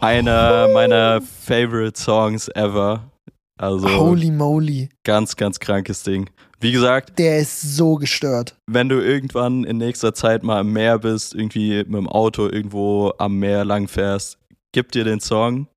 einer 0.00 0.68
meiner 0.68 1.20
Favorite 1.22 1.98
Songs 2.00 2.48
ever. 2.48 3.10
Also 3.58 3.88
Holy 3.88 4.30
moly. 4.30 4.88
ganz, 5.04 5.36
ganz 5.36 5.60
krankes 5.60 6.02
Ding. 6.02 6.30
Wie 6.60 6.72
gesagt, 6.72 7.18
Der 7.18 7.38
ist 7.38 7.60
so 7.76 7.96
gestört. 7.96 8.56
wenn 8.66 8.88
du 8.88 9.00
irgendwann 9.00 9.64
in 9.64 9.78
nächster 9.78 10.14
Zeit 10.14 10.42
mal 10.42 10.60
im 10.60 10.72
Meer 10.72 10.98
bist, 10.98 11.34
irgendwie 11.34 11.76
mit 11.78 11.94
dem 11.94 12.08
Auto 12.08 12.48
irgendwo 12.48 13.12
am 13.18 13.38
Meer 13.38 13.64
lang 13.64 13.88
fährst, 13.88 14.38
gib 14.72 14.92
dir 14.92 15.04
den 15.04 15.20
Song. 15.20 15.68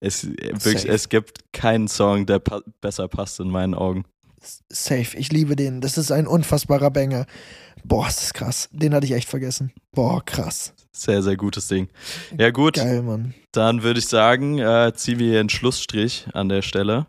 Es, 0.00 0.26
wirklich, 0.26 0.88
es 0.88 1.08
gibt 1.08 1.52
keinen 1.52 1.86
Song, 1.88 2.26
der 2.26 2.38
pa 2.38 2.60
besser 2.80 3.06
passt 3.08 3.38
in 3.40 3.50
meinen 3.50 3.74
Augen. 3.74 4.04
Safe. 4.72 5.16
Ich 5.18 5.30
liebe 5.30 5.54
den. 5.54 5.80
Das 5.82 5.98
ist 5.98 6.10
ein 6.10 6.26
unfassbarer 6.26 6.90
Banger. 6.90 7.26
Boah, 7.84 8.08
ist 8.08 8.22
das 8.22 8.32
krass. 8.32 8.68
Den 8.72 8.94
hatte 8.94 9.04
ich 9.06 9.12
echt 9.12 9.28
vergessen. 9.28 9.72
Boah, 9.92 10.24
krass. 10.24 10.72
Sehr, 10.92 11.22
sehr 11.22 11.36
gutes 11.36 11.68
Ding. 11.68 11.88
Ja 12.36 12.50
gut, 12.50 12.74
Geil, 12.74 13.02
Mann. 13.02 13.34
dann 13.52 13.82
würde 13.82 14.00
ich 14.00 14.06
sagen, 14.08 14.58
äh, 14.58 14.92
ziehen 14.94 15.18
wir 15.18 15.30
hier 15.30 15.40
einen 15.40 15.48
Schlussstrich 15.48 16.26
an 16.34 16.48
der 16.48 16.62
Stelle. 16.62 17.06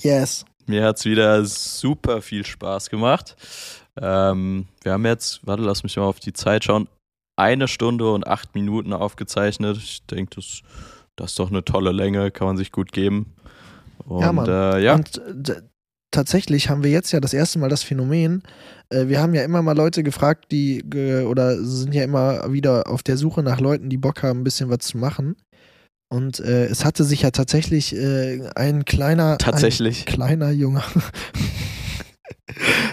Yes. 0.00 0.44
Mir 0.66 0.84
hat 0.84 0.98
es 0.98 1.04
wieder 1.04 1.44
super 1.44 2.22
viel 2.22 2.44
Spaß 2.44 2.90
gemacht. 2.90 3.36
Ähm, 4.00 4.66
wir 4.82 4.92
haben 4.92 5.04
jetzt, 5.06 5.46
warte, 5.46 5.62
lass 5.62 5.82
mich 5.82 5.96
mal 5.96 6.04
auf 6.04 6.20
die 6.20 6.32
Zeit 6.32 6.64
schauen, 6.64 6.88
eine 7.36 7.68
Stunde 7.68 8.10
und 8.12 8.26
acht 8.26 8.54
Minuten 8.54 8.92
aufgezeichnet. 8.92 9.76
Ich 9.76 10.06
denke, 10.06 10.36
das, 10.36 10.62
das 11.16 11.32
ist 11.32 11.38
doch 11.38 11.50
eine 11.50 11.64
tolle 11.64 11.92
Länge, 11.92 12.30
kann 12.30 12.46
man 12.46 12.56
sich 12.56 12.72
gut 12.72 12.92
geben. 12.92 13.34
Und 14.04 14.20
Ja, 14.20 14.32
Mann. 14.32 14.48
Äh, 14.48 14.80
ja, 14.82 14.94
Und 14.94 15.18
äh, 15.48 15.62
tatsächlich 16.12 16.68
haben 16.68 16.84
wir 16.84 16.90
jetzt 16.90 17.10
ja 17.10 17.18
das 17.18 17.34
erste 17.34 17.58
Mal 17.58 17.68
das 17.68 17.82
Phänomen, 17.82 18.42
äh, 18.90 19.08
wir 19.08 19.20
haben 19.20 19.34
ja 19.34 19.42
immer 19.42 19.62
mal 19.62 19.76
Leute 19.76 20.02
gefragt, 20.02 20.46
die 20.52 20.84
ge 20.84 21.24
oder 21.24 21.62
sind 21.62 21.94
ja 21.94 22.04
immer 22.04 22.52
wieder 22.52 22.88
auf 22.88 23.02
der 23.02 23.16
Suche 23.16 23.42
nach 23.42 23.60
Leuten, 23.60 23.88
die 23.88 23.98
Bock 23.98 24.22
haben, 24.22 24.40
ein 24.40 24.44
bisschen 24.44 24.70
was 24.70 24.78
zu 24.78 24.98
machen. 24.98 25.36
Und 26.08 26.40
äh, 26.40 26.66
es 26.66 26.84
hatte 26.84 27.04
sich 27.04 27.22
ja 27.22 27.30
tatsächlich 27.30 27.96
äh, 27.96 28.42
ein 28.54 28.84
kleiner, 28.84 29.38
tatsächlich. 29.38 30.06
ein 30.06 30.14
kleiner 30.14 30.50
Junge. 30.50 30.82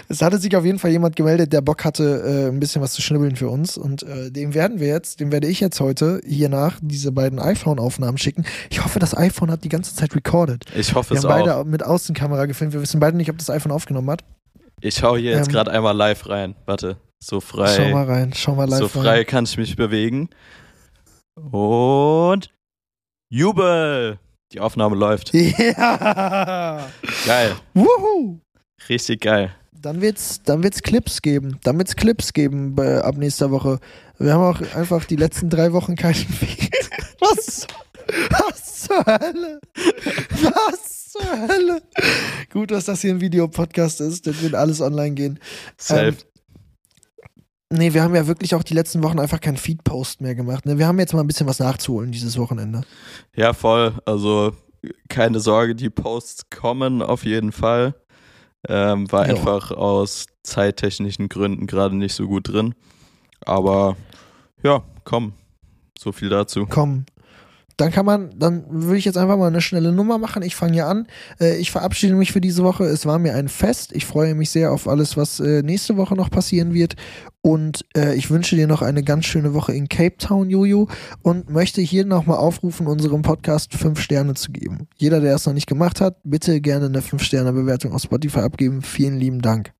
Es 0.08 0.22
hatte 0.22 0.38
sich 0.38 0.54
auf 0.56 0.64
jeden 0.64 0.78
Fall 0.78 0.90
jemand 0.90 1.16
gemeldet, 1.16 1.52
der 1.52 1.60
Bock 1.60 1.84
hatte, 1.84 2.22
äh, 2.24 2.48
ein 2.48 2.60
bisschen 2.60 2.82
was 2.82 2.92
zu 2.92 3.02
schnibbeln 3.02 3.36
für 3.36 3.48
uns. 3.48 3.76
Und 3.78 4.02
äh, 4.02 4.30
dem 4.30 4.54
werden 4.54 4.80
wir 4.80 4.88
jetzt, 4.88 5.20
dem 5.20 5.32
werde 5.32 5.46
ich 5.48 5.60
jetzt 5.60 5.80
heute 5.80 6.20
hier 6.26 6.48
nach 6.48 6.78
diese 6.82 7.12
beiden 7.12 7.38
iPhone-Aufnahmen 7.38 8.18
schicken. 8.18 8.44
Ich 8.70 8.84
hoffe, 8.84 8.98
das 8.98 9.16
iPhone 9.16 9.50
hat 9.50 9.64
die 9.64 9.68
ganze 9.68 9.94
Zeit 9.94 10.14
recorded. 10.14 10.64
Ich 10.74 10.94
hoffe 10.94 11.10
Wir 11.10 11.18
es 11.18 11.24
haben 11.24 11.30
beide 11.30 11.56
auch. 11.56 11.64
mit 11.64 11.82
Außenkamera 11.84 12.46
gefilmt. 12.46 12.72
Wir 12.72 12.80
wissen 12.82 13.00
beide 13.00 13.16
nicht, 13.16 13.30
ob 13.30 13.38
das 13.38 13.50
iPhone 13.50 13.72
aufgenommen 13.72 14.10
hat. 14.10 14.24
Ich 14.80 15.02
hau 15.02 15.16
hier 15.16 15.32
jetzt 15.32 15.48
Ähm, 15.48 15.52
gerade 15.52 15.70
einmal 15.70 15.94
live 15.96 16.28
rein. 16.28 16.54
Warte, 16.66 16.96
so 17.22 17.40
Schau 17.40 17.58
frei. 17.58 17.90
mal 17.92 18.04
rein, 18.06 18.32
schau 18.34 18.54
mal 18.54 18.68
live 18.68 18.78
So 18.78 18.88
frei 18.88 19.18
rein. 19.18 19.26
kann 19.26 19.44
ich 19.44 19.58
mich 19.58 19.76
bewegen. 19.76 20.30
Und 21.50 22.50
Jubel! 23.32 24.18
Die 24.52 24.58
Aufnahme 24.60 24.96
läuft. 24.96 25.32
Ja! 25.34 26.88
Geil. 27.26 27.52
Wuhu! 27.74 28.40
Richtig 28.88 29.20
geil. 29.20 29.54
Dann 29.72 30.00
wird's, 30.00 30.42
dann 30.42 30.62
wird's 30.62 30.82
Clips 30.82 31.22
geben. 31.22 31.58
Dann 31.62 31.78
wird's 31.78 31.96
Clips 31.96 32.32
geben 32.32 32.74
bei, 32.74 33.02
ab 33.02 33.16
nächster 33.16 33.50
Woche. 33.50 33.78
Wir 34.18 34.34
haben 34.34 34.42
auch 34.42 34.60
einfach 34.74 35.04
die 35.04 35.16
letzten 35.16 35.48
drei 35.48 35.72
Wochen 35.72 35.96
keinen 35.96 36.28
Weg. 36.40 36.70
Was? 37.20 37.66
Was 38.30 38.80
zur 38.82 39.04
Hölle? 39.06 39.60
Was 40.42 41.10
zur 41.12 41.48
Hölle? 41.48 41.82
Gut, 42.52 42.70
dass 42.70 42.86
das 42.86 43.00
hier 43.00 43.12
ein 43.12 43.20
Videopodcast 43.20 44.00
ist. 44.00 44.26
Das 44.26 44.42
wird 44.42 44.54
alles 44.54 44.80
online 44.80 45.14
gehen. 45.14 45.38
Safe. 45.76 46.08
Ähm, 46.08 46.16
Nee, 47.72 47.94
wir 47.94 48.02
haben 48.02 48.16
ja 48.16 48.26
wirklich 48.26 48.56
auch 48.56 48.64
die 48.64 48.74
letzten 48.74 49.00
Wochen 49.04 49.20
einfach 49.20 49.40
keinen 49.40 49.56
Feed-Post 49.56 50.20
mehr 50.20 50.34
gemacht. 50.34 50.66
Ne? 50.66 50.76
Wir 50.76 50.88
haben 50.88 50.98
jetzt 50.98 51.14
mal 51.14 51.20
ein 51.20 51.28
bisschen 51.28 51.46
was 51.46 51.60
nachzuholen 51.60 52.10
dieses 52.10 52.36
Wochenende. 52.36 52.80
Ja, 53.36 53.52
voll. 53.52 53.94
Also 54.04 54.52
keine 55.08 55.38
Sorge, 55.38 55.76
die 55.76 55.88
Posts 55.88 56.50
kommen 56.50 57.00
auf 57.00 57.24
jeden 57.24 57.52
Fall. 57.52 57.94
Ähm, 58.68 59.10
war 59.10 59.26
Ja. 59.26 59.34
einfach 59.34 59.70
aus 59.70 60.26
zeittechnischen 60.42 61.28
Gründen 61.28 61.66
gerade 61.66 61.96
nicht 61.96 62.14
so 62.14 62.26
gut 62.26 62.48
drin. 62.48 62.74
Aber 63.44 63.96
ja, 64.62 64.82
komm. 65.04 65.32
So 65.98 66.12
viel 66.12 66.28
dazu. 66.28 66.66
Komm. 66.68 67.04
Dann 67.80 67.92
kann 67.92 68.04
man, 68.04 68.30
dann 68.38 68.64
würde 68.68 68.98
ich 68.98 69.06
jetzt 69.06 69.16
einfach 69.16 69.38
mal 69.38 69.46
eine 69.46 69.62
schnelle 69.62 69.90
Nummer 69.90 70.18
machen. 70.18 70.42
Ich 70.42 70.54
fange 70.54 70.74
hier 70.74 70.86
an. 70.86 71.06
Äh, 71.40 71.56
ich 71.56 71.70
verabschiede 71.70 72.14
mich 72.14 72.30
für 72.30 72.42
diese 72.42 72.62
Woche. 72.62 72.84
Es 72.84 73.06
war 73.06 73.18
mir 73.18 73.34
ein 73.34 73.48
Fest. 73.48 73.92
Ich 73.94 74.04
freue 74.04 74.34
mich 74.34 74.50
sehr 74.50 74.70
auf 74.70 74.86
alles, 74.86 75.16
was 75.16 75.40
äh, 75.40 75.62
nächste 75.62 75.96
Woche 75.96 76.14
noch 76.14 76.28
passieren 76.28 76.74
wird. 76.74 76.96
Und 77.40 77.86
äh, 77.96 78.14
ich 78.16 78.30
wünsche 78.30 78.54
dir 78.54 78.66
noch 78.66 78.82
eine 78.82 79.02
ganz 79.02 79.24
schöne 79.24 79.54
Woche 79.54 79.72
in 79.72 79.88
Cape 79.88 80.18
Town, 80.18 80.50
Jojo. 80.50 80.88
Und 81.22 81.48
möchte 81.48 81.80
hier 81.80 82.04
nochmal 82.04 82.36
aufrufen, 82.36 82.86
unserem 82.86 83.22
Podcast 83.22 83.72
fünf 83.72 83.98
Sterne 83.98 84.34
zu 84.34 84.52
geben. 84.52 84.86
Jeder, 84.96 85.20
der 85.22 85.34
es 85.34 85.46
noch 85.46 85.54
nicht 85.54 85.66
gemacht 85.66 86.02
hat, 86.02 86.18
bitte 86.22 86.60
gerne 86.60 86.84
eine 86.84 87.00
5-Sterne-Bewertung 87.00 87.94
auf 87.94 88.02
Spotify 88.02 88.40
abgeben. 88.40 88.82
Vielen 88.82 89.18
lieben 89.18 89.40
Dank. 89.40 89.72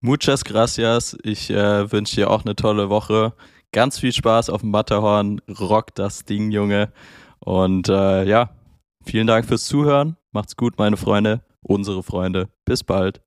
Muchas 0.00 0.44
gracias. 0.44 1.16
Ich 1.22 1.48
äh, 1.48 1.92
wünsche 1.92 2.16
dir 2.16 2.30
auch 2.30 2.44
eine 2.44 2.56
tolle 2.56 2.88
Woche. 2.90 3.34
Ganz 3.74 3.98
viel 3.98 4.12
Spaß 4.12 4.50
auf 4.50 4.60
dem 4.60 4.70
Matterhorn. 4.70 5.40
Rock 5.48 5.96
das 5.96 6.24
Ding, 6.24 6.52
Junge. 6.52 6.92
Und 7.40 7.88
äh, 7.88 8.22
ja, 8.22 8.50
vielen 9.04 9.26
Dank 9.26 9.46
fürs 9.46 9.64
Zuhören. 9.64 10.16
Macht's 10.30 10.54
gut, 10.54 10.78
meine 10.78 10.96
Freunde, 10.96 11.42
unsere 11.60 12.04
Freunde. 12.04 12.48
Bis 12.64 12.84
bald. 12.84 13.23